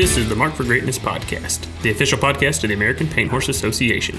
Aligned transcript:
This 0.00 0.16
is 0.16 0.30
the 0.30 0.34
Mark 0.34 0.54
for 0.54 0.64
Greatness 0.64 0.98
podcast, 0.98 1.66
the 1.82 1.90
official 1.90 2.18
podcast 2.18 2.64
of 2.64 2.68
the 2.68 2.74
American 2.74 3.06
Paint 3.06 3.30
Horse 3.30 3.50
Association, 3.50 4.18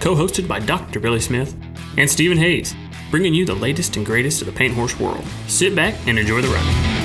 co 0.00 0.16
hosted 0.16 0.48
by 0.48 0.58
Dr. 0.58 0.98
Billy 0.98 1.20
Smith 1.20 1.54
and 1.96 2.10
Stephen 2.10 2.36
Hayes, 2.36 2.74
bringing 3.12 3.32
you 3.32 3.46
the 3.46 3.54
latest 3.54 3.96
and 3.96 4.04
greatest 4.04 4.42
of 4.42 4.46
the 4.46 4.52
paint 4.52 4.74
horse 4.74 4.98
world. 4.98 5.24
Sit 5.46 5.76
back 5.76 5.94
and 6.08 6.18
enjoy 6.18 6.40
the 6.40 6.48
ride. 6.48 6.99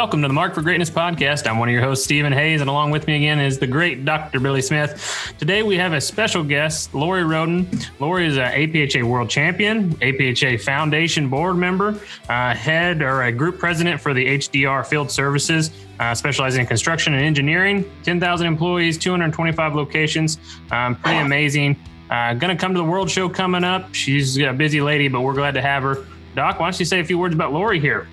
Welcome 0.00 0.22
to 0.22 0.28
the 0.28 0.34
Mark 0.34 0.54
for 0.54 0.62
Greatness 0.62 0.88
podcast. 0.88 1.46
I'm 1.46 1.58
one 1.58 1.68
of 1.68 1.74
your 1.74 1.82
hosts, 1.82 2.06
Stephen 2.06 2.32
Hayes, 2.32 2.62
and 2.62 2.70
along 2.70 2.90
with 2.90 3.06
me 3.06 3.16
again 3.16 3.38
is 3.38 3.58
the 3.58 3.66
great 3.66 4.06
Dr. 4.06 4.40
Billy 4.40 4.62
Smith. 4.62 5.34
Today 5.38 5.62
we 5.62 5.76
have 5.76 5.92
a 5.92 6.00
special 6.00 6.42
guest, 6.42 6.94
Lori 6.94 7.22
Roden. 7.22 7.68
Lori 7.98 8.26
is 8.26 8.38
an 8.38 8.50
APHA 8.50 9.02
World 9.02 9.28
Champion, 9.28 9.90
APHA 9.96 10.62
Foundation 10.62 11.28
Board 11.28 11.58
member, 11.58 12.00
uh, 12.30 12.54
head 12.54 13.02
or 13.02 13.24
a 13.24 13.30
group 13.30 13.58
president 13.58 14.00
for 14.00 14.14
the 14.14 14.24
HDR 14.24 14.86
Field 14.86 15.10
Services, 15.10 15.70
uh, 15.98 16.14
specializing 16.14 16.62
in 16.62 16.66
construction 16.66 17.12
and 17.12 17.22
engineering. 17.22 17.84
10,000 18.02 18.46
employees, 18.46 18.96
225 18.96 19.74
locations. 19.74 20.38
Um, 20.70 20.96
pretty 20.96 21.18
amazing. 21.18 21.76
Uh, 22.08 22.32
gonna 22.32 22.56
come 22.56 22.72
to 22.72 22.78
the 22.78 22.84
World 22.84 23.10
Show 23.10 23.28
coming 23.28 23.64
up. 23.64 23.94
She's 23.94 24.38
a 24.38 24.54
busy 24.54 24.80
lady, 24.80 25.08
but 25.08 25.20
we're 25.20 25.34
glad 25.34 25.52
to 25.52 25.60
have 25.60 25.82
her. 25.82 26.06
Doc, 26.34 26.58
why 26.58 26.70
don't 26.70 26.80
you 26.80 26.86
say 26.86 27.00
a 27.00 27.04
few 27.04 27.18
words 27.18 27.34
about 27.34 27.52
Lori 27.52 27.78
here? 27.78 28.08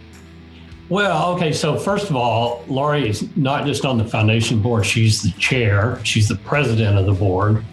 Well, 0.90 1.34
okay. 1.34 1.52
So 1.52 1.78
first 1.78 2.10
of 2.10 2.16
all, 2.16 2.64
Lori 2.68 3.10
is 3.10 3.36
not 3.36 3.66
just 3.66 3.86
on 3.86 3.98
the 3.98 4.06
foundation 4.06 4.62
board; 4.62 4.86
she's 4.86 5.22
the 5.22 5.32
chair. 5.32 6.00
She's 6.04 6.30
the 6.30 6.36
president 6.36 6.98
of 6.98 7.06
the 7.06 7.14
board. 7.14 7.64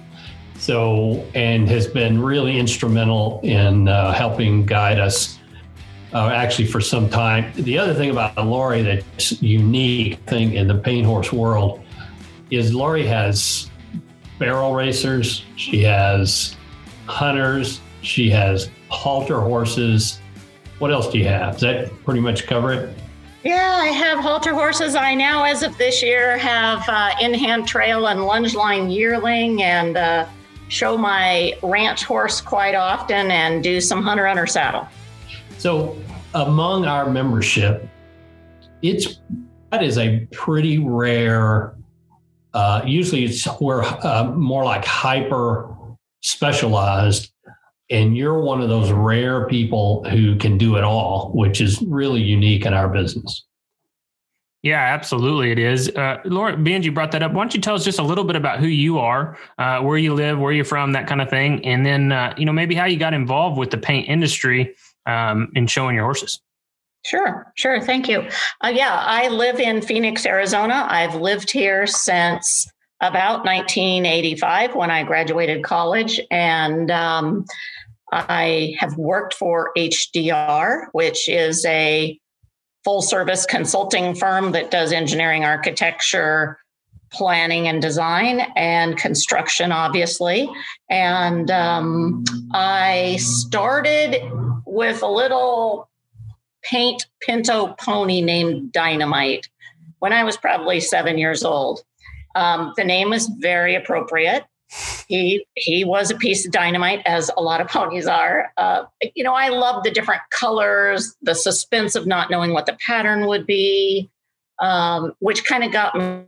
So, 0.58 1.24
and 1.34 1.68
has 1.68 1.86
been 1.86 2.20
really 2.20 2.58
instrumental 2.58 3.40
in 3.42 3.86
uh, 3.86 4.12
helping 4.12 4.66
guide 4.66 4.98
us. 4.98 5.38
Uh, 6.12 6.28
actually, 6.28 6.66
for 6.66 6.80
some 6.80 7.10
time. 7.10 7.52
The 7.56 7.76
other 7.76 7.92
thing 7.92 8.10
about 8.10 8.36
Lori 8.46 8.82
that's 8.82 9.42
unique 9.42 10.18
thing 10.28 10.52
in 10.52 10.68
the 10.68 10.76
paint 10.76 11.04
horse 11.04 11.32
world 11.32 11.82
is 12.52 12.72
Lori 12.72 13.04
has 13.04 13.68
barrel 14.38 14.74
racers. 14.74 15.44
She 15.56 15.82
has 15.82 16.56
hunters. 17.06 17.80
She 18.02 18.30
has 18.30 18.70
halter 18.90 19.40
horses. 19.40 20.20
What 20.78 20.92
else 20.92 21.10
do 21.10 21.18
you 21.18 21.26
have? 21.26 21.54
Does 21.54 21.62
that 21.62 22.04
pretty 22.04 22.20
much 22.20 22.46
cover 22.46 22.72
it? 22.72 22.96
Yeah, 23.44 23.76
I 23.78 23.88
have 23.88 24.20
halter 24.20 24.54
horses. 24.54 24.94
I 24.94 25.14
now, 25.14 25.44
as 25.44 25.62
of 25.62 25.76
this 25.76 26.02
year, 26.02 26.38
have 26.38 26.82
uh, 26.88 27.10
in 27.20 27.34
hand 27.34 27.68
trail 27.68 28.06
and 28.06 28.24
lunge 28.24 28.54
line 28.54 28.88
yearling 28.88 29.62
and 29.62 29.98
uh, 29.98 30.26
show 30.68 30.96
my 30.96 31.52
ranch 31.62 32.04
horse 32.04 32.40
quite 32.40 32.74
often 32.74 33.30
and 33.30 33.62
do 33.62 33.82
some 33.82 34.02
hunter 34.02 34.26
under 34.26 34.46
saddle. 34.46 34.88
So, 35.58 35.94
among 36.32 36.86
our 36.86 37.10
membership, 37.10 37.86
it's 38.80 39.20
that 39.70 39.82
is 39.82 39.98
a 39.98 40.26
pretty 40.32 40.78
rare. 40.78 41.74
Uh, 42.54 42.80
usually, 42.86 43.26
it's 43.26 43.46
we're 43.60 43.82
uh, 43.84 44.32
more 44.34 44.64
like 44.64 44.86
hyper 44.86 45.68
specialized 46.22 47.33
and 47.90 48.16
you're 48.16 48.40
one 48.40 48.60
of 48.60 48.68
those 48.68 48.90
rare 48.90 49.46
people 49.46 50.04
who 50.10 50.36
can 50.36 50.58
do 50.58 50.76
it 50.76 50.84
all, 50.84 51.30
which 51.34 51.60
is 51.60 51.82
really 51.82 52.22
unique 52.22 52.66
in 52.66 52.74
our 52.74 52.88
business. 52.88 53.44
Yeah, 54.64 54.80
absolutely, 54.80 55.50
it 55.50 55.58
is. 55.58 55.90
Uh, 55.90 56.20
Laura, 56.24 56.56
Benji 56.56 56.92
brought 56.92 57.12
that 57.12 57.22
up. 57.22 57.32
Why 57.32 57.42
don't 57.42 57.54
you 57.54 57.60
tell 57.60 57.74
us 57.74 57.84
just 57.84 57.98
a 57.98 58.02
little 58.02 58.24
bit 58.24 58.34
about 58.34 58.60
who 58.60 58.66
you 58.66 58.98
are, 58.98 59.36
uh, 59.58 59.80
where 59.80 59.98
you 59.98 60.14
live, 60.14 60.38
where 60.38 60.52
you're 60.52 60.64
from, 60.64 60.92
that 60.92 61.06
kind 61.06 61.20
of 61.20 61.28
thing, 61.28 61.62
and 61.66 61.84
then 61.84 62.12
uh, 62.12 62.32
you 62.38 62.46
know 62.46 62.52
maybe 62.52 62.74
how 62.74 62.86
you 62.86 62.96
got 62.96 63.12
involved 63.12 63.58
with 63.58 63.70
the 63.70 63.76
paint 63.76 64.08
industry 64.08 64.74
um, 65.04 65.52
in 65.54 65.66
showing 65.66 65.94
your 65.94 66.04
horses. 66.04 66.40
Sure, 67.04 67.52
sure. 67.56 67.82
Thank 67.82 68.08
you. 68.08 68.26
Uh, 68.62 68.72
yeah, 68.74 68.94
I 68.98 69.28
live 69.28 69.60
in 69.60 69.82
Phoenix, 69.82 70.24
Arizona. 70.24 70.86
I've 70.88 71.14
lived 71.14 71.50
here 71.50 71.86
since 71.86 72.66
about 73.02 73.44
1985 73.44 74.74
when 74.74 74.90
I 74.90 75.02
graduated 75.02 75.62
college, 75.62 76.18
and 76.30 76.90
um, 76.90 77.44
I 78.14 78.76
have 78.78 78.96
worked 78.96 79.34
for 79.34 79.72
HDR, 79.76 80.86
which 80.92 81.28
is 81.28 81.64
a 81.66 82.18
full 82.84 83.02
service 83.02 83.44
consulting 83.44 84.14
firm 84.14 84.52
that 84.52 84.70
does 84.70 84.92
engineering, 84.92 85.44
architecture, 85.44 86.58
planning 87.12 87.66
and 87.66 87.82
design, 87.82 88.40
and 88.56 88.96
construction, 88.96 89.72
obviously. 89.72 90.48
And 90.90 91.50
um, 91.50 92.24
I 92.52 93.16
started 93.20 94.16
with 94.66 95.02
a 95.02 95.08
little 95.08 95.88
paint 96.62 97.06
pinto 97.20 97.74
pony 97.78 98.20
named 98.20 98.72
Dynamite 98.72 99.48
when 99.98 100.12
I 100.12 100.24
was 100.24 100.36
probably 100.36 100.80
seven 100.80 101.18
years 101.18 101.42
old. 101.42 101.82
Um, 102.36 102.72
the 102.76 102.84
name 102.84 103.10
was 103.10 103.26
very 103.38 103.74
appropriate 103.74 104.44
he 105.08 105.46
he 105.54 105.84
was 105.84 106.10
a 106.10 106.16
piece 106.16 106.46
of 106.46 106.52
dynamite 106.52 107.02
as 107.06 107.30
a 107.36 107.42
lot 107.42 107.60
of 107.60 107.68
ponies 107.68 108.06
are. 108.06 108.52
Uh, 108.56 108.84
you 109.14 109.22
know 109.22 109.34
i 109.34 109.48
love 109.48 109.82
the 109.84 109.90
different 109.90 110.22
colors 110.30 111.16
the 111.22 111.34
suspense 111.34 111.94
of 111.94 112.06
not 112.06 112.30
knowing 112.30 112.52
what 112.52 112.66
the 112.66 112.76
pattern 112.84 113.26
would 113.26 113.46
be 113.46 114.10
um, 114.60 115.12
which 115.18 115.44
kind 115.44 115.64
of 115.64 115.72
got 115.72 115.94
me 115.96 116.24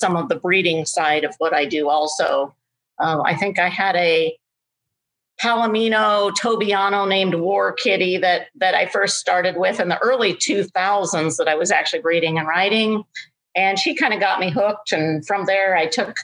some 0.00 0.16
of 0.16 0.28
the 0.28 0.36
breeding 0.36 0.84
side 0.84 1.24
of 1.24 1.34
what 1.38 1.54
i 1.54 1.64
do 1.64 1.88
also. 1.88 2.54
Uh, 2.98 3.22
i 3.24 3.34
think 3.34 3.58
i 3.58 3.68
had 3.68 3.96
a 3.96 4.36
palomino 5.42 6.34
tobiano 6.34 7.06
named 7.06 7.34
war 7.34 7.72
kitty 7.72 8.18
that 8.18 8.48
that 8.54 8.74
i 8.74 8.86
first 8.86 9.18
started 9.18 9.56
with 9.56 9.80
in 9.80 9.88
the 9.88 9.98
early 9.98 10.34
2000s 10.34 11.36
that 11.36 11.48
i 11.48 11.54
was 11.54 11.70
actually 11.70 12.00
breeding 12.00 12.38
and 12.38 12.48
riding. 12.48 13.04
And 13.56 13.80
she 13.80 13.96
kind 13.96 14.14
of 14.14 14.20
got 14.20 14.38
me 14.38 14.50
hooked 14.50 14.92
and 14.92 15.26
from 15.26 15.46
there 15.46 15.76
i 15.76 15.86
took 15.86 16.14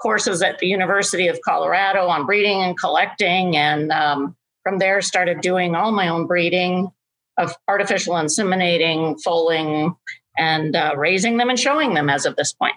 courses 0.00 0.42
at 0.42 0.58
the 0.58 0.66
University 0.66 1.28
of 1.28 1.40
Colorado 1.42 2.06
on 2.06 2.26
breeding 2.26 2.62
and 2.62 2.78
collecting, 2.78 3.56
and 3.56 3.90
um, 3.92 4.36
from 4.62 4.78
there 4.78 5.00
started 5.00 5.40
doing 5.40 5.74
all 5.74 5.92
my 5.92 6.08
own 6.08 6.26
breeding 6.26 6.90
of 7.38 7.54
artificial 7.68 8.14
inseminating, 8.14 9.20
foaling, 9.22 9.94
and 10.38 10.74
uh, 10.74 10.94
raising 10.96 11.36
them 11.36 11.50
and 11.50 11.58
showing 11.58 11.94
them 11.94 12.08
as 12.08 12.26
of 12.26 12.36
this 12.36 12.52
point. 12.52 12.74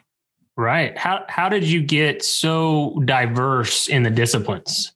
Right. 0.57 0.97
How 0.97 1.23
how 1.29 1.47
did 1.47 1.63
you 1.63 1.81
get 1.81 2.23
so 2.23 3.01
diverse 3.05 3.87
in 3.87 4.03
the 4.03 4.09
disciplines? 4.09 4.93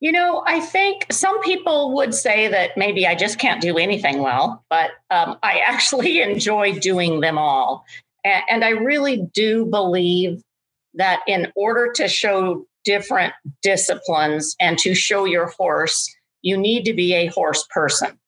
You 0.00 0.12
know, 0.12 0.42
I 0.46 0.60
think 0.60 1.06
some 1.10 1.40
people 1.42 1.94
would 1.94 2.14
say 2.14 2.48
that 2.48 2.76
maybe 2.76 3.06
I 3.06 3.16
just 3.16 3.38
can't 3.38 3.60
do 3.60 3.78
anything 3.78 4.20
well, 4.20 4.64
but 4.70 4.90
um, 5.10 5.38
I 5.42 5.58
actually 5.66 6.20
enjoy 6.20 6.78
doing 6.78 7.20
them 7.20 7.38
all. 7.38 7.84
And, 8.24 8.42
and 8.50 8.64
I 8.64 8.70
really 8.70 9.28
do 9.32 9.66
believe 9.66 10.42
that 10.98 11.20
in 11.26 11.50
order 11.56 11.90
to 11.94 12.08
show 12.08 12.66
different 12.84 13.32
disciplines 13.62 14.54
and 14.60 14.78
to 14.78 14.94
show 14.94 15.24
your 15.24 15.46
horse, 15.46 16.14
you 16.42 16.56
need 16.56 16.84
to 16.84 16.92
be 16.92 17.14
a 17.14 17.26
horse 17.26 17.66
person. 17.70 18.18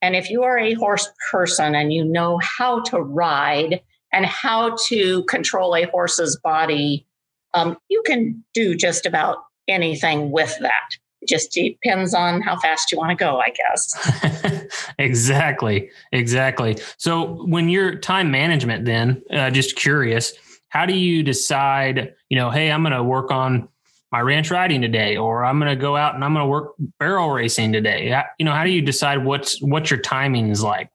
And 0.00 0.16
if 0.16 0.30
you 0.30 0.42
are 0.42 0.58
a 0.58 0.74
horse 0.74 1.08
person 1.30 1.74
and 1.74 1.92
you 1.92 2.04
know 2.04 2.38
how 2.42 2.80
to 2.84 2.98
ride 2.98 3.80
and 4.12 4.26
how 4.26 4.76
to 4.88 5.24
control 5.24 5.76
a 5.76 5.84
horse's 5.84 6.38
body, 6.42 7.06
um, 7.54 7.76
you 7.88 8.02
can 8.06 8.42
do 8.54 8.74
just 8.74 9.06
about 9.06 9.38
anything 9.68 10.30
with 10.30 10.56
that. 10.60 10.90
It 11.20 11.28
just 11.28 11.52
depends 11.52 12.14
on 12.14 12.42
how 12.42 12.58
fast 12.58 12.90
you 12.90 12.98
want 12.98 13.10
to 13.10 13.16
go, 13.16 13.40
I 13.40 13.50
guess. 13.50 14.92
exactly. 14.98 15.88
Exactly. 16.10 16.78
So, 16.98 17.44
when 17.46 17.68
your 17.68 17.94
time 17.94 18.32
management, 18.32 18.86
then, 18.86 19.22
uh, 19.30 19.50
just 19.50 19.76
curious, 19.76 20.32
how 20.72 20.86
do 20.86 20.94
you 20.94 21.22
decide, 21.22 22.14
you 22.30 22.38
know, 22.38 22.48
hey, 22.48 22.72
I'm 22.72 22.82
going 22.82 22.94
to 22.94 23.02
work 23.02 23.30
on 23.30 23.68
my 24.10 24.22
ranch 24.22 24.50
riding 24.50 24.80
today, 24.80 25.18
or 25.18 25.44
I'm 25.44 25.58
going 25.58 25.68
to 25.68 25.76
go 25.76 25.98
out 25.98 26.14
and 26.14 26.24
I'm 26.24 26.32
going 26.32 26.44
to 26.46 26.48
work 26.48 26.72
barrel 26.98 27.30
racing 27.30 27.72
today? 27.72 28.24
You 28.38 28.46
know, 28.46 28.52
how 28.52 28.64
do 28.64 28.70
you 28.70 28.80
decide 28.80 29.22
what's 29.22 29.60
what 29.60 29.90
your 29.90 30.00
timing 30.00 30.48
is 30.48 30.62
like? 30.62 30.88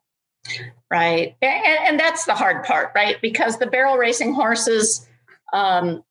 Right, 0.90 1.36
and, 1.44 1.78
and 1.86 2.00
that's 2.00 2.26
the 2.26 2.34
hard 2.34 2.66
part, 2.66 2.92
right? 2.96 3.22
Because 3.22 3.60
the 3.60 3.68
barrel 3.68 3.98
racing 3.98 4.34
horses, 4.34 5.08
um, 5.54 6.04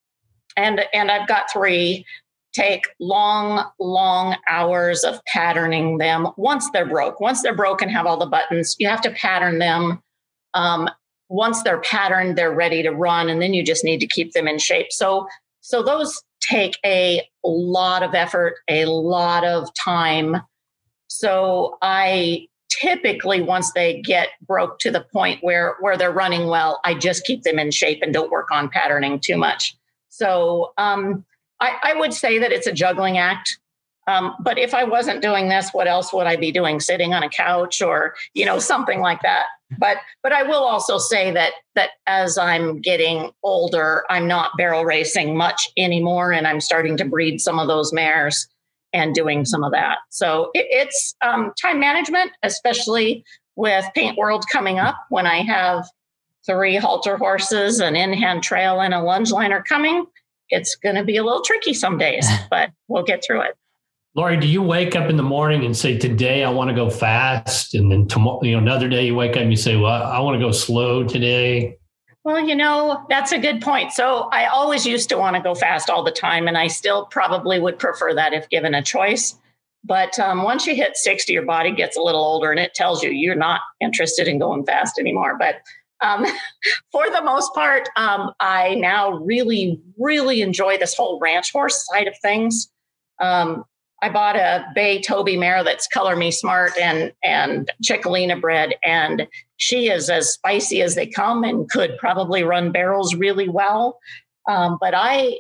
and 0.57 0.83
and 0.95 1.11
I've 1.11 1.27
got 1.27 1.51
three 1.53 2.07
take 2.53 2.85
long, 3.01 3.69
long 3.81 4.37
hours 4.49 5.03
of 5.03 5.19
patterning 5.27 5.99
them 5.99 6.29
once 6.37 6.71
they're 6.71 6.87
broke. 6.87 7.21
Once 7.21 7.43
they're 7.43 7.55
broke 7.55 7.83
and 7.83 7.91
have 7.91 8.07
all 8.07 8.17
the 8.17 8.27
buttons, 8.27 8.77
you 8.79 8.87
have 8.89 9.01
to 9.01 9.11
pattern 9.11 9.59
them. 9.59 10.01
Um, 10.55 10.89
once 11.29 11.63
they're 11.63 11.81
patterned, 11.81 12.37
they're 12.37 12.55
ready 12.55 12.83
to 12.83 12.91
run, 12.91 13.29
and 13.29 13.43
then 13.43 13.55
you 13.55 13.63
just 13.63 13.85
need 13.85 13.99
to 14.01 14.07
keep 14.07 14.33
them 14.33 14.47
in 14.47 14.59
shape. 14.59 14.89
So, 14.91 15.27
so 15.61 15.83
those 15.83 16.23
take 16.41 16.79
a 16.85 17.23
lot 17.45 18.03
of 18.03 18.15
effort, 18.15 18.57
a 18.69 18.85
lot 18.87 19.45
of 19.45 19.69
time. 19.75 20.37
So 21.09 21.79
I 21.83 22.49
typically 22.69 23.41
once 23.41 23.73
they 23.73 24.03
get 24.03 24.29
broke 24.47 24.79
to 24.81 24.91
the 24.91 25.01
point 25.13 25.43
where 25.43 25.77
where 25.81 25.97
they're 25.97 26.13
running 26.13 26.49
well, 26.49 26.81
I 26.85 26.95
just 26.95 27.25
keep 27.25 27.43
them 27.43 27.59
in 27.59 27.71
shape 27.71 28.01
and 28.03 28.13
don't 28.13 28.31
work 28.31 28.51
on 28.51 28.69
patterning 28.69 29.21
too 29.21 29.37
much. 29.37 29.77
So 30.09 30.73
um, 30.79 31.25
I, 31.61 31.77
I 31.83 31.95
would 31.95 32.13
say 32.13 32.39
that 32.39 32.53
it's 32.53 32.67
a 32.67 32.73
juggling 32.73 33.19
act. 33.19 33.59
Um, 34.09 34.35
but 34.41 34.59
if 34.59 34.73
I 34.73 34.85
wasn't 34.85 35.21
doing 35.21 35.49
this, 35.49 35.71
what 35.73 35.89
else 35.89 36.13
would 36.13 36.27
I 36.27 36.37
be 36.37 36.53
doing? 36.53 36.79
Sitting 36.81 37.13
on 37.13 37.23
a 37.23 37.29
couch 37.29 37.83
or 37.83 38.15
you 38.35 38.45
know 38.45 38.59
something 38.59 39.01
like 39.01 39.23
that. 39.23 39.47
But 39.79 39.99
but 40.23 40.33
I 40.33 40.43
will 40.43 40.63
also 40.63 40.99
say 40.99 41.31
that 41.33 41.53
that 41.75 41.91
as 42.07 42.39
I'm 42.39 42.81
getting 42.81 43.31
older, 43.43 44.05
I'm 44.09 44.29
not 44.29 44.53
barrel 44.57 44.85
racing 44.85 45.37
much 45.37 45.69
anymore, 45.77 46.33
and 46.33 46.47
I'm 46.47 46.61
starting 46.61 46.97
to 46.99 47.05
breed 47.05 47.41
some 47.41 47.59
of 47.59 47.67
those 47.67 47.93
mares 47.93 48.47
and 48.93 49.15
doing 49.15 49.45
some 49.45 49.65
of 49.65 49.73
that. 49.73 49.99
So 50.11 50.51
it, 50.55 50.67
it's 50.71 51.15
um, 51.23 51.53
time 51.61 51.81
management, 51.81 52.33
especially 52.43 53.25
with 53.57 53.85
Paint 53.95 54.17
World 54.17 54.45
coming 54.51 54.79
up 54.79 54.97
when 55.09 55.27
I 55.27 55.43
have 55.43 55.87
three 56.47 56.77
halter 56.77 57.17
horses, 57.17 57.81
an 57.81 57.97
in 57.97 58.13
hand 58.13 58.43
trail, 58.43 58.81
and 58.81 58.95
a 58.95 59.03
lunge 59.03 59.33
liner 59.33 59.63
coming. 59.69 60.07
It's 60.49 60.77
going 60.77 60.95
to 60.95 61.03
be 61.03 61.17
a 61.17 61.25
little 61.25 61.43
tricky 61.43 61.75
some 61.75 61.99
days, 61.99 62.29
but 62.51 62.71
we'll 62.89 63.03
get 63.03 63.25
through 63.25 63.43
it. 63.43 63.57
Lori, 64.17 64.39
do 64.39 64.49
you 64.49 64.63
wake 64.63 64.97
up 64.97 65.11
in 65.11 65.19
the 65.19 65.23
morning 65.23 65.67
and 65.67 65.77
say, 65.77 65.99
"Today 65.99 66.43
I 66.43 66.49
want 66.49 66.71
to 66.71 66.75
go 66.75 66.89
fast," 66.89 67.75
and 67.75 67.93
then 67.93 68.09
tomorrow, 68.09 68.43
you 68.43 68.53
know, 68.53 68.59
another 68.59 68.89
day 68.89 69.05
you 69.05 69.15
wake 69.15 69.33
up 69.33 69.43
and 69.43 69.51
you 69.51 69.59
say, 69.59 69.77
"Well, 69.77 70.03
I 70.03 70.19
want 70.21 70.41
to 70.41 70.45
go 70.45 70.53
slow 70.53 71.05
today." 71.05 71.77
Well, 72.25 72.41
you 72.41 72.57
know, 72.57 73.05
that's 73.11 73.33
a 73.33 73.39
good 73.39 73.61
point. 73.61 73.93
So 73.93 74.29
I 74.33 74.47
always 74.47 74.87
used 74.87 75.11
to 75.11 75.19
want 75.19 75.37
to 75.37 75.43
go 75.43 75.55
fast 75.55 75.91
all 75.91 76.03
the 76.03 76.11
time, 76.11 76.49
and 76.49 76.57
I 76.57 76.67
still 76.69 77.05
probably 77.05 77.61
would 77.61 77.79
prefer 77.79 78.15
that 78.15 78.33
if 78.33 78.49
given 78.49 78.75
a 78.75 78.83
choice. 78.83 79.39
But 79.85 80.19
um, 80.19 80.43
once 80.43 80.67
you 80.67 80.75
hit 80.75 80.97
60, 80.97 81.35
your 81.35 81.45
body 81.45 81.71
gets 81.71 81.99
a 81.99 82.01
little 82.01 82.25
older 82.25 82.51
and 82.51 82.59
it 82.59 82.75
tells 82.75 83.05
you 83.05 83.11
you're 83.11 83.37
not 83.37 83.61
interested 83.81 84.27
in 84.27 84.41
going 84.41 84.65
fast 84.65 84.99
anymore. 84.99 85.37
But 85.39 85.57
um, 86.01 86.27
for 86.91 87.09
the 87.11 87.23
most 87.23 87.55
part, 87.55 87.89
um, 87.97 88.33
I 88.41 88.75
now 88.77 89.13
really, 89.13 89.81
really 89.99 90.41
enjoy 90.41 90.79
this 90.79 90.95
whole 90.95 91.21
ranch 91.21 91.53
horse 91.53 91.87
side 91.87 92.09
of 92.09 92.15
things. 92.21 92.69
Um, 93.21 93.65
I 94.03 94.11
bought 94.11 94.37
a 94.37 94.67
Bay 94.75 95.01
Toby 95.01 95.37
mare 95.37 95.65
that's 95.65 95.89
Color 95.89 96.17
Me 96.17 96.31
Smart 96.31 96.77
and 96.79 97.13
and 97.25 97.71
Chic 97.83 98.03
Olena 98.03 98.41
bred, 98.41 98.75
and 98.85 99.27
she 99.57 99.89
is 99.89 100.11
as 100.11 100.35
spicy 100.35 100.83
as 100.83 100.95
they 100.95 101.07
come 101.07 101.45
and 101.45 101.69
could 101.71 101.97
probably 101.99 102.43
run 102.43 102.73
barrels 102.73 103.15
really 103.15 103.49
well. 103.49 103.99
Um, 104.49 104.79
but 104.81 104.95
I 104.95 105.39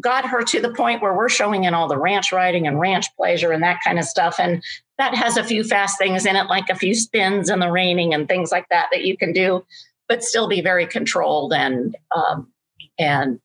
got 0.00 0.24
her 0.24 0.42
to 0.42 0.60
the 0.60 0.72
point 0.72 1.00
where 1.00 1.14
we're 1.14 1.28
showing 1.28 1.64
in 1.64 1.74
all 1.74 1.86
the 1.86 1.98
ranch 1.98 2.32
riding 2.32 2.66
and 2.66 2.80
ranch 2.80 3.06
pleasure 3.14 3.52
and 3.52 3.62
that 3.62 3.80
kind 3.84 3.98
of 3.98 4.04
stuff, 4.04 4.40
and 4.40 4.62
that 4.98 5.14
has 5.14 5.36
a 5.36 5.44
few 5.44 5.62
fast 5.62 5.98
things 5.98 6.24
in 6.24 6.34
it, 6.34 6.46
like 6.46 6.68
a 6.70 6.74
few 6.74 6.94
spins 6.94 7.50
in 7.50 7.60
the 7.60 7.70
reining 7.70 8.14
and 8.14 8.26
things 8.26 8.50
like 8.50 8.68
that 8.70 8.88
that 8.90 9.04
you 9.04 9.16
can 9.16 9.32
do, 9.32 9.64
but 10.08 10.24
still 10.24 10.48
be 10.48 10.62
very 10.62 10.86
controlled 10.86 11.52
and 11.52 11.94
um, 12.16 12.50
and 12.98 13.38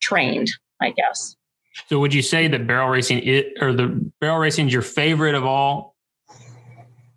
trained, 0.00 0.50
I 0.80 0.90
guess. 0.90 1.36
So 1.88 1.98
would 1.98 2.14
you 2.14 2.22
say 2.22 2.48
that 2.48 2.66
barrel 2.66 2.88
racing 2.88 3.22
it 3.24 3.54
or 3.60 3.72
the 3.72 3.88
barrel 4.20 4.38
racing 4.38 4.68
is 4.68 4.72
your 4.72 4.82
favorite 4.82 5.34
of 5.34 5.44
all? 5.44 5.96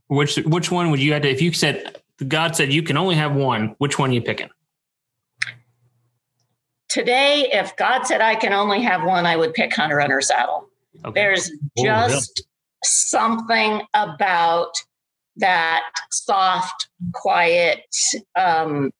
Which 0.07 0.37
which 0.37 0.71
one 0.71 0.89
would 0.91 0.99
you 0.99 1.13
have 1.13 1.23
to 1.23 1.29
if 1.29 1.41
you 1.41 1.51
said 1.53 2.01
God 2.27 2.55
said 2.55 2.71
you 2.71 2.81
can 2.81 2.97
only 2.97 3.15
have 3.15 3.35
one, 3.35 3.75
which 3.77 3.99
one 3.99 4.09
are 4.09 4.13
you 4.13 4.21
picking? 4.21 4.49
Today, 6.89 7.49
if 7.51 7.75
God 7.75 8.03
said 8.03 8.21
I 8.21 8.35
can 8.35 8.53
only 8.53 8.81
have 8.81 9.03
one, 9.03 9.25
I 9.25 9.35
would 9.35 9.53
pick 9.53 9.75
Hunter 9.75 9.99
Hunter 9.99 10.21
Saddle. 10.21 10.69
Okay. 11.05 11.21
There's 11.21 11.51
just 11.77 12.41
oh, 12.43 12.49
something 12.83 13.81
about 13.93 14.71
that 15.35 15.83
soft, 16.11 16.87
quiet, 17.13 17.83
um, 18.35 18.91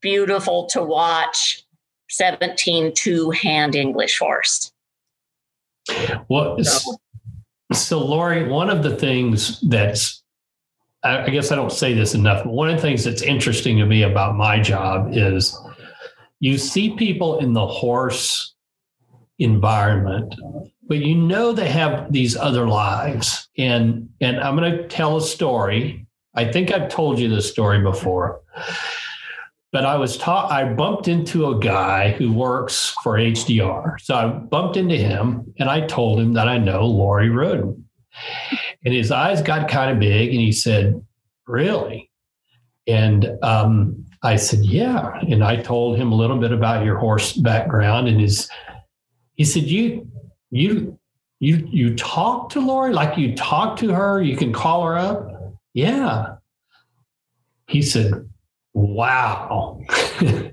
beautiful 0.00 0.66
to 0.66 0.82
watch 0.82 1.64
17 2.10 2.92
two 2.94 3.30
hand 3.30 3.74
English 3.74 4.18
horse. 4.18 4.69
Well, 6.28 6.62
so, 6.62 6.96
so 7.72 8.04
Lori, 8.04 8.48
one 8.48 8.70
of 8.70 8.82
the 8.82 8.96
things 8.96 9.60
that's, 9.62 10.22
I 11.02 11.30
guess 11.30 11.50
I 11.50 11.56
don't 11.56 11.72
say 11.72 11.94
this 11.94 12.14
enough, 12.14 12.44
but 12.44 12.52
one 12.52 12.68
of 12.68 12.76
the 12.76 12.82
things 12.82 13.04
that's 13.04 13.22
interesting 13.22 13.78
to 13.78 13.86
me 13.86 14.02
about 14.02 14.36
my 14.36 14.60
job 14.60 15.10
is 15.12 15.58
you 16.40 16.58
see 16.58 16.96
people 16.96 17.38
in 17.38 17.52
the 17.52 17.66
horse 17.66 18.54
environment, 19.38 20.34
but 20.86 20.98
you 20.98 21.14
know 21.14 21.52
they 21.52 21.68
have 21.68 22.12
these 22.12 22.36
other 22.36 22.66
lives. 22.66 23.48
And 23.56 24.08
and 24.20 24.38
I'm 24.40 24.56
going 24.56 24.72
to 24.72 24.88
tell 24.88 25.16
a 25.16 25.22
story. 25.22 26.06
I 26.34 26.50
think 26.50 26.72
I've 26.72 26.88
told 26.88 27.18
you 27.18 27.28
this 27.28 27.50
story 27.50 27.80
before 27.80 28.40
but 29.72 29.84
I 29.84 29.96
was 29.96 30.16
taught, 30.16 30.50
I 30.50 30.72
bumped 30.72 31.06
into 31.06 31.48
a 31.48 31.58
guy 31.58 32.10
who 32.12 32.32
works 32.32 32.96
for 33.02 33.14
HDR. 33.14 34.00
So 34.00 34.14
I 34.14 34.26
bumped 34.26 34.76
into 34.76 34.96
him 34.96 35.54
and 35.58 35.70
I 35.70 35.82
told 35.82 36.18
him 36.18 36.32
that 36.32 36.48
I 36.48 36.58
know 36.58 36.86
Lori 36.86 37.30
Roden. 37.30 37.88
And 38.84 38.94
his 38.94 39.12
eyes 39.12 39.42
got 39.42 39.68
kind 39.68 39.92
of 39.92 40.00
big 40.00 40.30
and 40.30 40.40
he 40.40 40.52
said, 40.52 41.00
Really? 41.46 42.10
And 42.86 43.30
um, 43.42 44.04
I 44.22 44.36
said, 44.36 44.60
Yeah. 44.64 45.18
And 45.28 45.44
I 45.44 45.56
told 45.56 45.98
him 45.98 46.10
a 46.10 46.16
little 46.16 46.38
bit 46.38 46.50
about 46.50 46.84
your 46.84 46.98
horse 46.98 47.32
background. 47.34 48.08
And 48.08 48.20
his, 48.20 48.50
he 49.34 49.44
said, 49.44 49.64
You, 49.64 50.10
you, 50.50 50.98
you, 51.38 51.68
you 51.70 51.94
talk 51.94 52.50
to 52.50 52.60
Lori 52.60 52.92
like 52.92 53.16
you 53.16 53.36
talk 53.36 53.76
to 53.78 53.92
her, 53.92 54.20
you 54.20 54.36
can 54.36 54.52
call 54.52 54.84
her 54.84 54.96
up. 54.96 55.54
Yeah. 55.74 56.34
He 57.68 57.82
said, 57.82 58.29
Wow. 58.72 59.80
so 60.20 60.50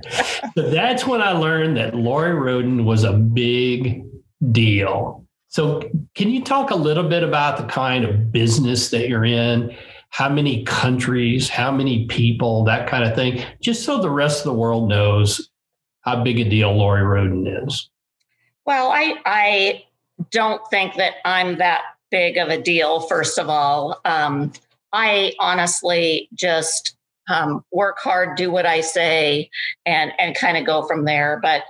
that's 0.56 1.06
when 1.06 1.22
I 1.22 1.32
learned 1.32 1.78
that 1.78 1.96
Lori 1.96 2.34
Roden 2.34 2.86
was 2.86 3.04
a 3.04 3.14
big 3.14 4.04
deal. 4.52 5.26
So, 5.50 5.82
can 6.14 6.30
you 6.30 6.44
talk 6.44 6.72
a 6.72 6.76
little 6.76 7.08
bit 7.08 7.24
about 7.24 7.58
the 7.58 7.64
kind 7.64 8.04
of 8.04 8.32
business 8.32 8.90
that 8.90 9.08
you're 9.08 9.26
in? 9.26 9.76
How 10.10 10.30
many 10.30 10.64
countries, 10.64 11.48
how 11.48 11.72
many 11.72 12.06
people, 12.08 12.64
that 12.66 12.88
kind 12.88 13.04
of 13.04 13.16
thing, 13.16 13.44
just 13.62 13.84
so 13.84 14.02
the 14.02 14.10
rest 14.10 14.40
of 14.40 14.46
the 14.46 14.54
world 14.54 14.90
knows 14.90 15.50
how 16.02 16.24
big 16.24 16.40
a 16.40 16.50
deal 16.50 16.74
Lori 16.74 17.04
Roden 17.04 17.48
is? 17.48 17.90
Well, 18.66 18.92
I, 18.92 19.16
I 19.26 19.86
don't 20.32 20.62
think 20.70 20.96
that 20.96 21.16
I'm 21.24 21.58
that 21.60 21.82
big 22.10 22.38
of 22.38 22.50
a 22.50 22.62
deal, 22.62 23.02
first 23.02 23.38
of 23.38 23.50
all. 23.50 24.00
Um, 24.06 24.52
I 24.92 25.34
honestly 25.40 26.30
just 26.34 26.97
um, 27.28 27.64
work 27.72 27.98
hard, 28.00 28.38
do 28.38 28.52
what 28.52 28.66
I 28.66 28.82
say, 28.82 29.50
and 29.86 30.12
and 30.18 30.36
kind 30.36 30.58
of 30.58 30.66
go 30.66 30.88
from 30.88 31.06
there. 31.06 31.40
But 31.42 31.64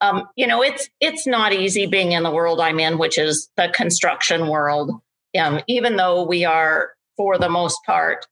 um, 0.00 0.28
you 0.36 0.46
know, 0.46 0.62
it's 0.62 0.88
it's 1.00 1.26
not 1.26 1.52
easy 1.52 1.86
being 1.86 2.12
in 2.12 2.22
the 2.22 2.30
world 2.30 2.60
I'm 2.60 2.80
in, 2.80 2.98
which 2.98 3.18
is 3.18 3.50
the 3.56 3.72
construction 3.74 4.48
world. 4.48 4.90
Um, 5.38 5.60
even 5.66 5.96
though 5.96 6.24
we 6.24 6.44
are, 6.44 6.90
for 7.16 7.38
the 7.38 7.48
most 7.48 7.78
part, 7.84 8.26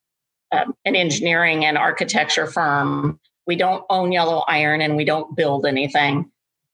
um, 0.53 0.75
an 0.85 0.95
engineering 0.95 1.65
and 1.65 1.77
architecture 1.77 2.47
firm, 2.47 3.19
we 3.47 3.57
don't 3.57 3.85
own 3.91 4.13
yellow 4.13 4.45
iron 4.47 4.81
and 4.81 4.97
we 4.97 5.05
don't 5.05 5.35
build 5.35 5.67
anything. 5.67 6.31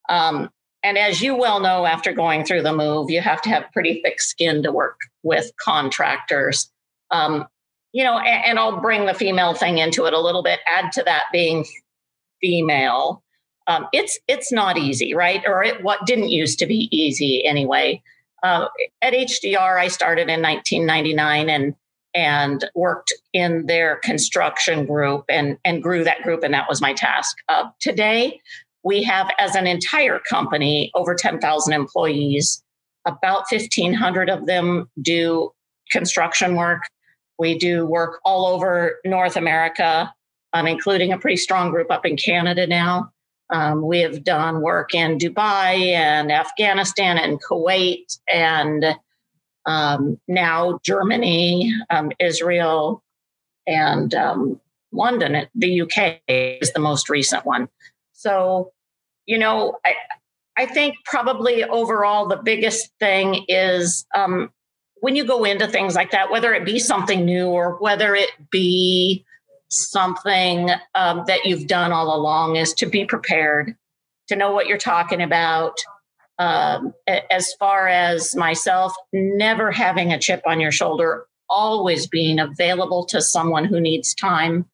Um, 0.09 0.51
and 0.83 0.99
as 0.99 1.23
you 1.23 1.35
well 1.35 1.61
know, 1.61 1.87
after 1.87 2.13
going 2.13 2.45
through 2.45 2.63
the 2.63 2.73
move, 2.73 3.11
you 3.11 3.21
have 3.21 3.43
to 3.43 3.49
have 3.49 3.71
pretty 3.73 4.01
thick 4.03 4.21
skin 4.21 4.63
to 4.63 4.73
work 4.73 4.99
with 5.23 5.51
contractors. 5.61 6.71
Um, 7.11 7.47
you 7.93 8.05
know, 8.05 8.19
and, 8.19 8.45
and 8.45 8.59
I'll 8.59 8.81
bring 8.81 9.07
the 9.07 9.15
female 9.15 9.55
thing 9.55 9.79
into 9.79 10.07
it 10.07 10.13
a 10.13 10.21
little 10.21 10.43
bit. 10.43 10.61
Add 10.67 10.93
to 10.93 11.03
that 11.05 11.25
being 11.33 11.65
female. 12.41 13.23
Um, 13.67 13.87
it's 13.93 14.19
it's 14.29 14.51
not 14.51 14.79
easy, 14.79 15.15
right? 15.15 15.43
Or 15.47 15.63
it 15.63 15.83
what 15.83 16.07
didn't 16.07 16.31
used 16.31 16.59
to 16.61 16.67
be 16.67 16.89
easy 16.91 17.45
anyway. 17.45 18.03
Uh, 18.43 18.69
at 19.03 19.13
HDR, 19.13 19.79
I 19.79 19.89
started 19.89 20.29
in 20.29 20.41
1999 20.43 21.51
and 21.51 21.75
and 22.15 22.65
worked 22.75 23.13
in 23.33 23.67
their 23.67 23.97
construction 23.97 24.87
group 24.87 25.25
and 25.29 25.59
and 25.65 25.83
grew 25.83 26.05
that 26.05 26.23
group, 26.23 26.43
and 26.43 26.55
that 26.55 26.69
was 26.69 26.81
my 26.81 26.95
task. 26.95 27.37
Uh, 27.49 27.65
today, 27.81 28.41
we 28.85 29.03
have 29.03 29.31
as 29.39 29.55
an 29.55 29.67
entire 29.67 30.19
company 30.19 30.91
over 30.95 31.15
10,000 31.15 31.73
employees. 31.73 32.63
About 33.07 33.45
1,500 33.51 34.29
of 34.29 34.47
them 34.47 34.89
do 35.01 35.53
construction 35.91 36.57
work. 36.57 36.83
We 37.39 37.59
do 37.59 37.87
work 37.87 38.21
all 38.25 38.47
over 38.47 38.99
North 39.05 39.37
America, 39.37 40.13
um, 40.53 40.67
including 40.67 41.13
a 41.13 41.19
pretty 41.19 41.37
strong 41.37 41.71
group 41.71 41.91
up 41.91 42.05
in 42.05 42.17
Canada 42.17 42.67
now. 42.67 43.13
Um, 43.51 43.83
we 43.83 44.01
have 44.01 44.25
done 44.25 44.61
work 44.61 44.95
in 44.95 45.19
Dubai 45.19 45.93
and 45.93 46.31
Afghanistan 46.31 47.17
and 47.17 47.43
Kuwait 47.43 48.19
and 48.33 48.85
um, 49.65 50.19
now 50.29 50.81
Germany, 50.83 51.73
um, 51.91 52.11
Israel, 52.19 53.03
and 53.67 54.15
um, 54.15 54.61
London, 54.93 55.47
the 55.55 55.83
UK, 55.83 56.21
is 56.27 56.73
the 56.73 56.81
most 56.81 57.09
recent 57.09 57.45
one. 57.45 57.69
So, 58.13 58.73
you 59.27 59.39
know, 59.39 59.77
I, 59.85 59.95
I 60.57 60.67
think 60.67 60.97
probably 61.05 61.65
overall 61.65 62.27
the 62.27 62.37
biggest 62.37 62.91
thing 62.99 63.45
is 63.49 64.07
um, 64.15 64.51
when 65.01 65.17
you 65.17 65.25
go 65.25 65.45
into 65.45 65.67
things 65.67 65.95
like 65.95 66.11
that, 66.11 66.31
whether 66.31 66.53
it 66.55 66.65
be 66.65 66.79
something 66.79 67.25
new 67.25 67.49
or 67.49 67.77
whether 67.79 68.15
it 68.15 68.31
be 68.51 69.25
something 69.71 70.71
um, 70.95 71.25
that 71.27 71.45
you've 71.45 71.67
done 71.67 71.93
all 71.93 72.15
along, 72.15 72.57
is 72.57 72.73
to 72.75 72.87
be 72.87 73.05
prepared, 73.05 73.77
to 74.29 74.37
know 74.37 74.53
what 74.53 74.67
you're 74.67 74.79
talking 74.79 75.23
about. 75.23 75.75
Um, 76.39 76.95
as 77.31 77.53
far 77.59 77.89
as 77.89 78.37
myself, 78.37 78.95
never 79.13 79.73
having 79.73 80.13
a 80.13 80.19
chip 80.19 80.41
on 80.47 80.61
your 80.61 80.71
shoulder, 80.71 81.27
always 81.51 82.07
being 82.07 82.39
available 82.39 83.05
to 83.07 83.21
someone 83.21 83.65
who 83.65 83.81
needs 83.81 84.15
time, 84.15 84.65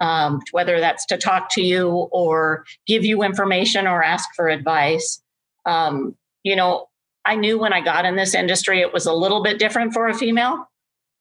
um, 0.00 0.42
whether 0.50 0.78
that's 0.78 1.06
to 1.06 1.16
talk 1.16 1.48
to 1.52 1.62
you 1.62 1.88
or 1.88 2.66
give 2.86 3.02
you 3.02 3.22
information 3.22 3.86
or 3.86 4.02
ask 4.02 4.28
for 4.36 4.48
advice. 4.48 5.22
Um, 5.64 6.14
you 6.42 6.54
know, 6.54 6.88
I 7.26 7.34
knew 7.34 7.58
when 7.58 7.72
I 7.72 7.80
got 7.80 8.04
in 8.04 8.16
this 8.16 8.34
industry 8.34 8.80
it 8.80 8.92
was 8.92 9.04
a 9.06 9.12
little 9.12 9.42
bit 9.42 9.58
different 9.58 9.92
for 9.92 10.06
a 10.06 10.14
female, 10.14 10.64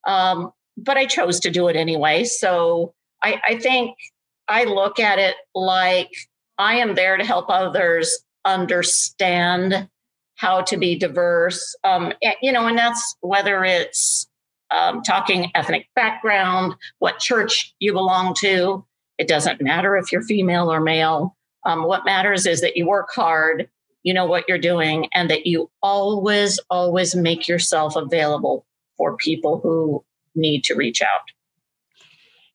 um, 0.08 0.52
but 0.78 0.98
I 0.98 1.06
chose 1.06 1.40
to 1.42 1.50
do 1.50 1.68
it 1.68 1.76
anyway. 1.76 2.24
So 2.24 2.94
I, 3.24 3.42
I 3.48 3.58
think 3.58 3.98
I 4.48 4.66
look 4.66 5.00
at 5.00 5.18
it 5.18 5.36
like 5.56 6.12
I 6.58 6.76
am 6.76 6.96
there 6.96 7.18
to 7.18 7.26
help 7.26 7.48
others 7.50 8.24
understand 8.46 9.90
how 10.36 10.62
to 10.62 10.78
be 10.78 10.98
diverse. 10.98 11.76
Um, 11.84 12.14
you 12.42 12.52
know, 12.52 12.68
and 12.68 12.78
that's 12.78 13.16
whether 13.22 13.64
it's 13.64 14.28
um, 14.72 15.02
talking 15.02 15.52
ethnic 15.56 15.88
background, 15.96 16.76
what 17.00 17.20
church 17.20 17.74
you 17.80 17.94
belong 17.94 18.36
to. 18.42 18.86
It 19.18 19.28
doesn't 19.28 19.62
matter 19.62 19.98
if 19.98 20.12
you're 20.12 20.22
female 20.24 20.72
or 20.72 20.82
male. 20.82 21.36
Um, 21.66 21.84
what 21.84 22.06
matters 22.06 22.46
is 22.46 22.62
that 22.62 22.78
you 22.78 22.88
work 22.88 23.10
hard, 23.16 23.70
you 24.06 24.14
know 24.14 24.26
what 24.28 24.46
you're 24.48 24.60
doing, 24.60 25.10
and 25.16 25.32
that 25.32 25.48
you 25.48 25.70
always, 25.82 26.60
always 26.70 27.16
make 27.16 27.48
yourself 27.48 27.96
available 27.96 28.66
for 28.98 29.18
people 29.18 29.60
who 29.62 30.06
need 30.36 30.64
to 30.66 30.76
reach 30.76 31.02
out. 31.02 31.10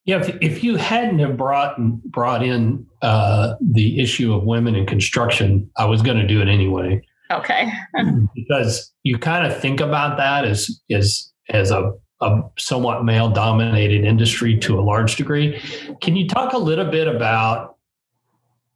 Yeah, 0.04 0.20
if, 0.20 0.38
if 0.40 0.64
you 0.64 0.76
hadn't 0.76 1.18
have 1.18 1.36
brought 1.36 1.76
brought 2.04 2.44
in 2.44 2.86
uh, 3.02 3.54
the 3.60 4.00
issue 4.00 4.32
of 4.32 4.44
women 4.44 4.76
in 4.76 4.86
construction, 4.86 5.68
I 5.76 5.86
was 5.86 6.02
going 6.02 6.18
to 6.18 6.26
do 6.26 6.40
it 6.40 6.48
anyway. 6.48 7.02
Okay. 7.32 7.68
because 8.34 8.92
you 9.02 9.18
kind 9.18 9.44
of 9.44 9.60
think 9.60 9.80
about 9.80 10.18
that 10.18 10.44
as 10.44 10.80
as 10.92 11.32
as 11.48 11.72
a, 11.72 11.92
a 12.20 12.42
somewhat 12.58 13.04
male 13.04 13.28
dominated 13.28 14.04
industry 14.04 14.56
to 14.58 14.78
a 14.78 14.82
large 14.82 15.16
degree. 15.16 15.60
Can 16.00 16.14
you 16.14 16.28
talk 16.28 16.52
a 16.52 16.58
little 16.58 16.88
bit 16.88 17.08
about 17.08 17.76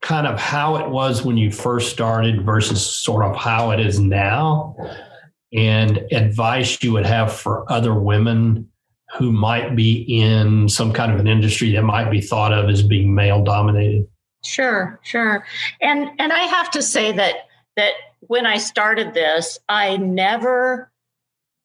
kind 0.04 0.26
of 0.26 0.38
how 0.38 0.76
it 0.76 0.90
was 0.90 1.25
when 1.25 1.38
you 1.38 1.50
first 1.50 1.90
started 1.90 2.44
versus 2.44 2.84
sort 2.84 3.25
of 3.25 3.34
how 3.34 3.70
it 3.70 3.80
is 3.80 3.99
now 3.99 4.76
and 5.54 5.96
advice 6.12 6.82
you 6.82 6.92
would 6.92 7.06
have 7.06 7.32
for 7.32 7.70
other 7.73 7.94
women 7.94 8.68
who 9.16 9.32
might 9.32 9.75
be 9.75 10.02
in 10.02 10.68
some 10.68 10.92
kind 10.92 11.11
of 11.11 11.18
an 11.18 11.26
industry 11.26 11.73
that 11.73 11.82
might 11.82 12.11
be 12.11 12.20
thought 12.20 12.52
of 12.52 12.68
as 12.68 12.82
being 12.82 13.14
male 13.14 13.42
dominated? 13.42 14.06
Sure, 14.44 15.00
sure. 15.04 15.46
And 15.80 16.11
and 16.18 16.34
I 16.34 16.40
have 16.40 16.70
to 16.73 16.82
say 16.82 17.11
that 17.12 17.46
that 17.76 17.92
when 18.20 18.44
I 18.44 18.58
started 18.58 19.14
this, 19.14 19.58
I 19.70 19.96
never 19.96 20.90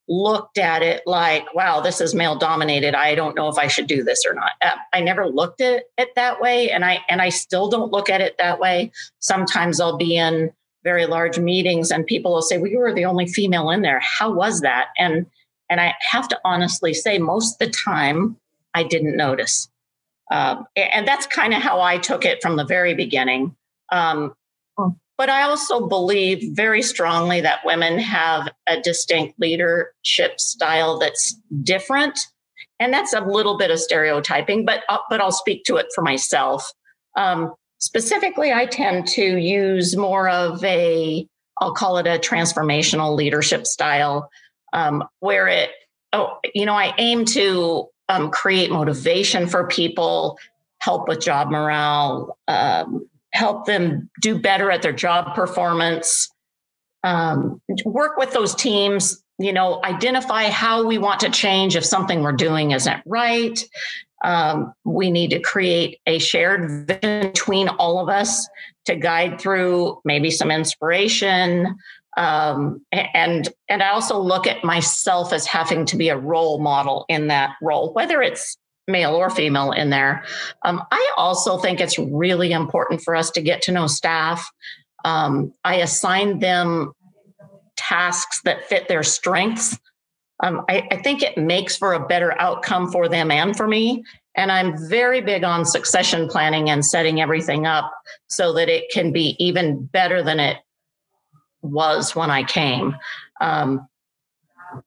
looked 0.10 0.58
at 0.58 0.82
it 0.82 1.04
like, 1.06 1.54
wow, 1.54 1.80
this 1.80 2.01
is 2.01 2.16
male 2.16 2.36
dominated. 2.36 2.96
I 2.96 3.13
don't 3.16 3.36
know 3.36 3.48
if 3.48 3.58
I 3.58 3.68
should 3.68 3.88
do 3.88 4.04
this 4.04 4.25
or 4.28 4.34
not. 4.34 4.51
Uh, 4.62 4.75
I 4.92 5.01
never 5.01 5.28
looked 5.28 5.62
at 5.62 5.84
it 5.98 6.16
that 6.16 6.42
way. 6.42 6.72
And 6.72 6.84
I, 6.84 7.06
and 7.08 7.22
I 7.22 7.30
still 7.30 7.70
don't 7.70 7.92
look 7.92 8.10
at 8.10 8.20
it 8.20 8.36
that 8.39 8.60
way. 8.60 8.92
Sometimes 9.20 9.80
I'll 9.80 9.98
be 9.98 10.18
in 10.18 10.51
very 10.84 11.06
large 11.06 11.38
meetings 11.38 11.92
and 11.92 12.06
people 12.06 12.34
will 12.34 12.42
say, 12.42 12.58
well, 12.58 12.72
you 12.72 12.80
were 12.80 12.94
the 12.94 13.06
only 13.06 13.28
female 13.28 13.70
in 13.70 13.84
there. 13.84 14.00
How 14.00 14.32
was 14.32 14.62
that? 14.62 14.88
And, 14.98 15.28
and 15.70 15.80
I 15.80 15.94
have 16.12 16.28
to 16.30 16.39
honestly 16.44 16.94
say 16.94 17.20
most 17.20 17.62
of 17.62 17.68
the 17.68 17.74
time 17.74 18.36
I 18.74 18.84
didn't 18.84 19.16
notice. 19.16 19.70
Um, 20.32 20.66
and 20.75 21.08
that's 21.08 21.28
kind 21.28 21.54
of 21.54 21.62
how 21.62 21.82
I 21.82 21.98
took 21.98 22.25
it 22.25 22.42
from 22.42 22.56
the 22.56 22.66
very 22.66 22.94
beginning. 22.96 23.56
Um, 23.92 24.34
but 25.20 25.30
I 25.30 25.42
also 25.42 25.86
believe 25.86 26.56
very 26.56 26.82
strongly 26.82 27.42
that 27.42 27.60
women 27.66 28.00
have 28.00 28.48
a 28.68 28.80
distinct 28.80 29.38
leadership 29.38 30.40
style 30.40 30.98
that's 30.98 31.34
different. 31.62 32.18
And 32.80 32.94
that's 32.94 33.12
a 33.12 33.20
little 33.20 33.58
bit 33.58 33.70
of 33.70 33.80
stereotyping, 33.80 34.64
but, 34.64 34.84
uh, 34.88 35.00
but 35.10 35.20
I'll 35.20 35.34
speak 35.34 35.66
to 35.66 35.76
it 35.76 35.88
for 35.94 36.02
myself. 36.02 36.72
Um, 37.18 37.54
specifically, 37.80 38.54
I 38.54 38.66
tend 38.66 39.08
to 39.10 39.22
use 39.22 39.98
more 39.98 40.30
of 40.30 40.64
a, 40.64 41.28
I'll 41.60 41.74
call 41.74 41.98
it 41.98 42.08
a 42.08 42.18
transformational 42.18 43.14
leadership 43.14 43.68
style, 43.68 44.30
um, 44.72 45.04
where 45.20 45.50
it, 45.50 45.72
oh, 46.14 46.38
you 46.56 46.66
know, 46.66 46.76
I 46.76 46.94
aim 46.98 47.26
to 47.26 47.90
um, 48.08 48.32
create 48.32 48.72
motivation 48.72 49.48
for 49.48 49.68
people, 49.68 50.40
help 50.80 51.10
with 51.10 51.20
job 51.20 51.50
morale, 51.50 52.38
um, 52.48 53.09
help 53.32 53.66
them 53.66 54.10
do 54.22 54.40
better 54.40 54.72
at 54.72 54.82
their 54.82 54.94
job 54.94 55.36
performance. 55.36 56.30
Um, 57.04 57.62
work 57.86 58.18
with 58.18 58.34
those 58.34 58.54
teams 58.56 59.24
you 59.40 59.54
know 59.54 59.80
identify 59.84 60.50
how 60.50 60.86
we 60.86 60.98
want 60.98 61.22
to 61.22 61.30
change 61.30 61.76
if 61.76 61.86
something 61.86 62.22
we're 62.22 62.34
doing 62.34 62.72
isn't 62.72 63.02
right. 63.06 63.64
Um, 64.24 64.74
we 64.84 65.10
need 65.10 65.30
to 65.32 65.40
create 65.40 66.00
a 66.06 66.20
shared 66.20 66.88
vision 66.88 67.32
between 67.32 67.70
all 67.70 68.00
of 68.00 68.10
us 68.10 68.48
to 68.86 68.98
guide 68.98 69.40
through 69.40 70.02
maybe 70.04 70.30
some 70.30 70.52
inspiration. 70.52 71.78
Um, 72.18 72.82
and 72.92 73.48
and 73.70 73.84
i 73.84 73.90
also 73.90 74.20
look 74.20 74.48
at 74.48 74.64
myself 74.64 75.32
as 75.32 75.46
having 75.46 75.86
to 75.86 75.96
be 75.96 76.10
a 76.10 76.18
role 76.18 76.60
model 76.60 77.06
in 77.08 77.28
that 77.28 77.52
role 77.62 77.94
whether 77.94 78.22
it's 78.22 78.58
male 78.89 79.15
or 79.15 79.29
female 79.29 79.72
in 79.72 79.89
there. 79.89 80.24
Um, 80.63 80.84
I 80.91 81.13
also 81.15 81.58
think 81.58 81.79
it's 81.79 81.98
really 81.98 82.51
important 82.51 83.01
for 83.01 83.15
us 83.15 83.31
to 83.31 83.41
get 83.41 83.62
to 83.63 83.72
know 83.72 83.88
staff. 83.88 84.50
Um, 85.05 85.53
I 85.63 85.75
assign 85.75 86.39
them 86.39 86.93
tasks 87.77 88.41
that 88.43 88.65
fit 88.65 88.88
their 88.88 89.03
strengths. 89.03 89.79
Um, 90.41 90.65
I, 90.69 90.88
I 90.91 90.98
think 90.98 91.22
it 91.22 91.38
makes 91.38 91.77
for 91.77 91.93
a 91.93 92.05
better 92.05 92.39
outcome 92.39 92.91
for 92.91 93.08
them 93.08 93.31
and 93.31 93.55
for 93.55 93.67
me. 93.67 94.03
And 94.36 94.51
I'm 94.51 94.75
very 94.88 95.22
big 95.22 95.43
on 95.43 95.65
succession 95.65 96.27
planning 96.27 96.69
and 96.69 96.86
setting 96.86 97.19
everything 97.19 97.65
up 97.65 97.91
so 98.27 98.53
that 98.53 98.69
it 98.69 98.89
can 98.91 99.12
be 99.12 99.36
even 99.39 99.86
better 99.86 100.24
than 100.24 100.39
it 100.39 100.58
was 101.62 102.15
when 102.15 102.29
I 102.29 102.43
came. 102.43 102.96
Um, 103.41 103.88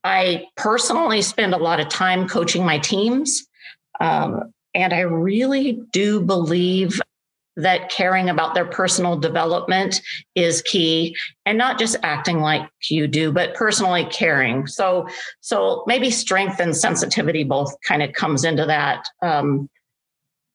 I 0.05 0.47
personally 0.57 1.23
spend 1.23 1.55
a 1.55 1.59
lot 1.59 1.81
of 1.81 1.89
time 1.89 2.29
coaching 2.29 2.65
my 2.65 2.79
teams. 2.79 3.47
Um, 4.03 4.53
and 4.75 4.93
I 4.93 5.01
really 5.01 5.81
do 5.91 6.21
believe 6.21 7.01
that 7.57 7.91
caring 7.91 8.31
about 8.31 8.55
their 8.55 8.65
personal 8.65 9.19
development 9.19 10.01
is 10.35 10.63
key 10.63 11.15
and 11.45 11.59
not 11.59 11.79
just 11.79 11.97
acting 12.03 12.41
like 12.41 12.67
you 12.91 13.07
do 13.07 13.31
but 13.31 13.55
personally 13.55 14.05
caring. 14.07 14.67
So 14.67 15.07
so 15.41 15.85
maybe 15.87 16.11
strength 16.11 16.61
and 16.61 16.77
sensitivity 16.77 17.45
both 17.45 17.75
kind 17.87 18.03
of 18.03 18.13
comes 18.13 18.45
into 18.45 18.65
that. 18.67 19.07
Um, 19.23 19.69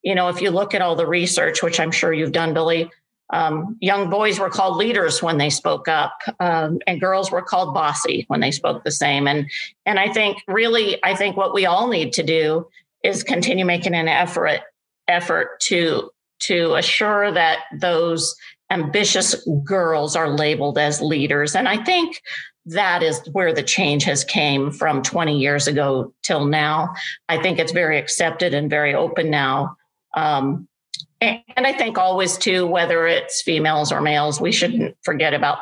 you 0.04 0.16
know 0.16 0.30
if 0.30 0.42
you 0.42 0.52
look 0.52 0.74
at 0.74 0.82
all 0.82 0.96
the 0.96 1.08
research 1.08 1.62
which 1.62 1.80
i'm 1.80 1.92
sure 1.92 2.14
you've 2.14 2.32
done 2.32 2.54
billy 2.54 2.90
um, 3.30 3.76
young 3.82 4.10
boys 4.10 4.40
were 4.40 4.50
called 4.50 4.78
leaders 4.78 5.22
when 5.22 5.38
they 5.38 5.50
spoke 5.50 5.90
up 5.90 6.18
um, 6.40 6.80
and 6.88 7.02
girls 7.02 7.30
were 7.30 7.42
called 7.42 7.74
bossy 7.74 8.24
when 8.30 8.40
they 8.40 8.52
spoke 8.52 8.86
the 8.86 8.92
same. 8.92 9.28
And 9.28 9.50
and 9.86 10.00
i 10.00 10.12
think 10.14 10.38
really 10.48 11.04
i 11.04 11.14
think 11.14 11.36
what 11.36 11.54
we 11.54 11.66
all 11.66 11.90
need 11.90 12.14
to 12.14 12.24
do 12.24 12.70
is 13.08 13.24
continue 13.24 13.66
making 13.66 13.96
an 13.96 14.08
effort 14.08 14.62
effort 15.08 15.60
to 15.62 16.10
to 16.40 16.76
assure 16.76 17.32
that 17.32 17.60
those 17.80 18.36
ambitious 18.70 19.36
girls 19.64 20.16
are 20.16 20.30
labeled 20.30 20.78
as 20.78 21.02
leaders. 21.02 21.56
And 21.56 21.68
i 21.68 21.82
think 21.84 22.22
that 22.66 23.02
is 23.02 23.22
where 23.32 23.54
the 23.54 23.64
change 23.64 24.04
has 24.04 24.26
came 24.26 24.72
from 24.72 25.02
20 25.02 25.40
years 25.40 25.68
ago 25.68 26.14
till 26.22 26.46
now. 26.46 26.94
I 27.30 27.42
think 27.42 27.60
it's 27.60 27.72
very 27.72 27.98
accepted 27.98 28.54
and 28.54 28.70
very 28.70 28.94
open 28.94 29.30
now. 29.30 29.78
Um, 30.14 30.68
and, 31.22 31.40
and 31.56 31.66
i 31.66 31.74
think 31.74 31.98
always 31.98 32.38
too 32.38 32.66
whether 32.66 33.08
it's 33.08 33.42
females 33.42 33.92
or 33.92 34.02
males 34.02 34.40
we 34.40 34.52
shouldn't 34.52 34.96
forget 35.04 35.34
about 35.34 35.60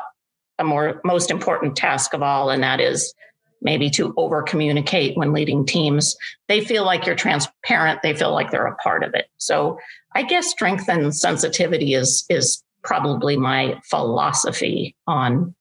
the 0.57 0.63
more 0.63 1.01
most 1.03 1.31
important 1.31 1.75
task 1.75 2.13
of 2.13 2.21
all 2.21 2.49
and 2.49 2.63
that 2.63 2.79
is 2.79 3.13
maybe 3.61 3.89
to 3.91 4.13
over 4.17 4.41
communicate 4.43 5.17
when 5.17 5.33
leading 5.33 5.65
teams. 5.65 6.15
They 6.47 6.63
feel 6.63 6.85
like 6.85 7.05
you're 7.05 7.15
transparent, 7.15 8.01
they 8.01 8.13
feel 8.13 8.31
like 8.31 8.51
they're 8.51 8.67
a 8.67 8.75
part 8.77 9.03
of 9.03 9.13
it. 9.13 9.27
So 9.37 9.79
I 10.13 10.23
guess 10.23 10.49
strength 10.49 10.87
and 10.87 11.15
sensitivity 11.15 11.93
is 11.93 12.25
is 12.29 12.63
probably 12.83 13.35
my 13.35 13.79
philosophy 13.89 14.95
on, 15.07 15.55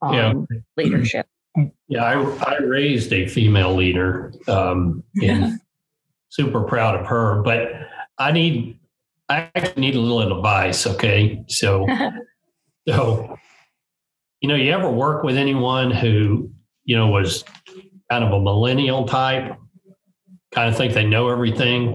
on 0.00 0.14
yeah. 0.14 0.58
leadership. 0.76 1.26
Yeah, 1.86 2.02
I, 2.02 2.54
I 2.54 2.58
raised 2.62 3.12
a 3.12 3.28
female 3.28 3.74
leader 3.74 4.32
um, 4.48 5.04
and 5.22 5.60
super 6.30 6.62
proud 6.62 6.98
of 6.98 7.06
her. 7.06 7.42
But 7.42 7.72
I 8.18 8.32
need 8.32 8.78
I 9.28 9.50
need 9.76 9.94
a 9.94 10.00
little 10.00 10.36
advice. 10.36 10.86
Okay, 10.86 11.44
so 11.46 11.86
so 12.88 13.38
you 14.40 14.48
know, 14.48 14.56
you 14.56 14.72
ever 14.72 14.90
work 14.90 15.24
with 15.24 15.38
anyone 15.38 15.90
who 15.90 16.50
you 16.84 16.96
know 16.96 17.08
was 17.08 17.44
kind 18.10 18.24
of 18.24 18.32
a 18.32 18.40
millennial 18.40 19.06
type, 19.06 19.56
kind 20.52 20.68
of 20.68 20.76
think 20.76 20.94
they 20.94 21.04
know 21.06 21.28
everything, 21.28 21.86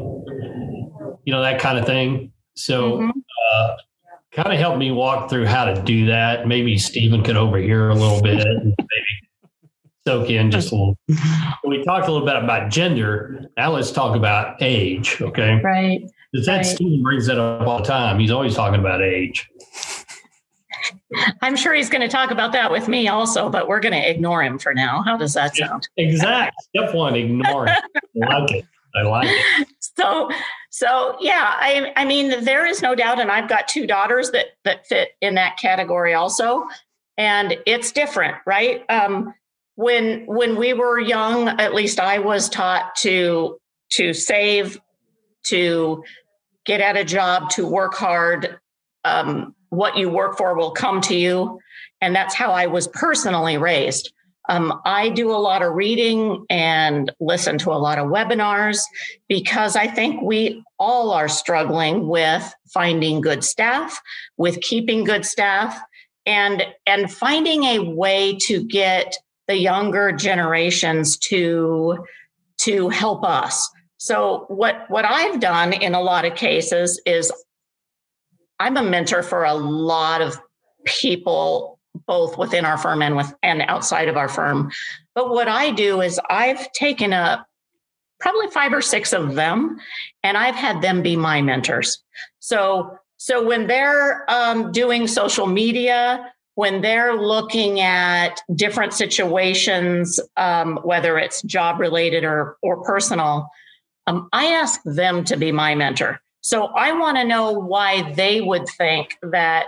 you 1.24 1.34
know, 1.34 1.41
that 1.41 1.60
kind 1.60 1.77
of 1.77 1.86
thing. 1.86 2.31
So, 2.55 2.98
mm-hmm. 3.00 3.10
uh, 3.10 3.77
kind 4.31 4.53
of 4.53 4.60
help 4.60 4.77
me 4.77 4.91
walk 4.91 5.29
through 5.29 5.46
how 5.46 5.65
to 5.65 5.81
do 5.81 6.05
that. 6.08 6.48
Maybe 6.48 6.77
Stephen 6.77 7.24
could 7.24 7.38
overhear 7.38 7.89
a 7.89 7.96
little 7.96 8.22
bit 8.22 8.46
and 8.46 8.65
maybe 8.77 9.29
soak 10.05 10.29
in 10.29 10.51
just 10.51 10.72
a 10.72 10.75
little. 10.75 10.98
We 11.63 11.84
talked 11.84 12.08
a 12.08 12.12
little 12.12 12.27
bit 12.27 12.36
about 12.36 12.69
gender. 12.69 13.50
Now 13.58 13.72
let's 13.72 13.91
talk 13.91 14.15
about 14.15 14.62
age. 14.62 15.22
Okay. 15.22 15.60
Right. 15.63 16.01
Because 16.31 16.46
that 16.46 16.58
right. 16.58 16.65
Stephen 16.65 17.01
brings 17.01 17.27
that 17.27 17.39
up 17.39 17.65
all 17.67 17.79
the 17.79 17.86
time. 17.86 18.19
He's 18.19 18.31
always 18.31 18.55
talking 18.55 18.79
about 18.79 19.01
age. 19.01 19.50
I'm 21.41 21.55
sure 21.55 21.74
he's 21.74 21.89
going 21.89 22.01
to 22.01 22.08
talk 22.08 22.31
about 22.31 22.51
that 22.53 22.72
with 22.72 22.88
me 22.88 23.08
also, 23.08 23.50
but 23.50 23.67
we're 23.67 23.79
going 23.79 23.93
to 23.93 24.10
ignore 24.10 24.43
him 24.43 24.60
for 24.60 24.74
now. 24.74 25.01
How 25.03 25.17
does 25.17 25.34
that 25.34 25.55
sound? 25.55 25.88
Exactly. 25.98 26.55
Step 26.75 26.93
one, 26.93 27.15
ignore 27.15 27.67
it. 27.67 27.77
I 28.24 28.39
like 28.39 28.51
it. 28.51 28.65
I 28.96 29.01
like 29.03 29.27
it. 29.29 29.67
So, 29.79 30.29
so 30.72 31.15
yeah, 31.19 31.55
I, 31.60 31.91
I 31.96 32.05
mean, 32.05 32.43
there 32.43 32.65
is 32.65 32.81
no 32.81 32.96
doubt, 32.96 33.19
and 33.19 33.31
I've 33.31 33.50
got 33.50 33.67
two 33.67 33.86
daughters 33.86 34.31
that 34.31 34.48
that 34.65 34.88
fit 34.88 35.10
in 35.22 35.36
that 35.36 35.58
category 35.58 36.13
also, 36.13 36.67
and 37.17 37.58
it's 37.65 37.91
different, 37.91 38.38
right? 38.46 38.84
Um, 38.89 39.34
when 39.75 40.25
when 40.25 40.58
we 40.58 40.74
were 40.74 41.00
young, 41.00 41.50
at 41.50 41.74
least 41.74 42.00
I 42.00 42.19
was 42.19 42.50
taught 42.50 42.96
to 42.98 43.60
to 43.91 44.13
save, 44.13 44.79
to 45.48 46.03
get 46.65 46.81
at 46.81 46.98
a 46.98 47.03
job, 47.03 47.50
to 47.51 47.67
work 47.67 47.93
hard. 47.93 48.60
Um, 49.03 49.55
what 49.69 49.97
you 49.97 50.09
work 50.09 50.38
for 50.38 50.55
will 50.55 50.71
come 50.71 51.01
to 51.01 51.15
you. 51.15 51.59
And 52.01 52.15
that's 52.15 52.35
how 52.35 52.51
I 52.51 52.67
was 52.67 52.88
personally 52.88 53.57
raised. 53.57 54.11
Um, 54.49 54.81
I 54.83 55.09
do 55.09 55.29
a 55.29 55.38
lot 55.38 55.61
of 55.61 55.73
reading 55.73 56.45
and 56.49 57.11
listen 57.19 57.59
to 57.59 57.71
a 57.71 57.77
lot 57.77 57.99
of 57.99 58.07
webinars 58.07 58.81
because 59.27 59.75
I 59.75 59.85
think 59.85 60.23
we 60.23 60.63
all 60.79 61.11
are 61.11 61.27
struggling 61.27 62.07
with 62.07 62.51
finding 62.73 63.21
good 63.21 63.43
staff, 63.43 64.01
with 64.38 64.59
keeping 64.61 65.03
good 65.03 65.23
staff, 65.23 65.79
and 66.25 66.65
and 66.88 67.13
finding 67.13 67.63
a 67.63 67.79
way 67.79 68.38
to 68.38 68.63
get 68.63 69.15
the 69.47 69.55
younger 69.55 70.11
generations 70.11 71.17
to 71.17 72.03
to 72.59 72.89
help 72.89 73.23
us. 73.23 73.69
So 73.97 74.45
what 74.47 74.89
what 74.89 75.05
I've 75.05 75.39
done 75.39 75.73
in 75.73 75.93
a 75.93 76.01
lot 76.01 76.25
of 76.25 76.33
cases 76.35 76.99
is 77.05 77.31
I'm 78.59 78.77
a 78.77 78.83
mentor 78.83 79.23
for 79.23 79.45
a 79.45 79.53
lot 79.53 80.21
of 80.21 80.39
people, 80.85 81.79
both 82.07 82.37
within 82.37 82.65
our 82.65 82.77
firm 82.77 83.01
and 83.01 83.15
with 83.15 83.33
and 83.43 83.61
outside 83.63 84.07
of 84.07 84.17
our 84.17 84.29
firm. 84.29 84.71
But 85.15 85.29
what 85.29 85.47
I 85.47 85.71
do 85.71 86.01
is 86.01 86.19
I've 86.29 86.71
taken 86.73 87.13
up 87.13 87.47
probably 88.19 88.47
five 88.47 88.73
or 88.73 88.81
six 88.81 89.13
of 89.13 89.35
them, 89.35 89.79
and 90.23 90.37
I've 90.37 90.55
had 90.55 90.81
them 90.81 91.01
be 91.01 91.15
my 91.15 91.41
mentors. 91.41 92.03
So 92.39 92.97
so 93.17 93.45
when 93.45 93.67
they're 93.67 94.25
um, 94.29 94.71
doing 94.71 95.07
social 95.07 95.45
media, 95.45 96.31
when 96.55 96.81
they're 96.81 97.15
looking 97.15 97.81
at 97.81 98.41
different 98.55 98.93
situations, 98.93 100.19
um, 100.37 100.79
whether 100.83 101.17
it's 101.17 101.41
job 101.43 101.79
related 101.79 102.23
or 102.23 102.57
or 102.61 102.83
personal, 102.83 103.49
um, 104.07 104.27
I 104.33 104.47
ask 104.47 104.81
them 104.83 105.23
to 105.25 105.37
be 105.37 105.51
my 105.51 105.75
mentor. 105.75 106.21
So 106.41 106.67
I 106.67 106.93
want 106.93 107.17
to 107.17 107.24
know 107.24 107.51
why 107.51 108.13
they 108.13 108.41
would 108.41 108.67
think 108.77 109.17
that 109.22 109.67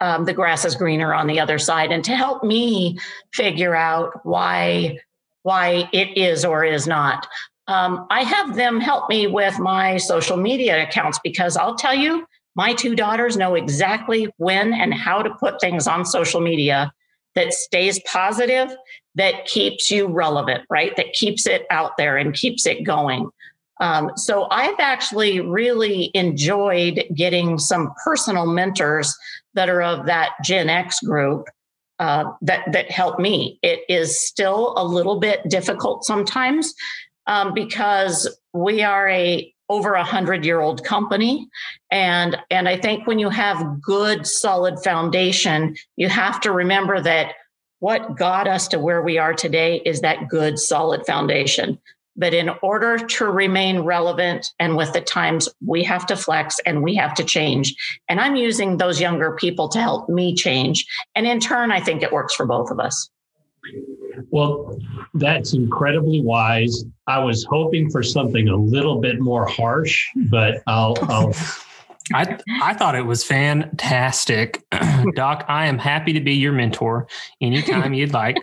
um, 0.00 0.24
the 0.24 0.32
grass 0.32 0.64
is 0.64 0.74
greener 0.74 1.14
on 1.14 1.26
the 1.26 1.40
other 1.40 1.58
side, 1.58 1.92
and 1.92 2.04
to 2.04 2.16
help 2.16 2.42
me 2.42 2.98
figure 3.32 3.74
out 3.74 4.24
why 4.24 4.98
why 5.42 5.88
it 5.92 6.16
is 6.16 6.44
or 6.44 6.64
is 6.64 6.86
not. 6.86 7.26
Um, 7.66 8.06
I 8.10 8.22
have 8.22 8.56
them 8.56 8.80
help 8.80 9.08
me 9.08 9.26
with 9.26 9.58
my 9.58 9.96
social 9.96 10.36
media 10.36 10.82
accounts 10.82 11.18
because 11.22 11.56
I'll 11.56 11.74
tell 11.74 11.94
you, 11.94 12.26
my 12.54 12.74
two 12.74 12.94
daughters 12.94 13.36
know 13.36 13.54
exactly 13.54 14.28
when 14.36 14.72
and 14.72 14.92
how 14.92 15.22
to 15.22 15.30
put 15.30 15.60
things 15.60 15.86
on 15.86 16.04
social 16.04 16.40
media 16.40 16.92
that 17.34 17.52
stays 17.52 18.00
positive, 18.04 18.74
that 19.14 19.46
keeps 19.46 19.90
you 19.90 20.06
relevant, 20.06 20.64
right? 20.68 20.94
That 20.96 21.12
keeps 21.12 21.46
it 21.46 21.66
out 21.70 21.96
there 21.96 22.16
and 22.16 22.34
keeps 22.34 22.66
it 22.66 22.84
going. 22.84 23.30
Um, 23.80 24.12
so 24.16 24.46
I've 24.50 24.78
actually 24.78 25.40
really 25.40 26.10
enjoyed 26.14 27.04
getting 27.14 27.58
some 27.58 27.92
personal 28.04 28.46
mentors 28.46 29.16
that 29.54 29.68
are 29.68 29.82
of 29.82 30.06
that 30.06 30.30
Gen 30.44 30.68
X 30.68 31.00
group 31.00 31.48
uh, 31.98 32.32
that 32.42 32.70
that 32.72 32.90
help 32.90 33.18
me. 33.18 33.58
It 33.62 33.80
is 33.88 34.20
still 34.20 34.74
a 34.76 34.84
little 34.84 35.20
bit 35.20 35.48
difficult 35.48 36.04
sometimes 36.04 36.74
um, 37.26 37.54
because 37.54 38.28
we 38.52 38.82
are 38.82 39.08
a 39.08 39.52
over 39.68 39.94
a 39.94 40.04
hundred 40.04 40.44
year 40.44 40.60
old 40.60 40.84
company, 40.84 41.48
and 41.90 42.36
and 42.50 42.68
I 42.68 42.76
think 42.76 43.06
when 43.06 43.18
you 43.18 43.30
have 43.30 43.80
good 43.80 44.26
solid 44.26 44.80
foundation, 44.82 45.76
you 45.96 46.08
have 46.08 46.40
to 46.40 46.52
remember 46.52 47.00
that 47.00 47.34
what 47.78 48.16
got 48.16 48.46
us 48.46 48.68
to 48.68 48.78
where 48.78 49.02
we 49.02 49.18
are 49.18 49.34
today 49.34 49.80
is 49.84 50.00
that 50.00 50.28
good 50.28 50.58
solid 50.58 51.06
foundation. 51.06 51.78
But 52.16 52.34
in 52.34 52.50
order 52.62 52.98
to 52.98 53.24
remain 53.26 53.80
relevant 53.80 54.52
and 54.58 54.76
with 54.76 54.92
the 54.92 55.00
times, 55.00 55.48
we 55.64 55.82
have 55.84 56.06
to 56.06 56.16
flex 56.16 56.58
and 56.66 56.82
we 56.82 56.94
have 56.96 57.14
to 57.14 57.24
change. 57.24 57.74
And 58.08 58.20
I'm 58.20 58.36
using 58.36 58.76
those 58.76 59.00
younger 59.00 59.34
people 59.36 59.68
to 59.70 59.80
help 59.80 60.08
me 60.08 60.34
change. 60.34 60.86
And 61.14 61.26
in 61.26 61.40
turn, 61.40 61.72
I 61.72 61.80
think 61.80 62.02
it 62.02 62.12
works 62.12 62.34
for 62.34 62.46
both 62.46 62.70
of 62.70 62.78
us. 62.78 63.10
Well, 64.30 64.78
that's 65.14 65.54
incredibly 65.54 66.20
wise. 66.20 66.84
I 67.06 67.18
was 67.18 67.44
hoping 67.44 67.90
for 67.90 68.02
something 68.02 68.48
a 68.48 68.56
little 68.56 69.00
bit 69.00 69.20
more 69.20 69.46
harsh, 69.46 70.06
but 70.30 70.62
I'll, 70.66 70.96
I'll 71.02 71.32
I 72.12 72.38
I 72.62 72.74
thought 72.74 72.94
it 72.94 73.06
was 73.06 73.24
fantastic, 73.24 74.64
Doc. 75.14 75.44
I 75.48 75.66
am 75.66 75.78
happy 75.78 76.12
to 76.12 76.20
be 76.20 76.34
your 76.34 76.52
mentor 76.52 77.06
anytime 77.40 77.94
you'd 77.94 78.12
like. 78.12 78.36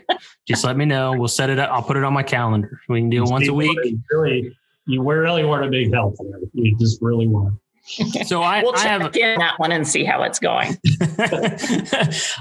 Just 0.47 0.63
let 0.63 0.77
me 0.77 0.85
know. 0.85 1.13
We'll 1.13 1.27
set 1.27 1.49
it 1.49 1.59
up. 1.59 1.69
I'll 1.71 1.83
put 1.83 1.97
it 1.97 2.03
on 2.03 2.13
my 2.13 2.23
calendar. 2.23 2.81
We 2.89 3.01
can 3.01 3.09
do 3.09 3.23
it 3.23 3.29
once 3.29 3.47
a 3.47 3.53
week. 3.53 3.77
Really, 4.11 4.55
you 4.85 5.03
really 5.03 5.43
want 5.43 5.63
to 5.63 5.69
be 5.69 5.89
helpful. 5.91 6.31
You 6.53 6.77
just 6.77 7.01
really 7.01 7.27
want. 7.27 7.59
So 8.25 8.43
I, 8.43 8.61
we'll 8.61 8.75
I 8.75 8.81
have 8.81 9.01
a, 9.01 9.09
that 9.09 9.55
one 9.57 9.71
and 9.71 9.87
see 9.87 10.03
how 10.03 10.21
it's 10.21 10.37
going. 10.37 10.77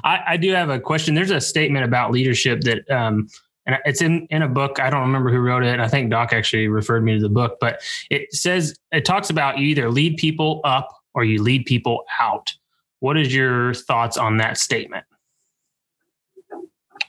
I, 0.05 0.23
I, 0.29 0.37
do 0.37 0.53
have 0.53 0.69
a 0.69 0.79
question. 0.79 1.15
There's 1.15 1.31
a 1.31 1.41
statement 1.41 1.87
about 1.87 2.11
leadership 2.11 2.61
that, 2.63 2.89
um, 2.91 3.29
and 3.65 3.79
it's 3.87 4.03
in 4.03 4.27
in 4.31 4.43
a 4.43 4.49
book. 4.49 4.79
I 4.79 4.91
don't 4.91 5.01
remember 5.01 5.31
who 5.31 5.39
wrote 5.39 5.63
it. 5.63 5.81
I 5.81 5.89
think 5.89 6.11
Doc 6.11 6.33
actually 6.33 6.69
referred 6.69 7.03
me 7.03 7.15
to 7.15 7.21
the 7.21 7.31
book, 7.31 7.57
but 7.61 7.81
it 8.11 8.33
says 8.35 8.77
it 8.93 9.05
talks 9.05 9.31
about 9.31 9.59
you 9.59 9.69
either 9.69 9.91
lead 9.91 10.19
people 10.19 10.61
up 10.65 10.98
or 11.19 11.25
you 11.25 11.43
lead 11.43 11.67
people 11.67 12.05
out. 12.21 12.55
What 13.01 13.19
is 13.19 13.35
your 13.35 13.75
thoughts 13.75 14.17
on 14.17 14.37
that 14.37 14.57
statement? 14.57 15.05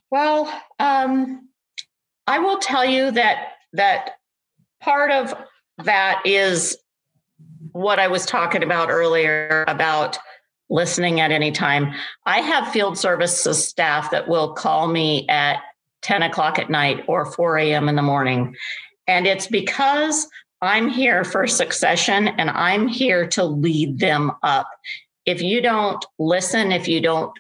Well, 0.10 0.52
um, 0.80 1.48
I 2.26 2.39
will 2.39 2.58
tell 2.58 2.84
you 2.84 3.12
that 3.12 3.50
that 3.74 4.15
part 4.82 5.12
of 5.12 5.36
that 5.84 6.24
is 6.26 6.76
what 7.72 8.00
I 8.00 8.08
was 8.08 8.26
talking 8.26 8.63
about 8.63 8.89
earlier 8.89 9.63
about 9.67 10.17
listening 10.72 11.19
at 11.19 11.30
any 11.30 11.52
time. 11.52 11.93
I 12.26 12.39
have 12.39 12.74
field 12.74 12.98
services 12.98 13.63
staff 13.63 14.10
that 14.10 14.28
will 14.28 14.54
call 14.54 14.88
me 14.88 15.28
at 15.30 15.60
10 16.02 16.24
o'clock 16.24 16.58
at 16.58 16.72
night 16.72 17.04
or 17.06 17.28
4 17.28 17.60
a.m. 17.60 17.88
in 17.88 17.95
the 17.95 18.02
morning. 18.02 18.56
And 19.06 19.28
it's 19.28 19.45
because 19.45 20.28
I'm 20.62 20.89
here 20.89 21.24
for 21.24 21.48
succession 21.48 22.28
and 22.28 22.50
I'm 22.50 22.88
here 22.88 23.28
to 23.30 23.43
lead 23.43 24.00
them 24.00 24.32
up. 24.43 24.69
If 25.26 25.41
you 25.41 25.62
don't 25.62 26.04
listen, 26.17 26.72
if 26.72 26.88
you 26.88 27.02
don't 27.02 27.32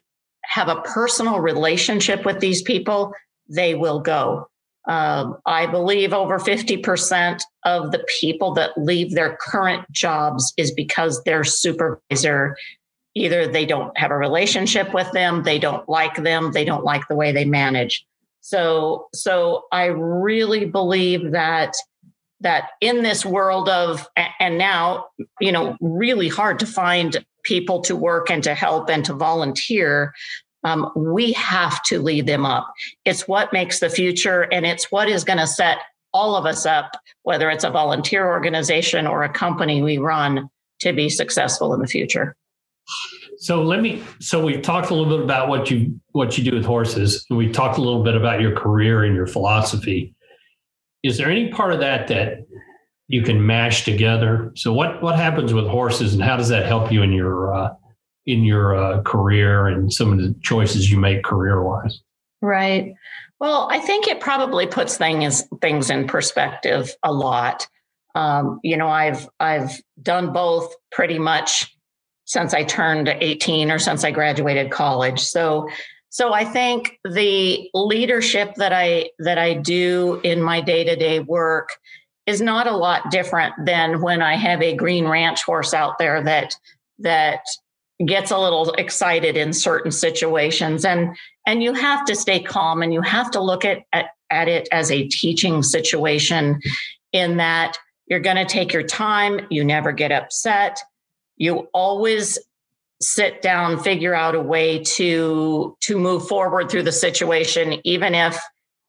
have 0.45 0.69
a 0.69 0.81
personal 0.81 1.39
relationship 1.39 2.25
with 2.25 2.39
these 2.39 2.61
people, 2.61 3.13
they 3.47 3.75
will 3.75 3.99
go. 3.99 4.47
Um, 4.87 5.37
I 5.45 5.67
believe 5.67 6.13
over 6.13 6.39
50% 6.39 7.41
of 7.65 7.91
the 7.91 8.03
people 8.19 8.53
that 8.53 8.77
leave 8.77 9.13
their 9.13 9.37
current 9.39 9.89
jobs 9.91 10.53
is 10.57 10.71
because 10.71 11.23
their 11.23 11.43
supervisor 11.43 12.55
either 13.15 13.47
they 13.47 13.65
don't 13.65 13.95
have 13.97 14.11
a 14.11 14.17
relationship 14.17 14.93
with 14.93 15.11
them, 15.11 15.43
they 15.43 15.59
don't 15.59 15.87
like 15.89 16.15
them, 16.15 16.51
they 16.53 16.63
don't 16.63 16.83
like 16.83 17.07
the 17.07 17.15
way 17.15 17.31
they 17.31 17.45
manage. 17.45 18.05
So, 18.41 19.07
so 19.13 19.65
I 19.71 19.85
really 19.85 20.65
believe 20.65 21.31
that 21.31 21.73
that 22.41 22.69
in 22.81 23.03
this 23.03 23.25
world 23.25 23.69
of 23.69 24.07
and 24.39 24.57
now 24.57 25.05
you 25.39 25.51
know 25.51 25.77
really 25.81 26.27
hard 26.27 26.59
to 26.59 26.65
find 26.65 27.25
people 27.43 27.81
to 27.81 27.95
work 27.95 28.29
and 28.29 28.43
to 28.43 28.53
help 28.53 28.89
and 28.89 29.05
to 29.05 29.13
volunteer 29.13 30.13
um, 30.65 30.91
we 30.95 31.31
have 31.33 31.81
to 31.83 32.01
lead 32.01 32.27
them 32.27 32.45
up 32.45 32.71
it's 33.05 33.27
what 33.27 33.53
makes 33.53 33.79
the 33.79 33.89
future 33.89 34.41
and 34.51 34.65
it's 34.65 34.91
what 34.91 35.09
is 35.09 35.23
going 35.23 35.39
to 35.39 35.47
set 35.47 35.79
all 36.13 36.35
of 36.35 36.45
us 36.45 36.65
up 36.65 36.91
whether 37.23 37.49
it's 37.49 37.63
a 37.63 37.69
volunteer 37.69 38.27
organization 38.27 39.05
or 39.05 39.23
a 39.23 39.29
company 39.29 39.81
we 39.81 39.97
run 39.97 40.49
to 40.79 40.93
be 40.93 41.09
successful 41.09 41.73
in 41.73 41.81
the 41.81 41.87
future. 41.87 42.35
So 43.37 43.61
let 43.61 43.81
me. 43.81 44.03
So 44.19 44.43
we've 44.43 44.61
talked 44.61 44.89
a 44.89 44.95
little 44.95 45.15
bit 45.17 45.23
about 45.23 45.47
what 45.47 45.69
you 45.69 45.99
what 46.11 46.37
you 46.37 46.43
do 46.43 46.57
with 46.57 46.65
horses, 46.65 47.25
and 47.29 47.37
we 47.37 47.51
talked 47.51 47.77
a 47.77 47.81
little 47.81 48.03
bit 48.03 48.15
about 48.15 48.41
your 48.41 48.53
career 48.55 49.03
and 49.03 49.15
your 49.15 49.27
philosophy. 49.27 50.13
Is 51.03 51.17
there 51.17 51.29
any 51.29 51.49
part 51.49 51.73
of 51.73 51.79
that 51.79 52.07
that 52.07 52.45
you 53.07 53.21
can 53.21 53.45
mash 53.45 53.85
together? 53.85 54.51
So 54.55 54.73
what 54.73 55.01
what 55.01 55.15
happens 55.15 55.53
with 55.53 55.67
horses, 55.67 56.13
and 56.13 56.23
how 56.23 56.37
does 56.37 56.49
that 56.49 56.65
help 56.65 56.91
you 56.91 57.01
in 57.01 57.11
your 57.11 57.53
uh, 57.53 57.73
in 58.25 58.43
your 58.43 58.75
uh, 58.75 59.01
career 59.01 59.67
and 59.67 59.91
some 59.91 60.11
of 60.11 60.19
the 60.19 60.35
choices 60.41 60.91
you 60.91 60.99
make 60.99 61.23
career 61.23 61.63
wise? 61.63 62.01
Right. 62.41 62.93
Well, 63.39 63.69
I 63.71 63.79
think 63.79 64.07
it 64.07 64.19
probably 64.19 64.67
puts 64.67 64.97
things 64.97 65.43
things 65.61 65.89
in 65.89 66.07
perspective 66.07 66.93
a 67.03 67.11
lot. 67.11 67.67
Um, 68.15 68.59
you 68.63 68.77
know, 68.77 68.87
I've 68.87 69.29
I've 69.39 69.71
done 70.01 70.33
both 70.33 70.73
pretty 70.91 71.19
much 71.19 71.75
since 72.25 72.53
I 72.53 72.63
turned 72.63 73.07
18 73.07 73.71
or 73.71 73.79
since 73.79 74.03
I 74.03 74.11
graduated 74.11 74.71
college. 74.71 75.19
So 75.19 75.67
so 76.09 76.33
I 76.33 76.43
think 76.43 76.99
the 77.03 77.69
leadership 77.73 78.55
that 78.55 78.73
I 78.73 79.11
that 79.19 79.37
I 79.37 79.53
do 79.53 80.19
in 80.23 80.41
my 80.41 80.59
day-to-day 80.59 81.19
work 81.19 81.69
is 82.25 82.41
not 82.41 82.67
a 82.67 82.75
lot 82.75 83.11
different 83.11 83.53
than 83.65 84.01
when 84.01 84.21
I 84.21 84.35
have 84.35 84.61
a 84.61 84.75
green 84.75 85.07
ranch 85.07 85.43
horse 85.43 85.73
out 85.73 85.97
there 85.99 86.23
that 86.23 86.55
that 86.99 87.41
gets 88.05 88.31
a 88.31 88.37
little 88.37 88.71
excited 88.73 89.37
in 89.37 89.53
certain 89.53 89.91
situations. 89.91 90.83
And 90.83 91.15
and 91.45 91.61
you 91.61 91.73
have 91.73 92.05
to 92.05 92.15
stay 92.15 92.41
calm 92.41 92.81
and 92.81 92.93
you 92.93 93.01
have 93.01 93.29
to 93.31 93.41
look 93.41 93.63
at 93.63 93.79
at, 93.93 94.07
at 94.31 94.47
it 94.47 94.67
as 94.71 94.91
a 94.91 95.07
teaching 95.07 95.61
situation 95.61 96.59
in 97.13 97.37
that 97.37 97.77
you're 98.07 98.19
going 98.19 98.35
to 98.35 98.45
take 98.45 98.73
your 98.73 98.83
time 98.83 99.41
you 99.49 99.63
never 99.63 99.91
get 99.91 100.11
upset 100.11 100.79
you 101.37 101.67
always 101.73 102.37
sit 103.01 103.41
down 103.41 103.79
figure 103.79 104.13
out 104.13 104.35
a 104.35 104.41
way 104.41 104.79
to 104.83 105.75
to 105.79 105.97
move 105.97 106.27
forward 106.27 106.69
through 106.69 106.83
the 106.83 106.91
situation 106.91 107.79
even 107.85 108.13
if 108.13 108.37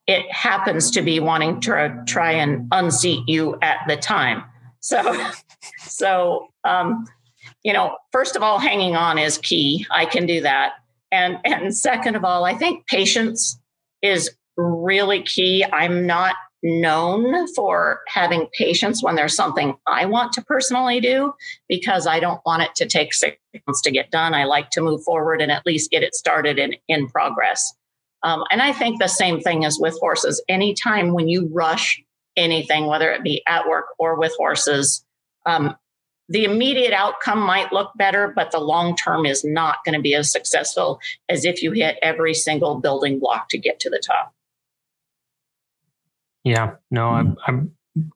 it 0.07 0.31
happens 0.33 0.91
to 0.91 1.03
be 1.03 1.21
wanting 1.21 1.61
to 1.61 2.03
try 2.09 2.33
and 2.33 2.67
unseat 2.73 3.23
you 3.29 3.57
at 3.63 3.79
the 3.87 3.97
time. 3.97 4.43
So 4.81 5.25
so 5.87 6.49
um 6.65 7.07
you 7.63 7.73
know 7.73 7.97
first 8.11 8.35
of 8.35 8.43
all 8.43 8.59
hanging 8.59 8.97
on 8.97 9.19
is 9.19 9.39
key. 9.39 9.87
I 9.91 10.07
can 10.07 10.27
do 10.27 10.41
that. 10.41 10.75
And 11.13 11.39
and 11.45 11.77
second 11.77 12.17
of 12.17 12.25
all 12.25 12.45
i 12.45 12.55
think 12.55 12.87
patience 12.87 13.59
is 14.03 14.31
really 14.57 15.23
key. 15.23 15.65
I'm 15.73 16.07
not 16.07 16.35
known 16.63 17.53
for 17.55 18.01
having 18.09 18.49
patience 18.57 19.03
when 19.03 19.15
there's 19.15 19.35
something 19.35 19.75
I 19.87 20.05
want 20.07 20.33
to 20.35 20.45
personally 20.45 21.01
do 21.01 21.33
because 21.69 22.07
I 22.07 22.21
don't 22.21 22.41
want 22.45 22.63
it 22.63 22.75
to 22.77 22.87
take 22.87 23.15
six 23.15 23.37
months 23.67 23.81
to 23.83 23.91
get 23.91 24.11
done. 24.11 24.35
I 24.35 24.45
like 24.45 24.71
to 24.71 24.83
move 24.83 25.03
forward 25.03 25.41
and 25.41 25.51
at 25.51 25.65
least 25.65 25.91
get 25.91 26.03
it 26.03 26.15
started 26.15 26.59
in, 26.59 26.75
in 26.89 27.09
progress. 27.09 27.73
Um, 28.23 28.45
and 28.51 28.61
I 28.61 28.73
think 28.73 29.01
the 29.01 29.09
same 29.09 29.41
thing 29.41 29.63
is 29.63 29.81
with 29.81 29.99
horses. 30.01 30.43
Anytime 30.49 31.15
when 31.15 31.29
you 31.29 31.49
rush 31.53 32.03
anything, 32.37 32.87
whether 32.87 33.11
it 33.11 33.23
be 33.23 33.43
at 33.47 33.69
work 33.69 33.87
or 33.99 34.19
with 34.19 34.33
horses, 34.37 35.05
um, 35.47 35.75
the 36.29 36.45
immediate 36.45 36.93
outcome 36.93 37.41
might 37.41 37.73
look 37.73 37.91
better, 37.97 38.29
but 38.29 38.53
the 38.53 38.61
long 38.61 38.95
term 38.95 39.27
is 39.27 39.45
not 39.45 39.79
going 39.85 39.95
to 39.95 40.01
be 40.01 40.15
as 40.15 40.31
successful 40.31 41.01
as 41.29 41.45
if 41.45 41.63
you 41.63 41.73
hit 41.73 41.99
every 42.03 42.35
single 42.35 42.77
building 42.77 43.19
block 43.19 43.49
to 43.49 43.59
get 43.59 43.81
to 43.81 43.91
the 43.91 43.99
top. 43.99 44.33
Yeah, 46.45 46.77
no, 46.91 47.03
mm 47.03 47.37
I, 47.47 47.53
I 47.53 47.61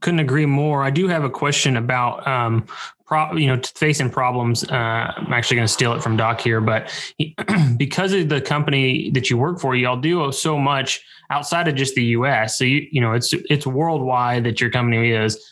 couldn't 0.00 0.20
agree 0.20 0.46
more. 0.46 0.84
I 0.84 0.90
do 0.90 1.08
have 1.08 1.24
a 1.24 1.30
question 1.30 1.76
about, 1.76 2.26
um, 2.26 2.64
pro, 3.06 3.34
you 3.34 3.48
know, 3.48 3.60
facing 3.74 4.10
problems. 4.10 4.64
Uh, 4.64 5.12
I'm 5.16 5.32
actually 5.32 5.56
going 5.56 5.66
to 5.66 5.72
steal 5.72 5.92
it 5.94 6.02
from 6.02 6.16
Doc 6.16 6.40
here, 6.40 6.60
but 6.60 6.92
he, 7.18 7.34
because 7.76 8.12
of 8.12 8.28
the 8.28 8.40
company 8.40 9.10
that 9.10 9.30
you 9.30 9.36
work 9.36 9.60
for, 9.60 9.74
y'all 9.74 10.00
do 10.00 10.30
so 10.32 10.58
much 10.58 11.02
outside 11.30 11.68
of 11.68 11.74
just 11.74 11.94
the 11.94 12.04
U.S. 12.04 12.58
So 12.58 12.64
you, 12.64 12.86
you 12.90 13.00
know, 13.00 13.12
it's 13.12 13.32
it's 13.32 13.66
worldwide 13.66 14.44
that 14.44 14.60
your 14.60 14.70
company 14.70 15.10
is. 15.10 15.42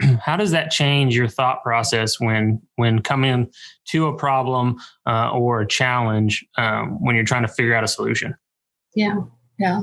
How 0.20 0.36
does 0.36 0.50
that 0.50 0.70
change 0.70 1.14
your 1.14 1.28
thought 1.28 1.62
process 1.62 2.18
when 2.18 2.60
when 2.76 3.00
coming 3.00 3.50
to 3.88 4.06
a 4.06 4.16
problem 4.16 4.76
uh, 5.06 5.30
or 5.30 5.60
a 5.60 5.66
challenge 5.66 6.44
um, 6.56 7.02
when 7.02 7.14
you're 7.14 7.24
trying 7.24 7.42
to 7.42 7.48
figure 7.48 7.74
out 7.74 7.84
a 7.84 7.88
solution? 7.88 8.34
Yeah, 8.94 9.16
yeah. 9.58 9.82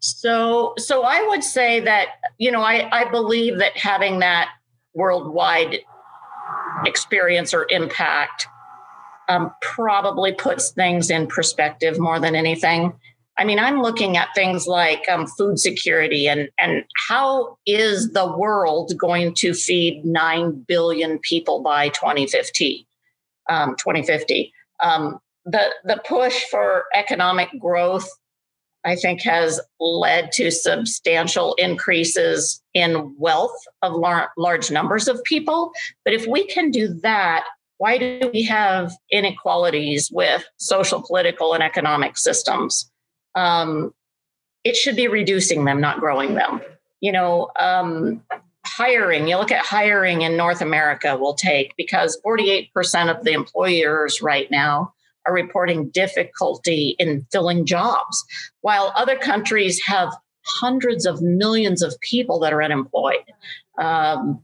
So, 0.00 0.74
so 0.78 1.02
I 1.02 1.22
would 1.28 1.44
say 1.44 1.80
that 1.80 2.08
you 2.38 2.50
know 2.50 2.62
I 2.62 2.88
I 2.90 3.10
believe 3.10 3.58
that 3.58 3.76
having 3.76 4.20
that 4.20 4.50
worldwide 4.94 5.80
experience 6.84 7.54
or 7.54 7.66
impact 7.70 8.46
um, 9.28 9.52
probably 9.60 10.32
puts 10.32 10.70
things 10.70 11.10
in 11.10 11.26
perspective 11.26 11.98
more 11.98 12.18
than 12.18 12.34
anything. 12.34 12.92
I 13.38 13.44
mean, 13.44 13.58
I'm 13.58 13.80
looking 13.80 14.16
at 14.16 14.34
things 14.34 14.66
like 14.66 15.08
um, 15.08 15.26
food 15.26 15.58
security 15.58 16.28
and 16.28 16.48
and 16.58 16.84
how 17.08 17.58
is 17.66 18.12
the 18.12 18.36
world 18.36 18.92
going 18.98 19.34
to 19.36 19.54
feed 19.54 20.04
nine 20.04 20.64
billion 20.66 21.18
people 21.20 21.62
by 21.62 21.88
2050? 21.90 22.86
Um, 23.48 23.76
2050. 23.76 24.52
Um, 24.82 25.18
the 25.44 25.70
the 25.84 26.02
push 26.06 26.44
for 26.44 26.84
economic 26.94 27.48
growth 27.58 28.08
I 28.84 28.96
think 28.96 29.22
has 29.22 29.60
led 29.78 30.32
to 30.32 30.50
substantial 30.50 31.54
increases 31.54 32.62
in 32.72 33.14
wealth 33.18 33.56
of 33.82 33.94
lar- 33.94 34.32
large 34.38 34.70
numbers 34.70 35.06
of 35.06 35.22
people. 35.24 35.72
But 36.04 36.14
if 36.14 36.26
we 36.26 36.46
can 36.46 36.70
do 36.70 36.88
that, 37.02 37.44
why 37.78 37.98
do 37.98 38.30
we 38.32 38.42
have 38.44 38.92
inequalities 39.10 40.10
with 40.12 40.44
social, 40.58 41.02
political, 41.02 41.54
and 41.54 41.62
economic 41.62 42.16
systems? 42.16 42.90
Um, 43.34 43.94
it 44.64 44.76
should 44.76 44.96
be 44.96 45.08
reducing 45.08 45.64
them, 45.64 45.80
not 45.80 46.00
growing 46.00 46.34
them. 46.34 46.60
You 47.00 47.12
know, 47.12 47.50
um, 47.58 48.22
hiring, 48.66 49.28
you 49.28 49.36
look 49.36 49.50
at 49.50 49.64
hiring 49.64 50.22
in 50.22 50.36
North 50.36 50.60
America 50.60 51.16
will 51.16 51.34
take 51.34 51.74
because 51.76 52.20
48% 52.24 52.70
of 53.14 53.24
the 53.24 53.32
employers 53.32 54.20
right 54.20 54.50
now 54.50 54.92
are 55.26 55.34
reporting 55.34 55.90
difficulty 55.90 56.96
in 56.98 57.26
filling 57.32 57.66
jobs, 57.66 58.24
while 58.60 58.92
other 58.96 59.16
countries 59.16 59.80
have 59.86 60.12
hundreds 60.60 61.06
of 61.06 61.20
millions 61.22 61.82
of 61.82 61.94
people 62.00 62.38
that 62.40 62.52
are 62.52 62.62
unemployed. 62.62 63.24
Um, 63.78 64.40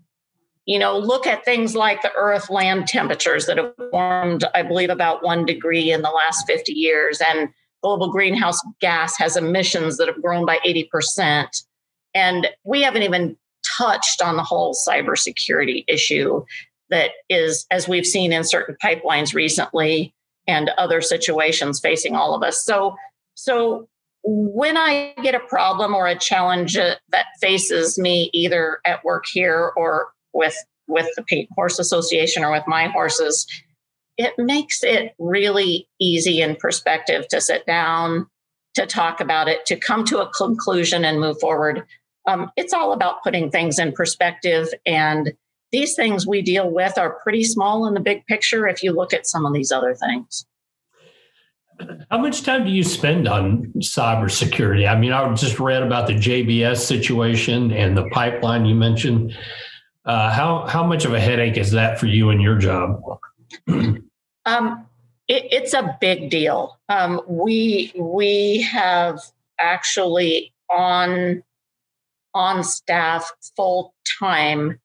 you 0.66 0.78
know, 0.78 0.98
look 0.98 1.26
at 1.26 1.44
things 1.44 1.76
like 1.76 2.02
the 2.02 2.12
earth 2.16 2.50
land 2.50 2.88
temperatures 2.88 3.46
that 3.46 3.56
have 3.56 3.72
warmed, 3.92 4.44
I 4.54 4.62
believe, 4.62 4.90
about 4.90 5.22
one 5.22 5.46
degree 5.46 5.92
in 5.92 6.02
the 6.02 6.10
last 6.10 6.44
50 6.46 6.72
years. 6.72 7.20
And 7.20 7.50
global 7.82 8.10
greenhouse 8.10 8.60
gas 8.80 9.16
has 9.16 9.36
emissions 9.36 9.96
that 9.96 10.08
have 10.08 10.20
grown 10.20 10.44
by 10.44 10.58
80%. 10.66 11.46
And 12.14 12.48
we 12.64 12.82
haven't 12.82 13.04
even 13.04 13.36
touched 13.78 14.20
on 14.20 14.36
the 14.36 14.42
whole 14.42 14.74
cybersecurity 14.88 15.84
issue 15.86 16.44
that 16.90 17.10
is, 17.28 17.64
as 17.70 17.88
we've 17.88 18.06
seen 18.06 18.32
in 18.32 18.42
certain 18.42 18.76
pipelines 18.82 19.34
recently, 19.34 20.14
and 20.46 20.70
other 20.78 21.00
situations 21.00 21.80
facing 21.80 22.14
all 22.14 22.34
of 22.34 22.42
us. 22.42 22.64
So, 22.64 22.96
so 23.34 23.88
when 24.22 24.76
I 24.76 25.14
get 25.22 25.34
a 25.34 25.40
problem 25.40 25.94
or 25.94 26.06
a 26.06 26.18
challenge 26.18 26.74
that 26.74 27.26
faces 27.40 27.98
me 27.98 28.30
either 28.32 28.80
at 28.84 29.04
work 29.04 29.24
here 29.30 29.72
or 29.76 30.08
with 30.32 30.56
with 30.88 31.08
the 31.16 31.22
Paint 31.22 31.48
Horse 31.54 31.78
Association 31.78 32.44
or 32.44 32.52
with 32.52 32.62
my 32.66 32.86
horses, 32.86 33.46
it 34.16 34.34
makes 34.38 34.82
it 34.82 35.14
really 35.18 35.88
easy 36.00 36.40
in 36.40 36.56
perspective 36.56 37.26
to 37.28 37.40
sit 37.40 37.66
down, 37.66 38.26
to 38.74 38.86
talk 38.86 39.20
about 39.20 39.48
it, 39.48 39.66
to 39.66 39.76
come 39.76 40.04
to 40.04 40.20
a 40.20 40.30
conclusion 40.30 41.04
and 41.04 41.20
move 41.20 41.40
forward. 41.40 41.84
Um, 42.26 42.50
it's 42.56 42.72
all 42.72 42.92
about 42.92 43.22
putting 43.22 43.50
things 43.50 43.78
in 43.78 43.92
perspective 43.92 44.68
and 44.84 45.32
these 45.72 45.94
things 45.94 46.26
we 46.26 46.42
deal 46.42 46.70
with 46.70 46.98
are 46.98 47.18
pretty 47.22 47.44
small 47.44 47.86
in 47.86 47.94
the 47.94 48.00
big 48.00 48.24
picture 48.26 48.66
if 48.68 48.82
you 48.82 48.92
look 48.92 49.12
at 49.12 49.26
some 49.26 49.44
of 49.44 49.52
these 49.52 49.72
other 49.72 49.94
things. 49.94 50.46
How 52.10 52.18
much 52.18 52.42
time 52.42 52.64
do 52.64 52.70
you 52.70 52.82
spend 52.82 53.28
on 53.28 53.72
cybersecurity? 53.78 54.88
I 54.88 54.98
mean, 54.98 55.12
I 55.12 55.32
just 55.34 55.60
read 55.60 55.82
about 55.82 56.06
the 56.06 56.14
JBS 56.14 56.78
situation 56.78 57.70
and 57.72 57.96
the 57.96 58.08
pipeline 58.10 58.64
you 58.64 58.74
mentioned. 58.74 59.36
Uh, 60.04 60.30
how 60.30 60.64
how 60.66 60.84
much 60.84 61.04
of 61.04 61.12
a 61.12 61.20
headache 61.20 61.58
is 61.58 61.72
that 61.72 61.98
for 61.98 62.06
you 62.06 62.30
and 62.30 62.40
your 62.40 62.56
job? 62.56 63.02
um, 63.68 64.86
it, 65.28 65.48
it's 65.50 65.74
a 65.74 65.98
big 66.00 66.30
deal. 66.30 66.78
Um, 66.88 67.20
we 67.28 67.92
we 67.98 68.62
have 68.62 69.20
actually 69.58 70.54
on 70.70 71.42
on 72.34 72.62
staff 72.62 73.30
full 73.56 73.94
time 74.18 74.80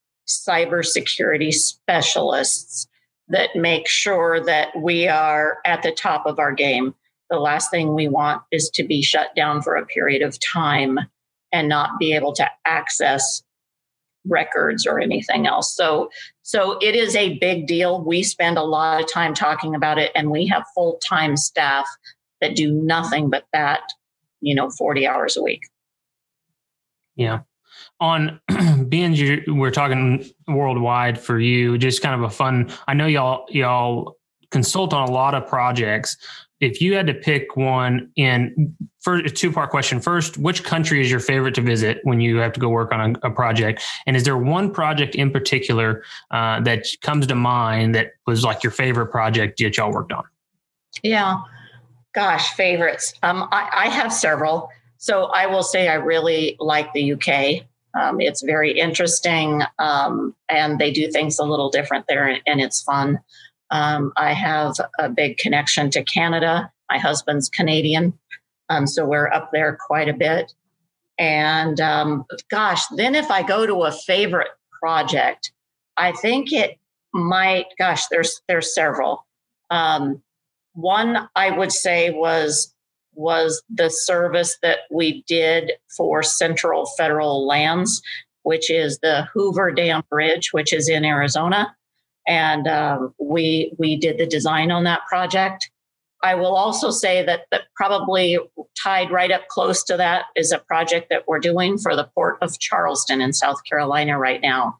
cybersecurity 0.47 1.53
specialists 1.53 2.87
that 3.27 3.55
make 3.55 3.87
sure 3.87 4.43
that 4.43 4.69
we 4.77 5.07
are 5.07 5.57
at 5.65 5.83
the 5.83 5.91
top 5.91 6.25
of 6.25 6.39
our 6.39 6.51
game. 6.51 6.93
The 7.29 7.39
last 7.39 7.71
thing 7.71 7.95
we 7.95 8.07
want 8.07 8.41
is 8.51 8.69
to 8.71 8.83
be 8.83 9.01
shut 9.01 9.33
down 9.35 9.61
for 9.61 9.75
a 9.75 9.85
period 9.85 10.21
of 10.21 10.37
time 10.39 10.99
and 11.51 11.69
not 11.69 11.99
be 11.99 12.13
able 12.13 12.33
to 12.33 12.49
access 12.65 13.43
records 14.27 14.85
or 14.85 14.99
anything 14.99 15.47
else. 15.47 15.75
So 15.75 16.09
so 16.43 16.77
it 16.81 16.95
is 16.95 17.15
a 17.15 17.37
big 17.39 17.67
deal. 17.67 18.03
We 18.03 18.23
spend 18.23 18.57
a 18.57 18.63
lot 18.63 19.01
of 19.01 19.11
time 19.11 19.33
talking 19.33 19.73
about 19.73 19.97
it 19.97 20.11
and 20.15 20.29
we 20.29 20.47
have 20.47 20.65
full-time 20.75 21.37
staff 21.37 21.87
that 22.41 22.55
do 22.55 22.71
nothing 22.71 23.29
but 23.29 23.45
that, 23.53 23.81
you 24.41 24.53
know, 24.53 24.69
40 24.69 25.07
hours 25.07 25.37
a 25.37 25.43
week. 25.43 25.61
Yeah. 27.15 27.41
On 28.01 28.41
being 28.89 29.43
we're 29.47 29.71
talking 29.71 30.25
worldwide 30.47 31.19
for 31.19 31.39
you, 31.39 31.77
just 31.77 32.01
kind 32.01 32.15
of 32.15 32.23
a 32.23 32.29
fun. 32.29 32.69
I 32.87 32.93
know 32.93 33.05
y'all 33.05 33.45
y'all 33.49 34.17
consult 34.49 34.93
on 34.93 35.07
a 35.07 35.11
lot 35.11 35.33
of 35.33 35.47
projects. 35.47 36.17
If 36.59 36.79
you 36.79 36.95
had 36.95 37.07
to 37.07 37.13
pick 37.13 37.55
one 37.55 38.11
in 38.15 38.75
for 38.99 39.15
a 39.15 39.29
two 39.29 39.51
part 39.51 39.71
question, 39.71 39.99
first, 39.99 40.37
which 40.37 40.63
country 40.63 41.01
is 41.01 41.09
your 41.09 41.19
favorite 41.19 41.55
to 41.55 41.61
visit 41.61 41.99
when 42.03 42.21
you 42.21 42.37
have 42.37 42.53
to 42.53 42.59
go 42.59 42.69
work 42.69 42.91
on 42.91 43.15
a, 43.23 43.27
a 43.27 43.31
project? 43.31 43.81
And 44.05 44.15
is 44.15 44.23
there 44.23 44.37
one 44.37 44.71
project 44.71 45.15
in 45.15 45.31
particular 45.31 46.03
uh, 46.29 46.59
that 46.61 46.85
comes 47.01 47.25
to 47.27 47.35
mind 47.35 47.95
that 47.95 48.11
was 48.27 48.43
like 48.43 48.61
your 48.63 48.71
favorite 48.71 49.07
project 49.07 49.57
that 49.59 49.77
y'all 49.77 49.91
worked 49.91 50.11
on? 50.11 50.23
Yeah, 51.01 51.37
gosh, 52.13 52.53
favorites. 52.53 53.15
Um, 53.23 53.47
I, 53.51 53.69
I 53.73 53.87
have 53.87 54.13
several. 54.13 54.69
So 54.97 55.25
I 55.25 55.47
will 55.47 55.63
say 55.63 55.87
I 55.87 55.95
really 55.95 56.57
like 56.59 56.93
the 56.93 57.13
UK. 57.13 57.65
Um, 57.99 58.21
it's 58.21 58.41
very 58.41 58.77
interesting, 58.77 59.63
um, 59.79 60.35
and 60.49 60.79
they 60.79 60.91
do 60.91 61.11
things 61.11 61.39
a 61.39 61.43
little 61.43 61.69
different 61.69 62.05
there, 62.07 62.39
and 62.45 62.61
it's 62.61 62.81
fun. 62.81 63.19
Um, 63.69 64.11
I 64.17 64.33
have 64.33 64.75
a 64.99 65.09
big 65.09 65.37
connection 65.37 65.89
to 65.91 66.03
Canada. 66.03 66.71
My 66.89 66.97
husband's 66.97 67.49
Canadian, 67.49 68.17
um, 68.69 68.87
so 68.87 69.05
we're 69.05 69.31
up 69.31 69.51
there 69.51 69.77
quite 69.87 70.09
a 70.09 70.13
bit. 70.13 70.53
And 71.17 71.79
um, 71.79 72.25
gosh, 72.49 72.85
then 72.95 73.15
if 73.15 73.29
I 73.29 73.43
go 73.43 73.65
to 73.65 73.83
a 73.83 73.91
favorite 73.91 74.49
project, 74.81 75.51
I 75.97 76.13
think 76.13 76.51
it 76.51 76.79
might. 77.13 77.67
Gosh, 77.77 78.07
there's 78.07 78.41
there's 78.47 78.73
several. 78.73 79.25
Um, 79.69 80.21
one 80.73 81.29
I 81.35 81.51
would 81.51 81.71
say 81.71 82.11
was 82.11 82.70
was 83.13 83.61
the 83.69 83.89
service 83.89 84.57
that 84.61 84.79
we 84.91 85.23
did 85.27 85.73
for 85.95 86.23
Central 86.23 86.85
Federal 86.97 87.45
Lands, 87.45 88.01
which 88.43 88.69
is 88.69 88.99
the 88.99 89.27
Hoover 89.33 89.71
Dam 89.71 90.03
Bridge, 90.09 90.49
which 90.51 90.73
is 90.73 90.89
in 90.89 91.05
Arizona, 91.05 91.75
and 92.27 92.67
um, 92.67 93.13
we 93.19 93.73
we 93.77 93.97
did 93.97 94.17
the 94.17 94.25
design 94.25 94.71
on 94.71 94.83
that 94.85 95.01
project. 95.09 95.69
I 96.23 96.35
will 96.35 96.55
also 96.55 96.91
say 96.91 97.25
that 97.25 97.47
that 97.51 97.63
probably 97.75 98.37
tied 98.81 99.11
right 99.11 99.31
up 99.31 99.47
close 99.47 99.83
to 99.85 99.97
that 99.97 100.25
is 100.35 100.51
a 100.51 100.59
project 100.59 101.07
that 101.09 101.27
we're 101.27 101.39
doing 101.39 101.77
for 101.77 101.95
the 101.95 102.09
Port 102.13 102.37
of 102.41 102.59
Charleston 102.59 103.21
in 103.21 103.33
South 103.33 103.63
Carolina 103.67 104.19
right 104.19 104.41
now. 104.41 104.77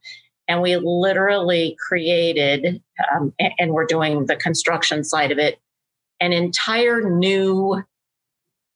And 0.47 0.61
we 0.61 0.75
literally 0.77 1.75
created, 1.87 2.81
um, 3.15 3.33
and 3.39 3.71
we're 3.71 3.85
doing 3.85 4.25
the 4.25 4.35
construction 4.35 5.03
side 5.03 5.31
of 5.31 5.39
it, 5.39 5.59
an 6.19 6.33
entire 6.33 7.09
new 7.09 7.81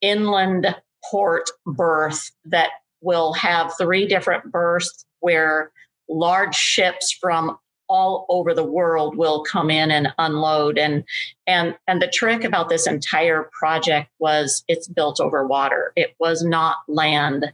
inland 0.06 0.76
port 1.10 1.50
berth 1.66 2.32
that 2.46 2.70
will 3.02 3.34
have 3.34 3.74
three 3.78 4.08
different 4.08 4.52
berths 4.52 5.06
where 5.20 5.72
large 6.10 6.56
ships 6.56 7.12
from 7.12 7.58
all 7.88 8.26
over 8.30 8.54
the 8.54 8.64
world 8.64 9.16
will 9.16 9.44
come 9.44 9.70
in 9.70 9.92
and 9.92 10.14
unload. 10.18 10.78
And 10.78 11.04
and 11.48 11.76
and 11.88 12.02
the 12.02 12.08
trick 12.08 12.44
about 12.44 12.70
this 12.70 12.88
entire 12.88 13.50
project 13.58 14.10
was 14.20 14.64
it's 14.68 14.88
built 14.88 15.20
over 15.20 15.46
water. 15.46 15.94
It 15.96 16.16
was 16.20 16.44
not 16.44 16.78
land 16.88 17.52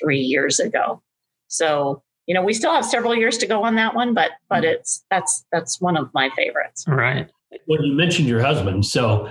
3 0.00 0.18
years 0.18 0.60
ago. 0.60 1.02
So 1.48 2.02
you 2.26 2.34
know 2.34 2.42
we 2.42 2.54
still 2.54 2.72
have 2.72 2.84
several 2.84 3.14
years 3.14 3.38
to 3.38 3.46
go 3.46 3.64
on 3.64 3.74
that 3.74 3.94
one 3.94 4.14
but 4.14 4.32
but 4.48 4.64
mm. 4.64 4.72
it's 4.72 5.04
that's 5.10 5.44
that's 5.52 5.80
one 5.80 5.96
of 5.96 6.12
my 6.14 6.30
favorites. 6.30 6.84
Right. 6.86 7.30
Well 7.66 7.84
you 7.84 7.94
mentioned 7.94 8.28
your 8.28 8.42
husband 8.42 8.84
so 8.86 9.30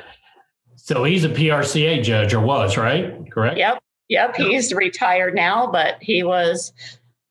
so 0.84 1.06
he's 1.06 1.24
a 1.24 1.30
PRCA 1.30 2.04
judge 2.04 2.34
or 2.34 2.42
was, 2.42 2.76
right? 2.76 3.32
Correct? 3.32 3.58
Yep. 3.58 3.82
Yep. 4.10 4.36
He's 4.36 4.74
retired 4.74 5.34
now, 5.34 5.66
but 5.66 5.96
he 6.02 6.24
was, 6.24 6.74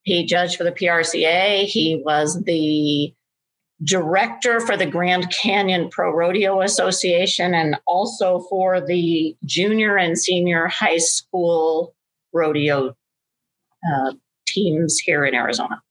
he 0.04 0.24
judged 0.24 0.56
for 0.56 0.64
the 0.64 0.72
PRCA. 0.72 1.64
He 1.66 2.02
was 2.02 2.42
the 2.44 3.12
director 3.84 4.58
for 4.58 4.74
the 4.78 4.86
Grand 4.86 5.30
Canyon 5.30 5.90
Pro 5.90 6.10
Rodeo 6.14 6.62
Association 6.62 7.52
and 7.52 7.76
also 7.86 8.40
for 8.48 8.80
the 8.80 9.36
junior 9.44 9.98
and 9.98 10.18
senior 10.18 10.68
high 10.68 10.96
school 10.96 11.94
rodeo 12.32 12.96
uh, 13.94 14.12
teams 14.46 14.98
here 14.98 15.26
in 15.26 15.34
Arizona. 15.34 15.82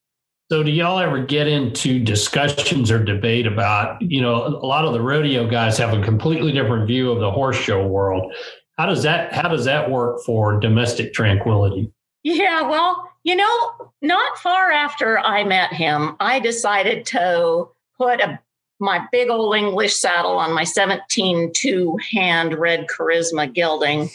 So, 0.52 0.64
do 0.64 0.70
y'all 0.70 1.00
ever 1.00 1.24
get 1.24 1.48
into 1.48 1.98
discussions 1.98 2.92
or 2.92 3.02
debate 3.02 3.48
about, 3.48 4.02
you 4.02 4.20
know, 4.20 4.46
a 4.48 4.68
lot 4.68 4.84
of 4.84 4.92
the 4.92 5.02
rodeo 5.02 5.50
guys 5.50 5.78
have 5.78 5.94
a 5.98 6.04
completely 6.04 6.52
different 6.52 6.88
view 6.88 7.10
of 7.10 7.22
the 7.22 7.32
horse 7.32 7.56
show 7.56 7.88
world. 7.88 8.36
How 8.78 8.86
does 8.86 9.02
that 9.04 9.32
how 9.32 9.48
does 9.48 9.64
that 9.64 9.90
work 9.90 10.20
for 10.26 10.60
domestic 10.60 11.14
tranquility? 11.14 11.90
Yeah, 12.24 12.64
well, 12.64 13.10
you 13.24 13.38
know, 13.38 13.92
not 14.02 14.38
far 14.40 14.72
after 14.72 15.20
I 15.20 15.46
met 15.46 15.72
him, 15.72 16.18
I 16.20 16.40
decided 16.40 17.06
to 17.06 17.70
put 17.98 18.20
a 18.20 18.38
my 18.82 19.08
big 19.10 19.30
old 19.30 19.56
English 19.56 19.96
saddle 19.96 20.38
on 20.38 20.52
my 20.52 20.66
17 20.66 21.54
two 21.56 21.98
hand 22.12 22.56
red 22.56 22.88
charisma 22.88 23.54
gelding 23.54 24.10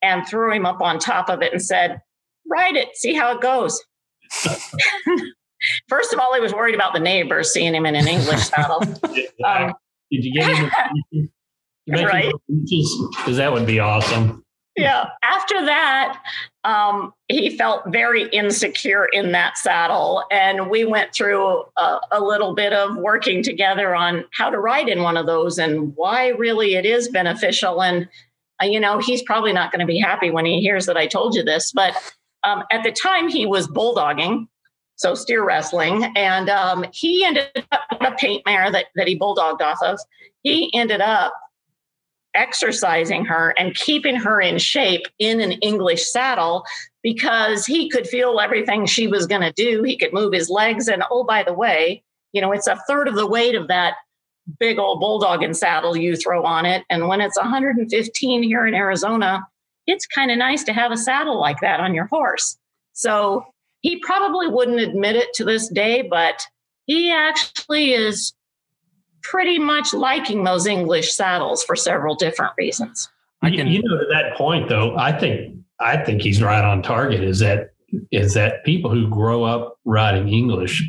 and 0.00 0.28
threw 0.28 0.52
him 0.52 0.64
up 0.64 0.80
on 0.80 1.00
top 1.00 1.28
of 1.28 1.42
it 1.42 1.52
and 1.52 1.60
said, 1.60 2.00
Ride 2.48 2.76
it, 2.76 2.96
see 2.96 3.14
how 3.14 3.34
it 3.34 3.40
goes. 3.40 3.82
First 5.88 6.12
of 6.12 6.18
all, 6.18 6.34
he 6.34 6.40
was 6.40 6.52
worried 6.52 6.74
about 6.74 6.94
the 6.94 7.00
neighbors 7.00 7.52
seeing 7.52 7.74
him 7.74 7.86
in 7.86 7.94
an 7.94 8.08
English 8.08 8.40
saddle. 8.48 8.82
Um, 9.44 9.74
Did 10.10 10.24
you 10.24 10.32
get 10.32 10.56
him? 10.56 11.30
right? 11.88 12.32
Because 12.48 13.36
that 13.36 13.52
would 13.52 13.66
be 13.66 13.80
awesome. 13.80 14.44
Yeah. 14.76 15.10
After 15.22 15.64
that, 15.66 16.18
um, 16.64 17.12
he 17.28 17.56
felt 17.56 17.82
very 17.88 18.28
insecure 18.28 19.04
in 19.04 19.32
that 19.32 19.58
saddle. 19.58 20.24
And 20.30 20.70
we 20.70 20.84
went 20.84 21.12
through 21.14 21.64
a, 21.76 22.00
a, 22.10 22.20
little 22.20 22.54
bit 22.54 22.72
of 22.72 22.96
working 22.96 23.42
together 23.42 23.94
on 23.94 24.24
how 24.32 24.48
to 24.48 24.58
ride 24.58 24.88
in 24.88 25.02
one 25.02 25.18
of 25.18 25.26
those 25.26 25.58
and 25.58 25.94
why 25.96 26.28
really 26.28 26.74
it 26.74 26.86
is 26.86 27.08
beneficial. 27.08 27.82
And, 27.82 28.08
uh, 28.62 28.66
you 28.66 28.80
know, 28.80 28.98
he's 28.98 29.22
probably 29.22 29.52
not 29.52 29.72
going 29.72 29.80
to 29.80 29.86
be 29.86 29.98
happy 29.98 30.30
when 30.30 30.46
he 30.46 30.60
hears 30.60 30.86
that 30.86 30.96
I 30.96 31.06
told 31.06 31.34
you 31.34 31.42
this, 31.42 31.72
but 31.72 31.94
um, 32.44 32.64
at 32.70 32.82
the 32.82 32.92
time 32.92 33.28
he 33.28 33.44
was 33.44 33.68
bulldogging 33.68 34.46
so 35.02 35.14
steer 35.14 35.44
wrestling. 35.44 36.04
And 36.16 36.48
um, 36.48 36.86
he 36.92 37.24
ended 37.24 37.64
up 37.72 37.80
a 38.00 38.12
paint 38.12 38.44
mare 38.46 38.70
that, 38.70 38.86
that 38.94 39.08
he 39.08 39.18
bulldogged 39.18 39.60
off 39.60 39.78
of. 39.82 39.98
He 40.42 40.70
ended 40.74 41.00
up 41.00 41.34
exercising 42.34 43.24
her 43.26 43.54
and 43.58 43.74
keeping 43.74 44.16
her 44.16 44.40
in 44.40 44.58
shape 44.58 45.02
in 45.18 45.40
an 45.40 45.52
English 45.52 46.10
saddle 46.10 46.64
because 47.02 47.66
he 47.66 47.90
could 47.90 48.06
feel 48.06 48.40
everything 48.40 48.86
she 48.86 49.06
was 49.06 49.26
going 49.26 49.42
to 49.42 49.52
do. 49.52 49.82
He 49.82 49.98
could 49.98 50.12
move 50.12 50.32
his 50.32 50.48
legs. 50.48 50.88
And 50.88 51.02
oh, 51.10 51.24
by 51.24 51.42
the 51.42 51.52
way, 51.52 52.02
you 52.32 52.40
know, 52.40 52.52
it's 52.52 52.66
a 52.66 52.80
third 52.88 53.08
of 53.08 53.16
the 53.16 53.26
weight 53.26 53.54
of 53.54 53.68
that 53.68 53.94
big 54.58 54.78
old 54.78 55.02
bulldogging 55.02 55.54
saddle 55.54 55.96
you 55.96 56.16
throw 56.16 56.44
on 56.44 56.64
it. 56.64 56.84
And 56.88 57.08
when 57.08 57.20
it's 57.20 57.36
115 57.36 58.42
here 58.42 58.66
in 58.66 58.74
Arizona, 58.74 59.46
it's 59.86 60.06
kind 60.06 60.30
of 60.30 60.38
nice 60.38 60.64
to 60.64 60.72
have 60.72 60.92
a 60.92 60.96
saddle 60.96 61.38
like 61.38 61.60
that 61.60 61.80
on 61.80 61.94
your 61.94 62.06
horse. 62.06 62.56
So 62.92 63.51
he 63.82 63.98
probably 63.98 64.46
wouldn't 64.46 64.80
admit 64.80 65.16
it 65.16 65.32
to 65.34 65.44
this 65.44 65.68
day, 65.68 66.02
but 66.02 66.46
he 66.86 67.12
actually 67.12 67.92
is 67.92 68.32
pretty 69.22 69.58
much 69.58 69.92
liking 69.92 70.44
those 70.44 70.66
English 70.66 71.12
saddles 71.12 71.62
for 71.64 71.76
several 71.76 72.14
different 72.14 72.52
reasons. 72.56 73.08
I 73.42 73.50
can, 73.50 73.66
you 73.66 73.82
know, 73.82 73.98
to 73.98 74.06
that 74.12 74.36
point 74.36 74.68
though, 74.68 74.96
I 74.96 75.12
think 75.12 75.56
I 75.80 75.96
think 75.96 76.22
he's 76.22 76.42
right 76.42 76.64
on 76.64 76.82
target. 76.82 77.22
Is 77.22 77.40
that 77.40 77.70
is 78.10 78.34
that 78.34 78.64
people 78.64 78.90
who 78.90 79.08
grow 79.08 79.44
up 79.44 79.78
riding 79.84 80.28
English, 80.28 80.88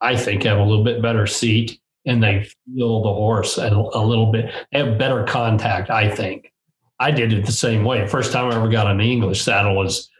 I 0.00 0.16
think, 0.16 0.42
have 0.44 0.58
a 0.58 0.62
little 0.62 0.84
bit 0.84 1.02
better 1.02 1.26
seat 1.26 1.80
and 2.04 2.22
they 2.22 2.46
feel 2.66 3.02
the 3.02 3.12
horse 3.12 3.56
a, 3.58 3.68
a 3.68 4.04
little 4.04 4.30
bit. 4.30 4.52
They 4.72 4.78
have 4.80 4.98
better 4.98 5.24
contact. 5.24 5.90
I 5.90 6.10
think. 6.10 6.52
I 7.00 7.10
did 7.12 7.32
it 7.32 7.46
the 7.46 7.52
same 7.52 7.84
way. 7.84 8.06
First 8.08 8.32
time 8.32 8.50
I 8.50 8.56
ever 8.56 8.68
got 8.68 8.88
an 8.88 9.00
English 9.00 9.42
saddle 9.42 9.76
was 9.76 10.10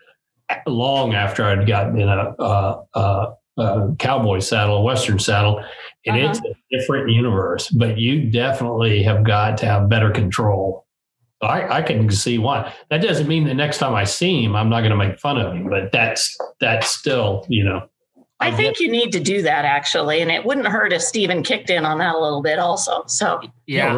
long 0.66 1.14
after 1.14 1.44
I'd 1.44 1.66
gotten 1.66 2.00
in 2.00 2.08
a, 2.08 2.34
a, 2.38 2.82
a, 2.94 3.26
a 3.58 3.94
cowboy 3.98 4.40
saddle, 4.40 4.78
a 4.78 4.82
Western 4.82 5.18
saddle, 5.18 5.62
and 6.06 6.16
uh-huh. 6.16 6.30
it's 6.30 6.40
a 6.40 6.76
different 6.78 7.11
universe. 7.11 7.68
But 7.68 7.98
you 7.98 8.30
definitely 8.30 9.02
have 9.02 9.24
got 9.24 9.58
to 9.58 9.66
have 9.66 9.88
better 9.88 10.11
control. 10.11 10.87
I, 11.40 11.78
I 11.78 11.82
can 11.82 12.11
see 12.11 12.38
why. 12.38 12.72
That 12.90 13.00
doesn't 13.00 13.28
mean 13.28 13.44
the 13.44 13.54
next 13.54 13.78
time 13.78 13.94
I 13.94 14.04
see 14.04 14.42
him, 14.42 14.56
I'm 14.56 14.68
not 14.68 14.80
going 14.80 14.90
to 14.90 14.96
make 14.96 15.20
fun 15.20 15.38
of 15.38 15.52
him. 15.52 15.68
But 15.68 15.92
that's 15.92 16.37
that's 16.61 16.88
still, 16.88 17.46
you 17.48 17.64
know. 17.64 17.88
I, 18.40 18.48
I 18.48 18.51
think 18.53 18.79
you 18.79 18.88
need 18.88 19.11
to 19.12 19.20
do 19.20 19.42
that 19.42 19.64
actually, 19.64 20.20
and 20.20 20.31
it 20.31 20.44
wouldn't 20.44 20.68
hurt 20.68 20.92
if 20.92 21.03
Stephen 21.03 21.42
kicked 21.42 21.70
in 21.70 21.85
on 21.85 21.98
that 21.98 22.14
a 22.14 22.18
little 22.18 22.40
bit 22.40 22.61
also. 22.61 23.03
So 23.07 23.40
yeah, 23.66 23.92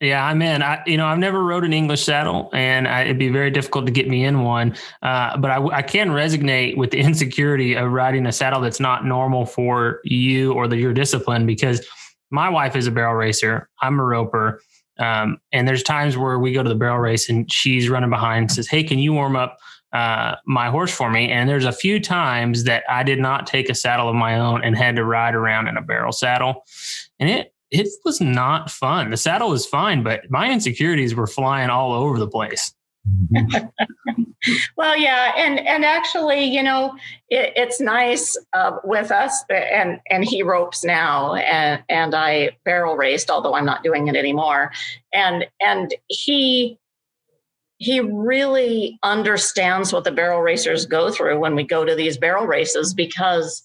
yeah, 0.00 0.26
I'm 0.26 0.42
in. 0.42 0.60
I 0.60 0.82
you 0.86 0.96
know 0.96 1.06
I've 1.06 1.20
never 1.20 1.44
rode 1.44 1.64
an 1.64 1.72
English 1.72 2.02
saddle, 2.02 2.50
and 2.52 2.88
I, 2.88 3.02
it'd 3.02 3.18
be 3.18 3.28
very 3.28 3.52
difficult 3.52 3.86
to 3.86 3.92
get 3.92 4.08
me 4.08 4.24
in 4.24 4.42
one. 4.42 4.74
Uh, 5.02 5.36
but 5.36 5.52
I, 5.52 5.64
I 5.66 5.82
can 5.82 6.10
resonate 6.10 6.76
with 6.76 6.90
the 6.90 6.98
insecurity 7.00 7.74
of 7.74 7.92
riding 7.92 8.26
a 8.26 8.32
saddle 8.32 8.60
that's 8.60 8.80
not 8.80 9.04
normal 9.04 9.46
for 9.46 10.00
you 10.02 10.52
or 10.52 10.66
the, 10.66 10.76
your 10.76 10.92
discipline 10.92 11.46
because 11.46 11.86
my 12.30 12.48
wife 12.48 12.74
is 12.74 12.88
a 12.88 12.90
barrel 12.90 13.14
racer. 13.14 13.68
I'm 13.80 14.00
a 14.00 14.04
roper. 14.04 14.60
Um, 14.98 15.38
and 15.52 15.66
there's 15.66 15.82
times 15.82 16.16
where 16.16 16.38
we 16.38 16.52
go 16.52 16.62
to 16.62 16.68
the 16.68 16.74
barrel 16.74 16.98
race 16.98 17.28
and 17.28 17.50
she's 17.50 17.88
running 17.88 18.10
behind 18.10 18.42
and 18.42 18.52
says, 18.52 18.68
Hey, 18.68 18.84
can 18.84 18.98
you 18.98 19.12
warm 19.12 19.36
up 19.36 19.58
uh, 19.94 20.34
my 20.44 20.68
horse 20.68 20.92
for 20.92 21.08
me. 21.08 21.30
And 21.30 21.48
there's 21.48 21.64
a 21.64 21.72
few 21.72 22.00
times 22.00 22.64
that 22.64 22.82
I 22.90 23.04
did 23.04 23.20
not 23.20 23.46
take 23.46 23.70
a 23.70 23.74
saddle 23.74 24.08
of 24.08 24.16
my 24.16 24.38
own 24.38 24.62
and 24.64 24.76
had 24.76 24.96
to 24.96 25.04
ride 25.04 25.36
around 25.36 25.68
in 25.68 25.76
a 25.76 25.82
barrel 25.82 26.12
saddle. 26.12 26.64
And 27.18 27.30
it 27.30 27.52
it 27.70 27.88
was 28.04 28.20
not 28.20 28.70
fun. 28.70 29.10
The 29.10 29.16
saddle 29.16 29.50
was 29.50 29.66
fine, 29.66 30.02
but 30.02 30.30
my 30.30 30.50
insecurities 30.50 31.14
were 31.14 31.26
flying 31.26 31.70
all 31.70 31.92
over 31.92 32.18
the 32.18 32.28
place. 32.28 32.74
well, 34.76 34.96
yeah, 34.96 35.32
and 35.36 35.60
and 35.60 35.84
actually, 35.84 36.44
you 36.44 36.62
know, 36.62 36.94
it, 37.28 37.52
it's 37.56 37.80
nice 37.80 38.36
uh, 38.52 38.78
with 38.84 39.10
us, 39.10 39.44
and 39.50 40.00
and 40.10 40.24
he 40.24 40.42
ropes 40.42 40.84
now, 40.84 41.34
and 41.34 41.82
and 41.88 42.14
I 42.14 42.56
barrel 42.64 42.96
raced, 42.96 43.30
although 43.30 43.54
I'm 43.54 43.66
not 43.66 43.82
doing 43.82 44.08
it 44.08 44.16
anymore, 44.16 44.72
and 45.12 45.46
and 45.60 45.94
he 46.08 46.78
he 47.78 48.00
really 48.00 48.98
understands 49.02 49.92
what 49.92 50.04
the 50.04 50.12
barrel 50.12 50.40
racers 50.40 50.86
go 50.86 51.10
through 51.10 51.38
when 51.38 51.54
we 51.54 51.64
go 51.64 51.84
to 51.84 51.94
these 51.94 52.16
barrel 52.16 52.46
races 52.46 52.94
because 52.94 53.62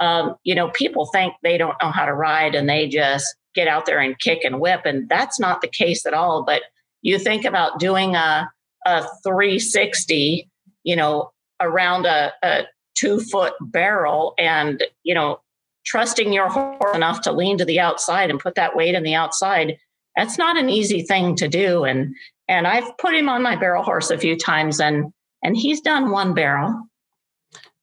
um, 0.00 0.36
you 0.44 0.54
know 0.54 0.68
people 0.70 1.06
think 1.06 1.34
they 1.42 1.56
don't 1.56 1.76
know 1.82 1.90
how 1.90 2.04
to 2.04 2.12
ride 2.12 2.54
and 2.54 2.68
they 2.68 2.88
just 2.88 3.26
get 3.54 3.68
out 3.68 3.86
there 3.86 3.98
and 3.98 4.18
kick 4.18 4.44
and 4.44 4.60
whip 4.60 4.82
and 4.84 5.08
that's 5.08 5.40
not 5.40 5.60
the 5.60 5.68
case 5.68 6.04
at 6.04 6.14
all. 6.14 6.42
But 6.44 6.62
you 7.02 7.18
think 7.18 7.44
about 7.44 7.78
doing 7.78 8.14
a, 8.14 8.50
a 8.84 9.02
360 9.24 10.48
you 10.84 10.96
know 10.96 11.30
around 11.60 12.06
a, 12.06 12.32
a 12.42 12.64
two 12.94 13.20
foot 13.20 13.54
barrel 13.60 14.34
and 14.38 14.84
you 15.02 15.14
know 15.14 15.40
trusting 15.86 16.32
your 16.32 16.48
horse 16.48 16.94
enough 16.94 17.22
to 17.22 17.32
lean 17.32 17.56
to 17.58 17.64
the 17.64 17.80
outside 17.80 18.28
and 18.28 18.40
put 18.40 18.56
that 18.56 18.76
weight 18.76 18.94
in 18.94 19.02
the 19.02 19.14
outside 19.14 19.78
that's 20.16 20.38
not 20.38 20.56
an 20.56 20.70
easy 20.70 21.02
thing 21.02 21.36
to 21.36 21.46
do. 21.46 21.84
And 21.84 22.14
and 22.48 22.66
I've 22.66 22.96
put 22.98 23.14
him 23.14 23.28
on 23.28 23.42
my 23.42 23.56
barrel 23.56 23.82
horse 23.82 24.10
a 24.10 24.18
few 24.18 24.36
times 24.36 24.80
and 24.80 25.12
and 25.42 25.56
he's 25.56 25.80
done 25.80 26.10
one 26.10 26.34
barrel. 26.34 26.88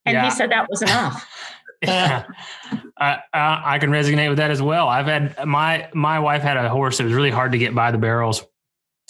And 0.06 0.16
yeah. 0.16 0.26
he 0.26 0.32
said 0.32 0.52
that 0.52 0.68
was 0.70 0.82
enough. 0.82 1.26
yeah. 1.82 2.26
I, 2.98 3.20
I, 3.34 3.62
I 3.76 3.80
can 3.80 3.90
resonate 3.90 4.30
with 4.30 4.38
that 4.38 4.52
as 4.52 4.62
well. 4.62 4.88
I've 4.88 5.06
had 5.06 5.46
my 5.46 5.90
my 5.94 6.20
wife 6.20 6.42
had 6.42 6.58
a 6.58 6.70
horse 6.70 6.98
that 6.98 7.06
was 7.06 7.14
really 7.14 7.32
hard 7.32 7.52
to 7.54 7.58
get 7.58 7.74
by 7.74 7.92
the 7.92 7.98
barrels, 7.98 8.46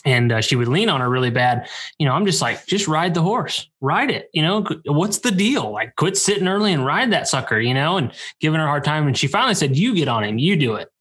and 0.06 0.32
uh, 0.32 0.42
she 0.42 0.56
would 0.56 0.68
lean 0.68 0.90
on 0.90 1.02
her 1.02 1.10
really 1.10 1.30
bad. 1.32 1.68
You 1.98 2.08
know, 2.08 2.14
I'm 2.14 2.26
just 2.26 2.42
like, 2.42 2.66
just 2.66 2.88
ride 2.88 3.14
the 3.14 3.22
horse, 3.22 3.70
ride 3.82 4.12
it. 4.12 4.30
You 4.34 4.44
know, 4.44 4.66
what's 4.86 5.20
the 5.20 5.32
deal? 5.32 5.72
Like, 5.72 5.96
quit 5.96 6.18
sitting 6.18 6.48
early 6.48 6.74
and 6.74 6.86
ride 6.86 7.12
that 7.12 7.28
sucker. 7.28 7.60
You 7.60 7.74
know, 7.74 7.98
and 7.98 8.12
giving 8.40 8.60
her 8.60 8.66
a 8.66 8.70
hard 8.70 8.84
time. 8.84 9.08
And 9.08 9.18
she 9.18 9.28
finally 9.28 9.56
said, 9.56 9.76
"You 9.76 9.96
get 9.96 10.08
on 10.08 10.24
him, 10.24 10.38
you 10.38 10.56
do 10.56 10.76
it." 10.76 10.93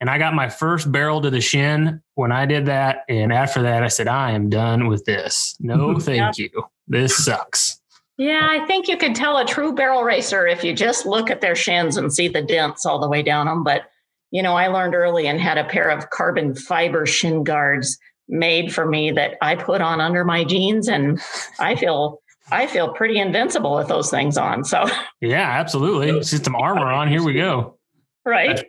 And 0.00 0.08
I 0.08 0.18
got 0.18 0.34
my 0.34 0.48
first 0.48 0.90
barrel 0.92 1.20
to 1.22 1.30
the 1.30 1.40
shin 1.40 2.00
when 2.14 2.30
I 2.30 2.46
did 2.46 2.66
that. 2.66 3.04
And 3.08 3.32
after 3.32 3.62
that, 3.62 3.82
I 3.82 3.88
said, 3.88 4.06
I 4.06 4.30
am 4.32 4.48
done 4.48 4.86
with 4.86 5.04
this. 5.04 5.56
No, 5.58 5.98
thank 6.00 6.38
you. 6.38 6.50
This 6.86 7.24
sucks. 7.24 7.80
Yeah, 8.16 8.48
I 8.50 8.64
think 8.66 8.88
you 8.88 8.96
could 8.96 9.14
tell 9.14 9.38
a 9.38 9.44
true 9.44 9.74
barrel 9.74 10.02
racer 10.02 10.46
if 10.46 10.64
you 10.64 10.72
just 10.72 11.06
look 11.06 11.30
at 11.30 11.40
their 11.40 11.54
shins 11.54 11.96
and 11.96 12.12
see 12.12 12.28
the 12.28 12.42
dents 12.42 12.84
all 12.84 12.98
the 12.98 13.08
way 13.08 13.22
down 13.22 13.46
them. 13.46 13.62
But, 13.62 13.82
you 14.30 14.42
know, 14.42 14.54
I 14.54 14.68
learned 14.68 14.94
early 14.94 15.26
and 15.26 15.40
had 15.40 15.58
a 15.58 15.64
pair 15.64 15.88
of 15.88 16.10
carbon 16.10 16.54
fiber 16.54 17.06
shin 17.06 17.44
guards 17.44 17.98
made 18.28 18.74
for 18.74 18.86
me 18.86 19.10
that 19.12 19.36
I 19.40 19.54
put 19.54 19.80
on 19.80 20.00
under 20.00 20.24
my 20.24 20.44
jeans. 20.44 20.88
And 20.88 21.20
I 21.58 21.74
feel 21.74 22.20
I 22.50 22.66
feel 22.66 22.92
pretty 22.92 23.18
invincible 23.18 23.74
with 23.74 23.88
those 23.88 24.10
things 24.10 24.36
on. 24.36 24.64
So 24.64 24.86
yeah, 25.20 25.48
absolutely. 25.48 26.22
some 26.22 26.56
armor 26.56 26.86
on. 26.86 27.08
Here 27.08 27.22
we 27.22 27.34
go. 27.34 27.74
Right 28.24 28.62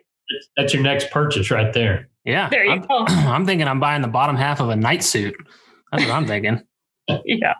that's 0.56 0.74
your 0.74 0.82
next 0.82 1.10
purchase 1.10 1.50
right 1.50 1.72
there. 1.72 2.08
Yeah. 2.24 2.48
There 2.48 2.64
you 2.64 2.72
I'm, 2.72 2.80
go. 2.82 3.04
I'm 3.08 3.46
thinking 3.46 3.66
I'm 3.66 3.80
buying 3.80 4.02
the 4.02 4.08
bottom 4.08 4.36
half 4.36 4.60
of 4.60 4.68
a 4.68 4.76
knight 4.76 5.02
suit. 5.02 5.34
That's 5.92 6.04
what 6.04 6.12
I'm 6.12 6.26
thinking. 6.26 6.62
yeah. 7.24 7.54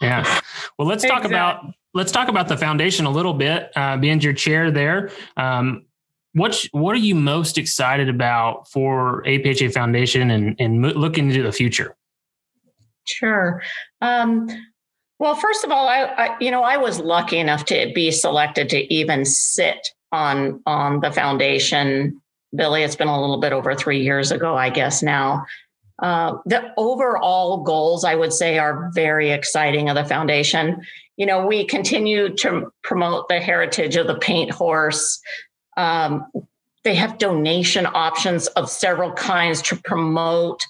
Yeah. 0.00 0.40
Well, 0.78 0.88
let's 0.88 1.02
talk 1.02 1.24
exactly. 1.24 1.34
about 1.34 1.74
let's 1.94 2.12
talk 2.12 2.28
about 2.28 2.48
the 2.48 2.56
foundation 2.56 3.06
a 3.06 3.10
little 3.10 3.34
bit. 3.34 3.70
Uh, 3.76 3.96
being 3.96 4.20
your 4.20 4.32
chair 4.32 4.70
there, 4.70 5.10
um, 5.36 5.84
what 6.32 6.64
what 6.72 6.94
are 6.94 7.00
you 7.00 7.14
most 7.14 7.58
excited 7.58 8.08
about 8.08 8.70
for 8.70 9.22
APHA 9.24 9.72
Foundation 9.72 10.30
and 10.30 10.56
and 10.60 10.82
looking 10.82 11.28
into 11.28 11.42
the 11.42 11.52
future? 11.52 11.96
Sure. 13.04 13.62
Um, 14.00 14.48
well, 15.18 15.34
first 15.34 15.64
of 15.64 15.70
all, 15.70 15.88
I, 15.88 16.04
I, 16.04 16.36
you 16.40 16.50
know 16.50 16.62
I 16.62 16.76
was 16.76 17.00
lucky 17.00 17.38
enough 17.38 17.64
to 17.66 17.90
be 17.94 18.10
selected 18.10 18.68
to 18.70 18.92
even 18.92 19.24
sit 19.24 19.88
on 20.12 20.60
on 20.66 21.00
the 21.00 21.12
foundation. 21.12 22.20
Billy 22.54 22.82
it's 22.82 22.96
been 22.96 23.08
a 23.08 23.20
little 23.20 23.40
bit 23.40 23.52
over 23.52 23.74
three 23.74 24.02
years 24.02 24.30
ago 24.32 24.56
i 24.56 24.70
guess 24.70 25.02
now. 25.02 25.44
Uh, 26.02 26.38
the 26.46 26.72
overall 26.78 27.62
goals 27.62 28.04
i 28.04 28.14
would 28.14 28.32
say 28.32 28.58
are 28.58 28.90
very 28.94 29.30
exciting 29.30 29.88
of 29.88 29.96
the 29.96 30.04
foundation. 30.04 30.80
You 31.16 31.26
know 31.26 31.46
we 31.46 31.64
continue 31.64 32.34
to 32.36 32.72
promote 32.82 33.28
the 33.28 33.40
heritage 33.40 33.96
of 33.96 34.06
the 34.06 34.18
paint 34.18 34.50
horse. 34.50 35.20
Um, 35.76 36.26
they 36.82 36.94
have 36.94 37.18
donation 37.18 37.86
options 37.86 38.46
of 38.48 38.70
several 38.70 39.12
kinds 39.12 39.60
to 39.62 39.76
promote 39.76 40.62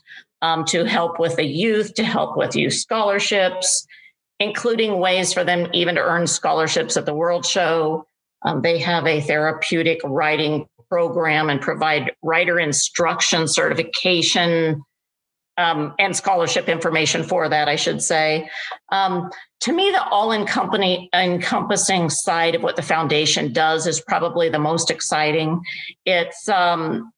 um, 0.42 0.64
to 0.66 0.84
help 0.84 1.20
with 1.20 1.36
the 1.36 1.44
youth 1.44 1.94
to 1.94 2.04
help 2.04 2.36
with 2.36 2.56
youth 2.56 2.74
scholarships 2.74 3.86
including 4.40 4.98
ways 4.98 5.32
for 5.32 5.44
them 5.44 5.68
even 5.72 5.94
to 5.94 6.00
earn 6.00 6.26
scholarships 6.26 6.96
at 6.96 7.06
the 7.06 7.14
world 7.14 7.46
show 7.46 8.06
um, 8.44 8.62
they 8.62 8.78
have 8.78 9.06
a 9.06 9.20
therapeutic 9.20 10.00
riding 10.04 10.66
program 10.88 11.50
and 11.50 11.60
provide 11.60 12.12
rider 12.22 12.58
instruction 12.58 13.46
certification 13.46 14.82
um, 15.56 15.94
and 15.98 16.16
scholarship 16.16 16.68
information 16.68 17.22
for 17.22 17.48
that, 17.48 17.68
I 17.68 17.76
should 17.76 18.02
say. 18.02 18.48
Um, 18.90 19.30
to 19.60 19.72
me, 19.72 19.90
the 19.90 20.02
all 20.08 20.32
encompassing 20.32 22.08
side 22.08 22.54
of 22.54 22.62
what 22.62 22.76
the 22.76 22.82
foundation 22.82 23.52
does 23.52 23.86
is 23.86 24.00
probably 24.00 24.48
the 24.48 24.58
most 24.58 24.90
exciting. 24.90 25.60
It's 26.06 26.48
um, 26.48 27.12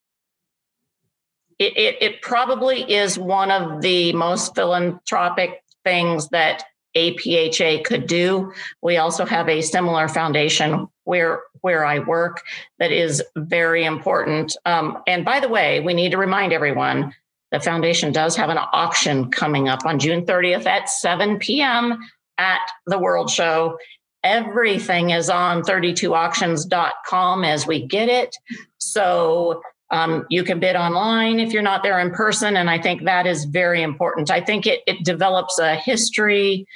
it, 1.58 1.76
it, 1.76 1.96
it 2.00 2.22
probably 2.22 2.82
is 2.92 3.16
one 3.16 3.52
of 3.52 3.80
the 3.80 4.12
most 4.12 4.56
philanthropic 4.56 5.62
things 5.84 6.28
that 6.30 6.64
APHA 6.96 7.84
could 7.84 8.06
do. 8.06 8.52
We 8.82 8.96
also 8.96 9.24
have 9.24 9.48
a 9.48 9.62
similar 9.62 10.08
foundation 10.08 10.88
where 11.04 11.42
where 11.62 11.84
I 11.84 12.00
work 12.00 12.42
that 12.78 12.90
is 12.90 13.22
very 13.36 13.84
important. 13.84 14.56
Um, 14.66 14.98
and 15.06 15.24
by 15.24 15.38
the 15.40 15.48
way, 15.48 15.80
we 15.80 15.94
need 15.94 16.10
to 16.10 16.18
remind 16.18 16.52
everyone 16.52 17.14
the 17.52 17.60
foundation 17.60 18.12
does 18.12 18.34
have 18.36 18.50
an 18.50 18.58
auction 18.58 19.30
coming 19.30 19.68
up 19.68 19.86
on 19.86 19.98
June 19.98 20.26
30th 20.26 20.66
at 20.66 20.88
7 20.88 21.38
p.m. 21.38 21.98
at 22.38 22.60
the 22.86 22.98
World 22.98 23.30
Show. 23.30 23.78
Everything 24.24 25.10
is 25.10 25.30
on 25.30 25.62
32auctions.com 25.62 27.44
as 27.44 27.66
we 27.66 27.86
get 27.86 28.08
it. 28.08 28.36
So 28.78 29.62
um, 29.92 30.26
you 30.30 30.42
can 30.42 30.58
bid 30.58 30.74
online 30.74 31.38
if 31.38 31.52
you're 31.52 31.62
not 31.62 31.82
there 31.82 32.00
in 32.00 32.10
person. 32.10 32.56
And 32.56 32.70
I 32.70 32.80
think 32.80 33.04
that 33.04 33.26
is 33.26 33.44
very 33.44 33.82
important. 33.82 34.30
I 34.30 34.40
think 34.40 34.66
it, 34.66 34.80
it 34.86 35.04
develops 35.04 35.58
a 35.58 35.76
history 35.76 36.66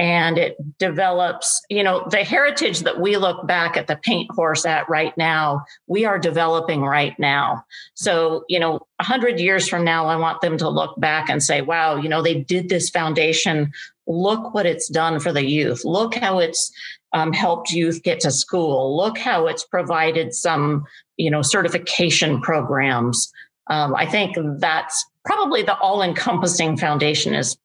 and 0.00 0.38
it 0.38 0.56
develops, 0.78 1.62
you 1.70 1.84
know, 1.84 2.04
the 2.10 2.24
heritage 2.24 2.80
that 2.80 3.00
we 3.00 3.16
look 3.16 3.46
back 3.46 3.76
at 3.76 3.86
the 3.86 3.96
paint 3.96 4.28
horse 4.32 4.66
at 4.66 4.88
right 4.88 5.16
now, 5.16 5.64
we 5.86 6.04
are 6.04 6.18
developing 6.18 6.82
right 6.82 7.16
now. 7.16 7.64
So, 7.94 8.44
you 8.48 8.58
know, 8.58 8.72
100 8.96 9.38
years 9.38 9.68
from 9.68 9.84
now, 9.84 10.06
I 10.06 10.16
want 10.16 10.40
them 10.40 10.58
to 10.58 10.68
look 10.68 10.98
back 11.00 11.28
and 11.28 11.40
say, 11.40 11.62
wow, 11.62 11.94
you 11.94 12.08
know, 12.08 12.22
they 12.22 12.40
did 12.40 12.68
this 12.68 12.90
foundation. 12.90 13.70
Look 14.08 14.52
what 14.52 14.66
it's 14.66 14.88
done 14.88 15.20
for 15.20 15.32
the 15.32 15.46
youth. 15.46 15.84
Look 15.84 16.16
how 16.16 16.40
it's 16.40 16.72
um, 17.14 17.32
helped 17.32 17.70
youth 17.70 18.02
get 18.02 18.20
to 18.20 18.30
school. 18.30 18.96
Look 18.96 19.16
how 19.16 19.46
it's 19.46 19.64
provided 19.64 20.34
some 20.34 20.84
you 21.16 21.30
know 21.30 21.40
certification 21.40 22.40
programs. 22.42 23.32
Um, 23.68 23.94
i 23.94 24.04
think 24.04 24.36
that's 24.58 25.06
probably 25.24 25.62
the 25.62 25.74
all-encompassing 25.78 26.76
foundation 26.76 27.32
is 27.32 27.56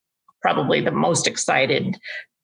probably 0.41 0.79
the 0.79 0.91
most 0.91 1.27
excited 1.27 1.99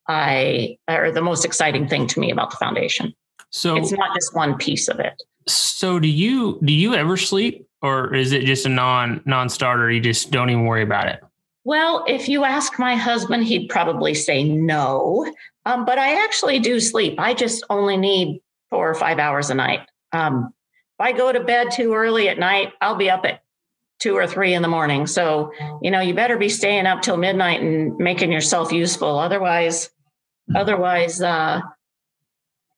i 0.10 0.78
or 0.89 1.10
the 1.10 1.22
most 1.22 1.45
exciting 1.45 1.88
thing 1.88 2.06
to 2.08 2.20
me 2.20 2.32
about 2.32 2.51
the 2.51 2.58
foundation. 2.58 3.14
So 3.51 3.78
it's 3.78 3.93
not 3.93 4.14
just 4.14 4.36
one 4.36 4.58
piece 4.58 4.89
of 4.89 4.99
it. 4.99 5.14
So 5.47 5.99
do 5.99 6.10
you 6.10 6.60
do 6.66 6.74
you 6.74 6.95
ever 6.95 7.16
sleep 7.16 7.66
or 7.82 8.14
is 8.14 8.34
it 8.34 8.43
just 8.43 8.66
a 8.66 8.70
non 8.70 9.22
non-starter 9.26 9.89
you 9.89 10.01
just 10.01 10.32
don't 10.32 10.49
even 10.49 10.66
worry 10.66 10.84
about 10.84 11.08
it? 11.08 11.22
Well 11.64 12.03
if 12.08 12.28
you 12.28 12.43
ask 12.43 12.78
my 12.78 12.95
husband 12.95 13.45
he'd 13.45 13.70
probably 13.70 14.14
say 14.14 14.43
no 14.43 15.32
um, 15.66 15.86
but 15.86 15.97
i 15.97 16.24
actually 16.24 16.59
do 16.59 16.80
sleep 16.80 17.16
i 17.20 17.34
just 17.34 17.63
only 17.70 17.97
need 17.97 18.41
four 18.76 18.89
or 18.89 18.95
five 18.95 19.20
hours 19.20 19.49
a 19.49 19.55
night. 19.55 19.88
Um, 20.11 20.53
if 20.99 21.05
I 21.05 21.11
go 21.13 21.32
to 21.32 21.39
bed 21.43 21.72
too 21.72 21.93
early 21.93 22.30
at 22.30 22.38
night, 22.38 22.74
I'll 22.82 22.95
be 22.95 23.09
up 23.09 23.26
at 23.26 23.41
two 23.99 24.16
or 24.16 24.28
three 24.28 24.53
in 24.53 24.61
the 24.61 24.68
morning. 24.68 25.07
So, 25.07 25.51
you 25.82 25.91
know, 25.91 26.01
you 26.01 26.13
better 26.13 26.38
be 26.38 26.49
staying 26.49 26.86
up 26.86 27.01
till 27.01 27.16
midnight 27.16 27.61
and 27.61 27.95
making 27.97 28.32
yourself 28.32 28.74
useful. 28.74 29.18
Otherwise, 29.18 29.89
otherwise, 30.53 31.22
uh, 31.22 31.61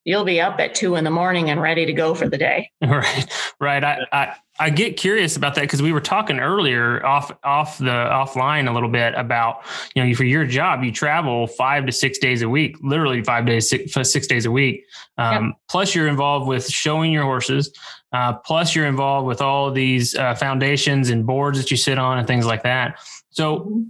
you'll 0.07 0.23
be 0.23 0.39
up 0.39 0.57
at 0.57 0.73
two 0.73 0.95
in 0.95 1.03
the 1.03 1.11
morning 1.11 1.49
and 1.49 1.61
ready 1.61 1.85
to 1.85 1.91
go 1.91 2.15
for 2.15 2.29
the 2.29 2.37
day. 2.37 2.71
Right. 2.81 3.27
Right. 3.59 3.83
I, 3.83 3.97
I, 4.13 4.35
I 4.59 4.69
get 4.69 4.95
curious 4.95 5.35
about 5.35 5.55
that 5.55 5.61
because 5.61 5.81
we 5.81 5.91
were 5.91 5.99
talking 5.99 6.39
earlier 6.39 7.05
off 7.05 7.31
off 7.43 7.77
the 7.79 7.85
offline 7.85 8.69
a 8.69 8.73
little 8.73 8.89
bit 8.89 9.13
about 9.15 9.63
you 9.93 10.03
know 10.03 10.15
for 10.15 10.23
your 10.23 10.45
job 10.45 10.83
you 10.83 10.91
travel 10.91 11.47
five 11.47 11.85
to 11.85 11.91
six 11.91 12.17
days 12.17 12.41
a 12.41 12.49
week, 12.49 12.77
literally 12.81 13.21
five 13.23 13.45
days 13.45 13.69
six, 13.69 13.93
six 14.09 14.25
days 14.25 14.45
a 14.45 14.51
week. 14.51 14.85
Um, 15.17 15.47
yep. 15.47 15.55
Plus 15.69 15.93
you're 15.93 16.07
involved 16.07 16.47
with 16.47 16.67
showing 16.69 17.11
your 17.11 17.23
horses. 17.23 17.71
Uh, 18.13 18.33
plus 18.33 18.73
you're 18.73 18.87
involved 18.87 19.27
with 19.27 19.41
all 19.41 19.69
these 19.69 20.15
uh, 20.15 20.33
foundations 20.33 21.09
and 21.09 21.25
boards 21.25 21.57
that 21.57 21.69
you 21.69 21.75
sit 21.75 21.97
on 21.99 22.17
and 22.17 22.25
things 22.25 22.45
like 22.45 22.63
that. 22.63 22.99
So 23.31 23.83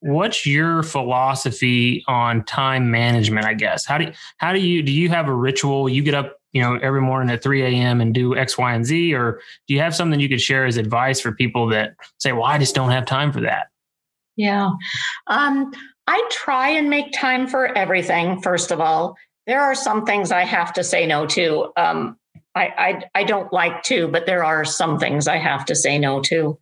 what's 0.00 0.46
your 0.46 0.82
philosophy 0.82 2.04
on 2.08 2.44
time 2.44 2.90
management? 2.90 3.46
I 3.46 3.54
guess? 3.54 3.84
How 3.84 3.98
do 3.98 4.12
how 4.38 4.52
do 4.52 4.60
you 4.60 4.82
do 4.82 4.92
you 4.92 5.08
have 5.08 5.28
a 5.28 5.34
ritual? 5.34 5.88
You 5.88 6.02
get 6.02 6.14
up 6.14 6.36
you 6.52 6.60
know 6.60 6.76
every 6.76 7.00
morning 7.00 7.32
at 7.32 7.42
3 7.42 7.62
a.m 7.62 8.00
and 8.00 8.14
do 8.14 8.36
x 8.36 8.58
y 8.58 8.74
and 8.74 8.84
z 8.84 9.14
or 9.14 9.40
do 9.66 9.74
you 9.74 9.80
have 9.80 9.94
something 9.94 10.20
you 10.20 10.28
could 10.28 10.40
share 10.40 10.66
as 10.66 10.76
advice 10.76 11.18
for 11.18 11.32
people 11.32 11.66
that 11.68 11.94
say 12.18 12.32
well 12.32 12.44
i 12.44 12.58
just 12.58 12.74
don't 12.74 12.90
have 12.90 13.06
time 13.06 13.32
for 13.32 13.40
that 13.40 13.68
yeah. 14.36 14.70
Um, 15.26 15.72
i 16.06 16.28
try 16.30 16.68
and 16.70 16.90
make 16.90 17.12
time 17.12 17.46
for 17.46 17.66
everything 17.76 18.40
first 18.40 18.70
of 18.70 18.80
all. 18.80 19.16
There 19.46 19.60
are 19.60 19.74
some 19.74 20.04
things 20.04 20.30
i 20.30 20.44
have 20.44 20.72
to 20.74 20.84
say 20.84 21.06
no 21.06 21.26
to. 21.26 21.72
Um, 21.76 22.16
I, 22.54 23.02
I, 23.14 23.20
I 23.20 23.24
don't 23.24 23.50
like 23.50 23.82
to 23.84 24.08
but 24.08 24.26
there 24.26 24.44
are 24.44 24.62
some 24.64 24.98
things 24.98 25.26
i 25.26 25.36
have 25.36 25.64
to 25.66 25.74
say 25.74 25.98
no 25.98 26.20
to 26.22 26.58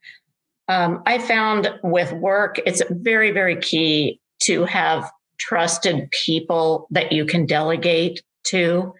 um, 0.70 1.02
i 1.04 1.18
found 1.18 1.68
with 1.82 2.12
work 2.12 2.58
it's 2.64 2.82
very 2.90 3.30
very 3.30 3.56
key 3.56 4.18
to 4.40 4.64
have 4.64 5.10
trusted 5.38 6.08
people 6.24 6.86
that 6.90 7.12
you 7.12 7.24
can 7.24 7.46
delegate 7.46 8.22
to 8.44 8.94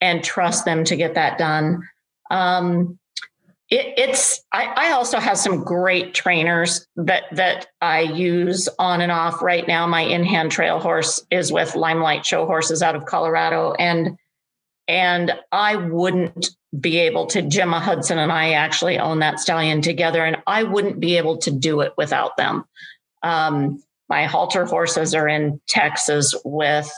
and 0.00 0.22
trust 0.22 0.64
them 0.64 0.84
to 0.84 0.96
get 0.96 1.14
that 1.14 1.38
done. 1.38 1.82
Um, 2.30 2.98
it, 3.68 3.94
it's 3.96 4.42
I, 4.52 4.72
I, 4.76 4.90
also 4.92 5.18
have 5.18 5.38
some 5.38 5.64
great 5.64 6.14
trainers 6.14 6.86
that 6.96 7.24
that 7.32 7.66
I 7.80 8.00
use 8.00 8.68
on 8.78 9.00
and 9.00 9.10
off 9.10 9.42
right 9.42 9.66
now. 9.66 9.86
My 9.88 10.02
in-hand 10.02 10.52
trail 10.52 10.78
horse 10.78 11.24
is 11.32 11.50
with 11.50 11.74
Limelight 11.74 12.24
Show 12.24 12.46
Horses 12.46 12.80
out 12.80 12.94
of 12.94 13.06
Colorado, 13.06 13.72
and 13.72 14.16
and 14.86 15.32
I 15.50 15.74
wouldn't 15.76 16.50
be 16.80 16.98
able 16.98 17.26
to. 17.26 17.42
Gemma 17.42 17.80
Hudson 17.80 18.18
and 18.18 18.32
I 18.32 18.52
actually 18.52 18.98
own 18.98 19.18
that 19.20 19.40
stallion 19.40 19.82
together, 19.82 20.24
and 20.24 20.36
I 20.46 20.62
wouldn't 20.62 21.00
be 21.00 21.16
able 21.16 21.38
to 21.38 21.50
do 21.50 21.80
it 21.80 21.92
without 21.96 22.36
them. 22.36 22.64
Um, 23.22 23.82
my 24.08 24.24
halter 24.24 24.64
horses 24.64 25.14
are 25.14 25.28
in 25.28 25.60
Texas 25.68 26.34
with 26.44 26.90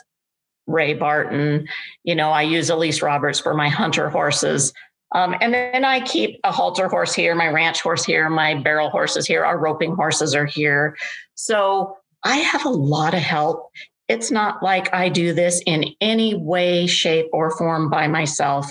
Ray 0.66 0.94
Barton. 0.94 1.66
You 2.04 2.14
know, 2.14 2.30
I 2.30 2.42
use 2.42 2.70
Elise 2.70 3.02
Roberts 3.02 3.40
for 3.40 3.54
my 3.54 3.68
hunter 3.68 4.10
horses. 4.10 4.72
Um, 5.14 5.34
and 5.40 5.54
then 5.54 5.84
I 5.84 6.00
keep 6.00 6.38
a 6.44 6.52
halter 6.52 6.86
horse 6.88 7.14
here, 7.14 7.34
my 7.34 7.48
ranch 7.48 7.80
horse 7.80 8.04
here, 8.04 8.28
my 8.28 8.54
barrel 8.54 8.90
horses 8.90 9.26
here, 9.26 9.42
our 9.42 9.58
roping 9.58 9.94
horses 9.94 10.34
are 10.34 10.44
here. 10.44 10.96
So 11.34 11.96
I 12.24 12.36
have 12.36 12.66
a 12.66 12.70
lot 12.70 13.14
of 13.14 13.20
help. 13.20 13.70
It's 14.08 14.30
not 14.30 14.62
like 14.62 14.92
I 14.92 15.08
do 15.08 15.32
this 15.32 15.62
in 15.64 15.94
any 16.00 16.34
way, 16.34 16.86
shape, 16.86 17.28
or 17.32 17.56
form 17.56 17.88
by 17.88 18.06
myself. 18.06 18.70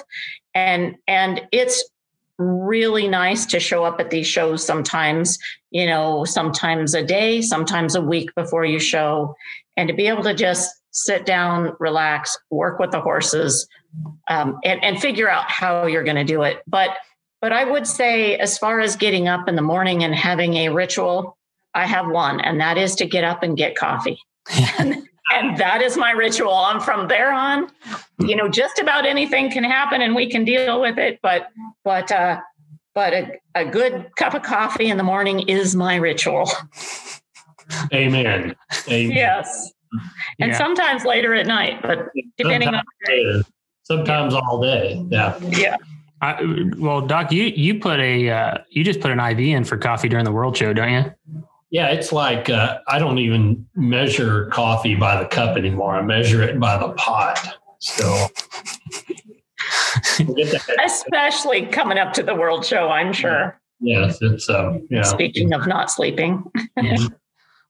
And 0.58 0.96
and 1.08 1.42
it's 1.52 1.88
really 2.40 3.08
nice 3.08 3.46
to 3.46 3.60
show 3.60 3.84
up 3.84 4.00
at 4.00 4.10
these 4.10 4.26
shows 4.26 4.66
sometimes, 4.66 5.38
you 5.70 5.86
know, 5.86 6.26
sometimes 6.26 6.96
a 6.96 7.04
day, 7.04 7.42
sometimes 7.42 7.94
a 7.94 8.02
week 8.02 8.34
before 8.34 8.66
you 8.66 8.80
show, 8.80 9.36
and 9.76 9.88
to 9.88 9.94
be 9.94 10.08
able 10.08 10.24
to 10.24 10.34
just 10.34 10.76
sit 10.90 11.28
down, 11.28 11.76
relax, 11.80 12.36
work 12.50 12.80
with 12.80 12.90
the 12.90 13.00
horses, 13.00 13.68
um, 14.30 14.58
and, 14.64 14.84
and 14.84 15.00
figure 15.00 15.30
out 15.30 15.50
how 15.50 15.86
you're 15.86 16.04
going 16.04 16.18
to 16.18 16.24
do 16.24 16.42
it. 16.42 16.64
But 16.66 16.90
but 17.40 17.54
I 17.54 17.64
would 17.64 17.86
say, 17.86 18.36
as 18.38 18.58
far 18.58 18.80
as 18.80 18.96
getting 18.96 19.28
up 19.28 19.48
in 19.48 19.56
the 19.56 19.62
morning 19.62 20.04
and 20.04 20.16
having 20.16 20.56
a 20.56 20.70
ritual, 20.70 21.38
I 21.76 21.86
have 21.86 22.08
one, 22.08 22.40
and 22.42 22.60
that 22.62 22.80
is 22.80 22.96
to 22.96 23.06
get 23.06 23.24
up 23.24 23.44
and 23.44 23.56
get 23.56 23.76
coffee. 23.76 24.20
and, 24.80 25.08
and 25.34 25.58
that 25.58 25.82
is 25.82 25.98
my 25.98 26.12
ritual. 26.12 26.54
I'm 26.54 26.80
from 26.80 27.08
there 27.08 27.32
on, 27.32 27.70
you 28.20 28.36
know, 28.36 28.48
just 28.48 28.80
about 28.80 29.06
anything 29.06 29.52
can 29.52 29.64
happen 29.64 30.02
and 30.02 30.16
we 30.16 30.30
can 30.30 30.46
deal 30.46 30.82
with 30.82 30.98
it. 30.98 31.20
But 31.22 31.50
but 31.84 32.12
uh, 32.12 32.40
but 32.96 33.14
a, 33.14 33.32
a 33.56 33.66
good 33.66 34.10
cup 34.16 34.34
of 34.34 34.44
coffee 34.44 34.88
in 34.88 34.98
the 34.98 35.04
morning 35.04 35.48
is 35.48 35.76
my 35.76 35.96
ritual. 35.96 36.50
Amen. 37.94 38.56
Amen. 38.88 39.12
Yes 39.12 39.74
and 40.40 40.52
yeah. 40.52 40.58
sometimes 40.58 41.06
later 41.06 41.34
at 41.34 41.48
night, 41.48 41.82
but 41.82 42.10
depending 42.38 42.68
sometimes 42.68 42.78
on 42.78 42.84
the 43.02 43.08
day. 43.08 43.44
Sometimes 43.84 44.34
yeah. 44.34 44.40
all 44.50 44.62
day. 44.62 45.06
Yeah. 45.10 45.40
Yeah. 45.42 45.78
I, 46.20 46.44
well, 46.78 47.02
Doc, 47.02 47.32
you 47.32 47.44
you 47.44 47.80
put 47.80 48.00
a 48.00 48.30
uh, 48.30 48.58
you 48.70 48.84
just 48.84 49.00
put 49.00 49.12
an 49.12 49.20
IV 49.20 49.40
in 49.40 49.64
for 49.64 49.78
coffee 49.78 50.10
during 50.10 50.26
the 50.26 50.32
World 50.32 50.58
Show, 50.58 50.74
don't 50.74 50.92
you? 50.92 51.14
Yeah, 51.70 51.88
it's 51.88 52.14
like 52.14 52.50
uh, 52.50 52.80
I 52.88 52.98
don't 53.00 53.18
even 53.18 53.66
measure 53.76 54.48
coffee 54.48 54.96
by 54.96 55.22
the 55.22 55.28
cup 55.28 55.58
anymore. 55.58 55.96
I 55.96 56.02
measure 56.02 56.42
it 56.42 56.60
by 56.60 56.78
the 56.78 56.94
pot. 56.94 57.58
So, 57.80 58.28
especially 60.86 61.66
coming 61.66 61.98
up 61.98 62.14
to 62.14 62.24
the 62.24 62.36
World 62.36 62.66
Show, 62.66 62.90
I'm 62.90 63.12
sure. 63.12 63.60
Yes, 63.80 64.20
it's 64.22 64.50
um, 64.50 64.88
yeah. 64.90 65.04
Speaking 65.04 65.54
of 65.54 65.68
not 65.68 65.92
sleeping. 65.92 66.44
yeah. 66.82 66.98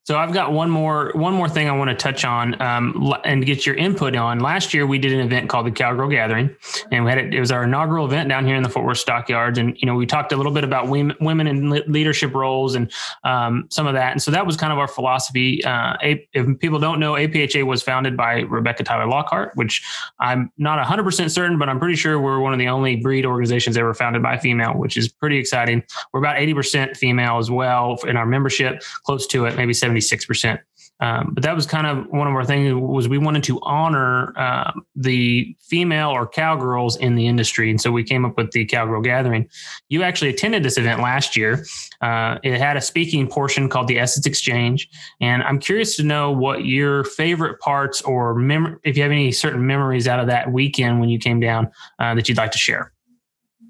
So 0.07 0.17
I've 0.17 0.31
got 0.31 0.53
one 0.53 0.69
more 0.69 1.11
one 1.15 1.33
more 1.33 1.49
thing 1.49 1.67
I 1.67 1.73
want 1.73 1.89
to 1.89 1.95
touch 1.95 2.23
on 2.23 2.61
um, 2.61 3.13
and 3.25 3.45
get 3.45 3.65
your 3.65 3.75
input 3.75 4.15
on. 4.15 4.39
Last 4.39 4.73
year 4.73 4.87
we 4.87 4.99
did 4.99 5.11
an 5.11 5.19
event 5.19 5.49
called 5.49 5.65
the 5.65 5.71
Cowgirl 5.71 6.07
Gathering, 6.07 6.55
and 6.93 7.03
we 7.03 7.11
had 7.11 7.19
it, 7.19 7.33
it 7.33 7.41
was 7.41 7.51
our 7.51 7.65
inaugural 7.65 8.05
event 8.05 8.29
down 8.29 8.45
here 8.45 8.55
in 8.55 8.63
the 8.63 8.69
Fort 8.69 8.85
Worth 8.85 8.99
Stockyards. 8.99 9.59
And 9.59 9.75
you 9.81 9.85
know 9.85 9.95
we 9.95 10.05
talked 10.05 10.31
a 10.31 10.37
little 10.37 10.53
bit 10.53 10.63
about 10.63 10.87
women, 10.87 11.17
women 11.19 11.45
in 11.45 11.71
leadership 11.91 12.33
roles 12.33 12.75
and 12.75 12.89
um, 13.25 13.65
some 13.69 13.85
of 13.85 13.95
that. 13.95 14.13
And 14.13 14.21
so 14.21 14.31
that 14.31 14.45
was 14.45 14.55
kind 14.55 14.71
of 14.71 14.79
our 14.79 14.87
philosophy. 14.87 15.61
Uh, 15.65 15.97
if 16.01 16.57
people 16.59 16.79
don't 16.79 17.01
know, 17.01 17.15
APHA 17.15 17.65
was 17.65 17.83
founded 17.83 18.15
by 18.15 18.43
Rebecca 18.43 18.85
Tyler 18.85 19.07
Lockhart, 19.07 19.51
which 19.55 19.83
I'm 20.21 20.53
not 20.57 20.77
100 20.77 21.03
percent 21.03 21.33
certain, 21.33 21.59
but 21.59 21.67
I'm 21.67 21.79
pretty 21.79 21.97
sure 21.97 22.17
we're 22.17 22.39
one 22.39 22.53
of 22.53 22.59
the 22.59 22.69
only 22.69 22.95
breed 22.95 23.25
organizations 23.25 23.75
ever 23.75 23.93
founded 23.93 24.23
by 24.23 24.35
a 24.35 24.39
female, 24.39 24.71
which 24.71 24.95
is 24.95 25.09
pretty 25.09 25.37
exciting. 25.37 25.83
We're 26.13 26.21
about 26.21 26.39
80 26.39 26.53
percent 26.53 26.95
female 26.95 27.39
as 27.39 27.51
well 27.51 27.99
in 28.07 28.15
our 28.15 28.25
membership, 28.25 28.81
close 29.03 29.27
to 29.27 29.43
it, 29.43 29.57
maybe 29.57 29.73
70 29.73 29.96
76%. 29.99 30.59
Um, 30.99 31.31
but 31.33 31.43
that 31.43 31.55
was 31.55 31.67
kind 31.67 31.85
of 31.85 32.07
one 32.09 32.27
of 32.27 32.33
our 32.33 32.43
things 32.43 32.73
was 32.73 33.07
we 33.07 33.19
wanted 33.19 33.43
to 33.43 33.59
honor 33.61 34.33
uh, 34.37 34.71
the 34.95 35.55
female 35.61 36.09
or 36.09 36.27
cowgirls 36.27 36.97
in 36.97 37.15
the 37.15 37.27
industry. 37.27 37.69
And 37.69 37.79
so 37.79 37.91
we 37.91 38.03
came 38.03 38.25
up 38.25 38.35
with 38.35 38.51
the 38.51 38.65
Cowgirl 38.65 39.01
Gathering. 39.01 39.47
You 39.89 40.01
actually 40.03 40.29
attended 40.29 40.63
this 40.63 40.77
event 40.77 41.01
last 41.01 41.37
year. 41.37 41.65
Uh, 42.01 42.39
it 42.43 42.57
had 42.57 42.77
a 42.77 42.81
speaking 42.81 43.27
portion 43.27 43.69
called 43.69 43.87
the 43.87 43.99
Essence 43.99 44.25
Exchange. 44.25 44.89
And 45.21 45.43
I'm 45.43 45.59
curious 45.59 45.95
to 45.97 46.03
know 46.03 46.31
what 46.31 46.65
your 46.65 47.03
favorite 47.03 47.59
parts 47.59 48.01
or 48.01 48.33
mem- 48.33 48.79
if 48.83 48.97
you 48.97 49.03
have 49.03 49.11
any 49.11 49.31
certain 49.31 49.67
memories 49.67 50.07
out 50.07 50.19
of 50.19 50.27
that 50.27 50.51
weekend 50.51 50.99
when 50.99 51.09
you 51.09 51.19
came 51.19 51.39
down 51.39 51.69
uh, 51.99 52.15
that 52.15 52.27
you'd 52.27 52.37
like 52.37 52.51
to 52.51 52.57
share. 52.57 52.91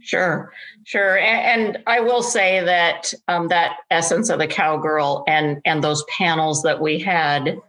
Sure, 0.07 0.53
sure, 0.85 1.17
and, 1.17 1.75
and 1.75 1.83
I 1.85 1.99
will 1.99 2.23
say 2.23 2.63
that 2.63 3.13
um, 3.27 3.49
that 3.49 3.75
essence 3.91 4.29
of 4.29 4.39
the 4.39 4.47
cowgirl 4.47 5.25
and 5.27 5.61
and 5.65 5.83
those 5.83 6.05
panels 6.05 6.63
that 6.63 6.79
we 6.79 6.97
had 6.97 7.59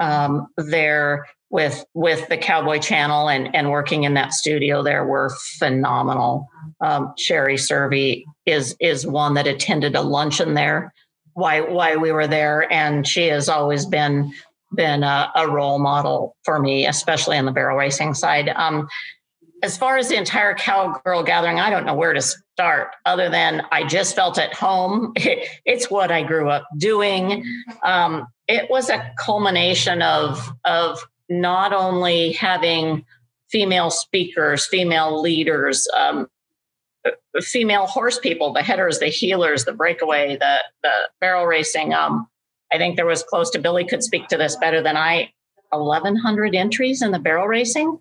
um, 0.00 0.48
there 0.56 1.26
with 1.50 1.84
with 1.94 2.28
the 2.28 2.38
Cowboy 2.38 2.80
Channel 2.80 3.28
and 3.28 3.54
and 3.54 3.70
working 3.70 4.02
in 4.02 4.14
that 4.14 4.32
studio 4.32 4.82
there 4.82 5.06
were 5.06 5.30
phenomenal. 5.58 6.48
Um, 6.80 7.14
Sherry 7.16 7.54
Cervi 7.54 8.24
is 8.46 8.74
is 8.80 9.06
one 9.06 9.34
that 9.34 9.46
attended 9.46 9.94
a 9.94 10.02
luncheon 10.02 10.54
there. 10.54 10.92
Why 11.34 11.60
why 11.60 11.94
we 11.94 12.10
were 12.10 12.26
there, 12.26 12.70
and 12.72 13.06
she 13.06 13.28
has 13.28 13.48
always 13.48 13.86
been 13.86 14.32
been 14.74 15.04
a, 15.04 15.30
a 15.36 15.48
role 15.48 15.78
model 15.78 16.34
for 16.42 16.58
me, 16.58 16.84
especially 16.84 17.38
on 17.38 17.44
the 17.44 17.52
barrel 17.52 17.76
racing 17.76 18.14
side. 18.14 18.48
Um, 18.48 18.88
as 19.66 19.76
far 19.76 19.98
as 19.98 20.08
the 20.08 20.16
entire 20.16 20.54
cowgirl 20.54 21.24
gathering, 21.24 21.58
I 21.58 21.70
don't 21.70 21.84
know 21.84 21.94
where 21.94 22.12
to 22.12 22.22
start 22.22 22.94
other 23.04 23.28
than 23.28 23.62
I 23.72 23.84
just 23.84 24.14
felt 24.14 24.38
at 24.38 24.54
home. 24.54 25.12
it's 25.16 25.90
what 25.90 26.12
I 26.12 26.22
grew 26.22 26.48
up 26.48 26.68
doing. 26.78 27.44
Um, 27.82 28.28
it 28.46 28.70
was 28.70 28.88
a 28.88 29.12
culmination 29.18 30.02
of 30.02 30.48
of 30.64 31.00
not 31.28 31.72
only 31.72 32.32
having 32.32 33.04
female 33.50 33.90
speakers, 33.90 34.64
female 34.66 35.20
leaders, 35.20 35.88
um, 35.96 36.28
female 37.40 37.86
horse 37.86 38.20
people, 38.20 38.52
the 38.52 38.62
headers, 38.62 39.00
the 39.00 39.06
heelers, 39.06 39.64
the 39.64 39.72
breakaway, 39.72 40.36
the 40.36 40.58
the 40.84 40.94
barrel 41.20 41.44
racing. 41.44 41.92
Um, 41.92 42.28
I 42.72 42.78
think 42.78 42.94
there 42.94 43.06
was 43.06 43.24
close 43.24 43.50
to 43.50 43.58
Billy 43.58 43.84
could 43.84 44.04
speak 44.04 44.28
to 44.28 44.36
this 44.36 44.54
better 44.56 44.80
than 44.80 44.96
I. 44.96 45.32
1,100 45.72 46.54
entries 46.54 47.02
in 47.02 47.10
the 47.10 47.18
barrel 47.18 47.48
racing 47.48 47.98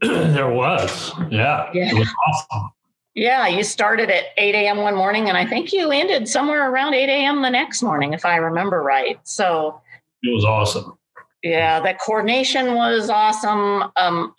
there 0.34 0.50
was. 0.50 1.12
Yeah. 1.30 1.70
Yeah. 1.72 1.90
It 1.90 1.98
was 1.98 2.08
awesome. 2.28 2.70
Yeah, 3.14 3.48
you 3.48 3.64
started 3.64 4.08
at 4.08 4.26
8 4.38 4.54
a.m. 4.54 4.78
one 4.78 4.94
morning, 4.94 5.28
and 5.28 5.36
I 5.36 5.44
think 5.44 5.72
you 5.72 5.90
ended 5.90 6.28
somewhere 6.28 6.70
around 6.70 6.94
8 6.94 7.08
a.m. 7.08 7.42
the 7.42 7.50
next 7.50 7.82
morning, 7.82 8.12
if 8.12 8.24
I 8.24 8.36
remember 8.36 8.82
right. 8.82 9.18
So, 9.24 9.80
It 10.22 10.32
was 10.32 10.44
awesome. 10.44 10.96
yeah, 11.42 11.80
the 11.80 11.94
coordination 11.94 12.74
was 12.76 13.10
awesome. 13.10 13.90
Um, 13.96 14.32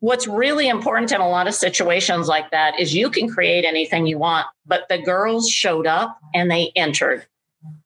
what's 0.00 0.28
really 0.28 0.68
important 0.68 1.12
in 1.12 1.20
a 1.22 1.28
lot 1.28 1.46
of 1.48 1.54
situations 1.54 2.28
like 2.28 2.50
that 2.50 2.78
is 2.78 2.94
you 2.94 3.08
can 3.08 3.26
create 3.26 3.64
anything 3.64 4.06
you 4.06 4.18
want, 4.18 4.46
but 4.66 4.86
the 4.90 4.98
girls 4.98 5.48
showed 5.48 5.86
up 5.86 6.18
and 6.34 6.50
they 6.50 6.72
entered. 6.76 7.24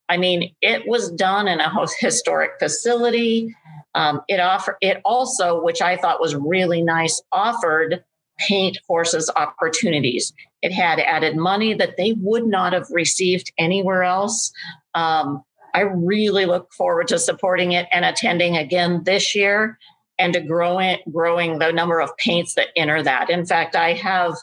I 0.08 0.16
mean, 0.16 0.52
it 0.60 0.88
was 0.88 1.12
done 1.12 1.46
in 1.46 1.60
a 1.60 1.86
historic 2.00 2.52
facility. 2.58 3.54
Um, 3.94 4.20
it 4.28 4.40
offer 4.40 4.76
it 4.80 5.00
also, 5.04 5.62
which 5.62 5.82
I 5.82 5.96
thought 5.96 6.20
was 6.20 6.34
really 6.34 6.82
nice, 6.82 7.20
offered 7.32 8.04
paint 8.38 8.78
horses 8.86 9.30
opportunities. 9.36 10.32
It 10.62 10.72
had 10.72 11.00
added 11.00 11.36
money 11.36 11.74
that 11.74 11.96
they 11.96 12.14
would 12.18 12.46
not 12.46 12.72
have 12.72 12.86
received 12.90 13.52
anywhere 13.58 14.04
else. 14.04 14.52
Um, 14.94 15.42
I 15.74 15.80
really 15.80 16.46
look 16.46 16.72
forward 16.72 17.08
to 17.08 17.18
supporting 17.18 17.72
it 17.72 17.86
and 17.92 18.04
attending 18.04 18.56
again 18.56 19.02
this 19.04 19.34
year 19.34 19.78
and 20.18 20.32
to 20.32 20.40
growing 20.40 20.98
growing 21.12 21.58
the 21.58 21.72
number 21.72 22.00
of 22.00 22.16
paints 22.16 22.54
that 22.54 22.68
enter 22.76 23.02
that. 23.02 23.30
In 23.30 23.46
fact, 23.46 23.76
I 23.76 23.92
have 23.94 24.34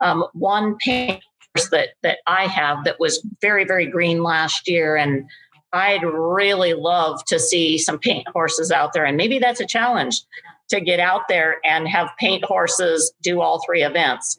um, 0.00 0.24
one 0.34 0.76
paint 0.76 1.22
horse 1.56 1.68
that 1.70 1.90
that 2.02 2.18
I 2.26 2.46
have 2.46 2.84
that 2.84 3.00
was 3.00 3.26
very 3.40 3.64
very 3.64 3.86
green 3.86 4.22
last 4.22 4.68
year, 4.68 4.96
and 4.96 5.24
I'd 5.72 6.02
really 6.02 6.74
love 6.74 7.24
to 7.26 7.38
see 7.38 7.78
some 7.78 7.98
paint 7.98 8.28
horses 8.28 8.70
out 8.70 8.92
there. 8.92 9.04
And 9.04 9.16
maybe 9.16 9.38
that's 9.38 9.60
a 9.60 9.66
challenge 9.66 10.22
to 10.68 10.80
get 10.80 11.00
out 11.00 11.22
there 11.28 11.58
and 11.64 11.88
have 11.88 12.10
paint 12.18 12.44
horses 12.44 13.12
do 13.22 13.40
all 13.40 13.62
three 13.64 13.82
events. 13.82 14.38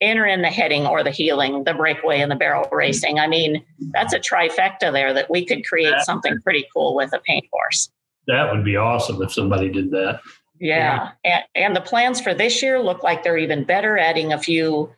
Enter 0.00 0.26
in 0.26 0.42
the 0.42 0.48
heading 0.48 0.86
or 0.86 1.02
the 1.02 1.10
heeling, 1.10 1.64
the 1.64 1.72
breakaway, 1.72 2.20
and 2.20 2.30
the 2.30 2.36
barrel 2.36 2.68
racing. 2.70 3.18
I 3.18 3.26
mean, 3.26 3.64
that's 3.92 4.12
a 4.12 4.18
trifecta 4.18 4.92
there 4.92 5.14
that 5.14 5.30
we 5.30 5.46
could 5.46 5.66
create 5.66 5.98
something 6.00 6.38
pretty 6.42 6.66
cool 6.74 6.94
with 6.94 7.12
a 7.14 7.20
paint 7.20 7.46
horse. 7.50 7.90
That 8.26 8.52
would 8.52 8.64
be 8.64 8.76
awesome 8.76 9.22
if 9.22 9.32
somebody 9.32 9.70
did 9.70 9.90
that. 9.92 10.20
Yeah. 10.60 11.12
And, 11.24 11.44
and 11.54 11.76
the 11.76 11.80
plans 11.80 12.20
for 12.20 12.34
this 12.34 12.62
year 12.62 12.80
look 12.80 13.02
like 13.02 13.22
they're 13.22 13.38
even 13.38 13.64
better, 13.64 13.96
adding 13.96 14.32
a 14.32 14.38
few 14.38 14.90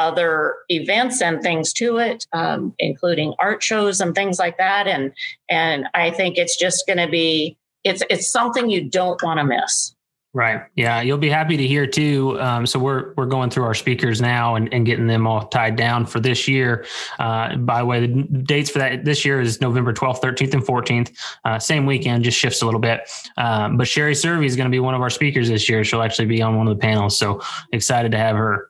other 0.00 0.54
events 0.70 1.20
and 1.20 1.42
things 1.42 1.72
to 1.74 1.98
it, 1.98 2.26
um, 2.32 2.74
including 2.78 3.34
art 3.38 3.62
shows 3.62 4.00
and 4.00 4.14
things 4.14 4.38
like 4.38 4.56
that. 4.58 4.88
And 4.88 5.12
and 5.48 5.86
I 5.94 6.10
think 6.10 6.38
it's 6.38 6.58
just 6.58 6.86
going 6.86 6.98
to 6.98 7.08
be 7.08 7.56
it's 7.84 8.02
it's 8.10 8.32
something 8.32 8.70
you 8.70 8.88
don't 8.88 9.22
want 9.22 9.38
to 9.38 9.44
miss. 9.44 9.94
Right. 10.32 10.62
Yeah, 10.76 11.00
you'll 11.00 11.18
be 11.18 11.28
happy 11.28 11.56
to 11.56 11.66
hear 11.66 11.88
too. 11.88 12.40
Um, 12.40 12.64
so 12.64 12.78
we're 12.78 13.14
we're 13.16 13.26
going 13.26 13.50
through 13.50 13.64
our 13.64 13.74
speakers 13.74 14.20
now 14.20 14.54
and, 14.54 14.72
and 14.72 14.86
getting 14.86 15.08
them 15.08 15.26
all 15.26 15.48
tied 15.48 15.74
down 15.74 16.06
for 16.06 16.20
this 16.20 16.46
year. 16.46 16.86
Uh, 17.18 17.56
by 17.56 17.80
the 17.80 17.84
way, 17.84 18.06
the 18.06 18.22
dates 18.22 18.70
for 18.70 18.78
that 18.78 19.04
this 19.04 19.24
year 19.24 19.40
is 19.40 19.60
November 19.60 19.92
12th, 19.92 20.20
13th, 20.20 20.54
and 20.54 20.62
14th. 20.62 21.10
Uh, 21.44 21.58
same 21.58 21.84
weekend, 21.84 22.22
just 22.22 22.38
shifts 22.38 22.62
a 22.62 22.64
little 22.64 22.80
bit. 22.80 23.10
Um, 23.38 23.76
but 23.76 23.88
Sherry 23.88 24.14
Cervi 24.14 24.46
is 24.46 24.54
going 24.54 24.66
to 24.66 24.70
be 24.70 24.78
one 24.78 24.94
of 24.94 25.00
our 25.00 25.10
speakers 25.10 25.48
this 25.48 25.68
year. 25.68 25.82
She'll 25.82 26.02
actually 26.02 26.26
be 26.26 26.40
on 26.40 26.56
one 26.56 26.68
of 26.68 26.76
the 26.76 26.80
panels. 26.80 27.18
So 27.18 27.40
excited 27.72 28.12
to 28.12 28.18
have 28.18 28.36
her. 28.36 28.69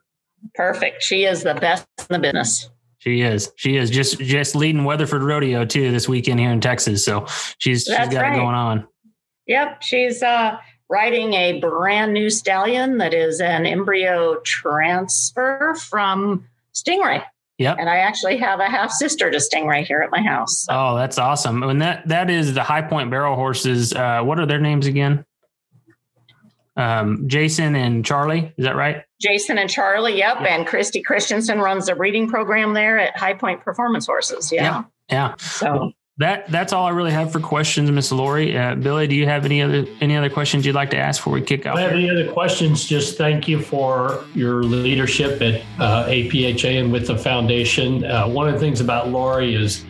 Perfect. 0.55 1.03
She 1.03 1.25
is 1.25 1.43
the 1.43 1.55
best 1.55 1.85
in 1.99 2.05
the 2.09 2.19
business. 2.19 2.69
She 2.99 3.21
is. 3.21 3.51
She 3.55 3.77
is 3.77 3.89
just 3.89 4.19
just 4.19 4.55
leading 4.55 4.83
Weatherford 4.83 5.23
Rodeo 5.23 5.65
too 5.65 5.91
this 5.91 6.07
weekend 6.07 6.39
here 6.39 6.51
in 6.51 6.61
Texas. 6.61 7.03
So 7.03 7.25
she's 7.57 7.85
That's 7.85 8.03
she's 8.05 8.13
got 8.13 8.21
right. 8.21 8.33
it 8.33 8.35
going 8.35 8.53
on. 8.53 8.87
Yep, 9.47 9.81
she's 9.81 10.21
uh, 10.21 10.57
riding 10.87 11.33
a 11.33 11.59
brand 11.59 12.13
new 12.13 12.29
stallion 12.29 12.99
that 12.99 13.13
is 13.13 13.41
an 13.41 13.65
embryo 13.65 14.39
transfer 14.41 15.75
from 15.89 16.47
Stingray. 16.75 17.23
Yep. 17.57 17.77
And 17.79 17.89
I 17.89 17.97
actually 17.97 18.37
have 18.37 18.59
a 18.59 18.69
half 18.69 18.91
sister 18.91 19.31
to 19.31 19.37
Stingray 19.37 19.85
here 19.85 20.01
at 20.01 20.11
my 20.11 20.21
house. 20.21 20.65
So 20.65 20.73
Oh, 20.73 20.95
that's 20.95 21.17
awesome. 21.17 21.63
And 21.63 21.81
that 21.81 22.07
that 22.07 22.29
is 22.29 22.53
the 22.53 22.63
High 22.63 22.81
Point 22.81 23.09
Barrel 23.09 23.35
horses. 23.35 23.93
Uh, 23.93 24.21
what 24.21 24.39
are 24.39 24.45
their 24.45 24.59
names 24.59 24.85
again? 24.85 25.25
Um, 26.75 27.27
Jason 27.27 27.75
and 27.75 28.05
Charlie. 28.05 28.53
Is 28.57 28.65
that 28.65 28.75
right? 28.75 29.03
Jason 29.21 29.57
and 29.57 29.69
Charlie, 29.69 30.17
yep, 30.17 30.37
and 30.41 30.65
Christy 30.65 31.01
Christensen 31.01 31.59
runs 31.59 31.85
the 31.85 31.95
breeding 31.95 32.27
program 32.27 32.73
there 32.73 32.97
at 32.97 33.15
High 33.17 33.33
Point 33.33 33.61
Performance 33.61 34.07
Horses. 34.07 34.51
Yeah. 34.51 34.83
Yeah. 35.09 35.35
So 35.37 35.91
That 36.17 36.47
that's 36.49 36.73
all 36.73 36.85
I 36.85 36.89
really 36.89 37.11
have 37.11 37.31
for 37.31 37.39
questions, 37.39 37.89
Miss 37.91 38.11
Lori. 38.11 38.57
Uh, 38.57 38.75
Billy, 38.75 39.07
do 39.07 39.15
you 39.15 39.25
have 39.25 39.45
any 39.45 39.61
other 39.61 39.85
any 40.01 40.17
other 40.17 40.29
questions 40.29 40.65
you'd 40.65 40.75
like 40.75 40.89
to 40.91 40.97
ask 40.97 41.19
before 41.19 41.33
we 41.33 41.41
kick 41.41 41.61
If 41.61 41.67
off? 41.67 41.77
I 41.77 41.81
have 41.81 41.91
any 41.93 42.09
other 42.09 42.31
questions, 42.31 42.85
just 42.85 43.17
thank 43.17 43.47
you 43.47 43.61
for 43.61 44.23
your 44.33 44.63
leadership 44.63 45.41
at 45.41 45.61
uh, 45.79 46.05
APHA 46.07 46.79
and 46.79 46.91
with 46.91 47.07
the 47.07 47.17
foundation. 47.17 48.03
Uh, 48.05 48.27
one 48.27 48.47
of 48.47 48.53
the 48.53 48.59
things 48.59 48.81
about 48.81 49.09
Lori 49.09 49.55
is 49.55 49.83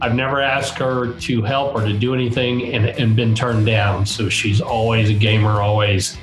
I've 0.00 0.14
never 0.14 0.40
asked 0.40 0.78
her 0.78 1.12
to 1.12 1.42
help 1.42 1.74
or 1.74 1.80
to 1.84 1.92
do 1.96 2.14
anything 2.14 2.74
and, 2.74 2.86
and 2.86 3.16
been 3.16 3.34
turned 3.34 3.64
down. 3.66 4.04
So 4.06 4.28
she's 4.28 4.60
always 4.60 5.08
a 5.10 5.14
gamer, 5.14 5.62
always 5.62 6.18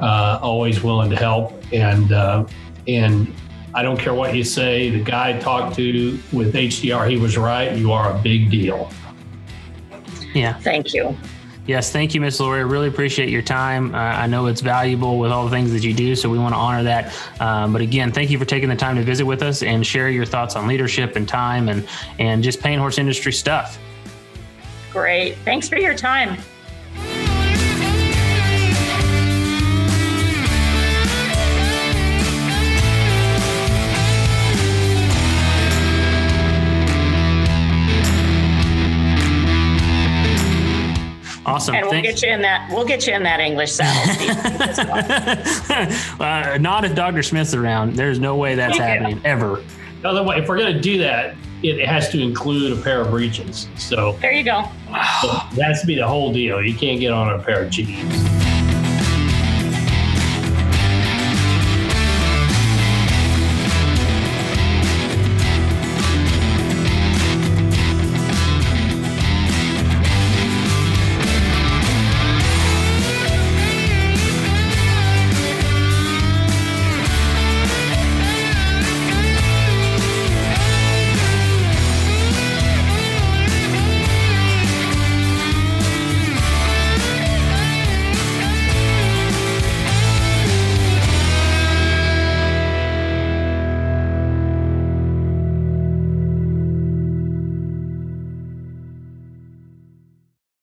uh, 0.00 0.38
always 0.42 0.82
willing 0.82 1.10
to 1.10 1.16
help. 1.16 1.52
And 1.72 2.12
uh, 2.12 2.46
and 2.88 3.32
I 3.74 3.82
don't 3.82 3.98
care 3.98 4.14
what 4.14 4.34
you 4.34 4.44
say. 4.44 4.90
The 4.90 5.02
guy 5.02 5.36
I 5.36 5.38
talked 5.38 5.76
to 5.76 6.18
with 6.32 6.54
HDR, 6.54 7.08
he 7.08 7.16
was 7.16 7.36
right. 7.36 7.76
You 7.76 7.92
are 7.92 8.16
a 8.16 8.18
big 8.20 8.50
deal. 8.50 8.90
Yeah. 10.34 10.54
thank 10.60 10.94
you. 10.94 11.16
Yes. 11.66 11.92
Thank 11.92 12.14
you, 12.14 12.20
Miss 12.20 12.40
Lori. 12.40 12.60
I 12.60 12.62
really 12.62 12.88
appreciate 12.88 13.28
your 13.28 13.42
time. 13.42 13.94
Uh, 13.94 13.98
I 13.98 14.26
know 14.26 14.46
it's 14.46 14.60
valuable 14.60 15.18
with 15.18 15.30
all 15.30 15.44
the 15.44 15.50
things 15.50 15.72
that 15.72 15.84
you 15.84 15.92
do, 15.92 16.16
so 16.16 16.28
we 16.28 16.38
want 16.38 16.52
to 16.52 16.58
honor 16.58 16.82
that. 16.82 17.14
Um, 17.40 17.72
but 17.72 17.80
again, 17.80 18.10
thank 18.10 18.30
you 18.30 18.38
for 18.38 18.44
taking 18.44 18.68
the 18.68 18.76
time 18.76 18.96
to 18.96 19.02
visit 19.02 19.24
with 19.24 19.42
us 19.42 19.62
and 19.62 19.86
share 19.86 20.10
your 20.10 20.24
thoughts 20.24 20.56
on 20.56 20.66
leadership 20.66 21.14
and 21.14 21.28
time 21.28 21.68
and 21.68 21.86
and 22.18 22.42
just 22.42 22.60
paint 22.60 22.80
horse 22.80 22.98
industry 22.98 23.32
stuff. 23.32 23.78
Great. 24.90 25.36
Thanks 25.44 25.68
for 25.68 25.78
your 25.78 25.94
time. 25.94 26.38
Awesome. 41.50 41.74
And 41.74 41.82
we'll 41.84 41.92
Thanks. 41.92 42.20
get 42.20 42.22
you 42.22 42.32
in 42.34 42.42
that 42.42 42.70
we'll 42.70 42.84
get 42.86 43.06
you 43.06 43.12
in 43.14 43.22
that 43.24 43.40
English 43.40 43.72
saddle. 43.72 44.26
Uh, 46.20 46.58
not 46.60 46.84
if 46.84 46.94
Dr. 46.94 47.22
Smith's 47.22 47.54
around. 47.54 47.94
There's 47.94 48.18
no 48.18 48.36
way 48.36 48.54
that's 48.54 48.76
Yeah. 48.76 48.86
happening 48.86 49.20
ever. 49.24 49.62
Otherwise, 50.04 50.42
if 50.42 50.48
we're 50.48 50.58
going 50.58 50.74
to 50.74 50.80
do 50.80 50.98
that, 50.98 51.34
it 51.62 51.86
has 51.86 52.08
to 52.10 52.20
include 52.20 52.78
a 52.78 52.80
pair 52.82 53.00
of 53.00 53.10
breeches. 53.10 53.68
So 53.76 54.12
there 54.20 54.32
you 54.32 54.44
go. 54.44 54.64
So 55.20 55.28
that 55.28 55.62
has 55.62 55.80
to 55.82 55.86
be 55.86 55.94
the 55.96 56.06
whole 56.06 56.32
deal. 56.32 56.62
You 56.62 56.74
can't 56.74 57.00
get 57.00 57.12
on 57.12 57.28
a 57.32 57.38
pair 57.42 57.62
of 57.64 57.70
jeans. 57.70 58.39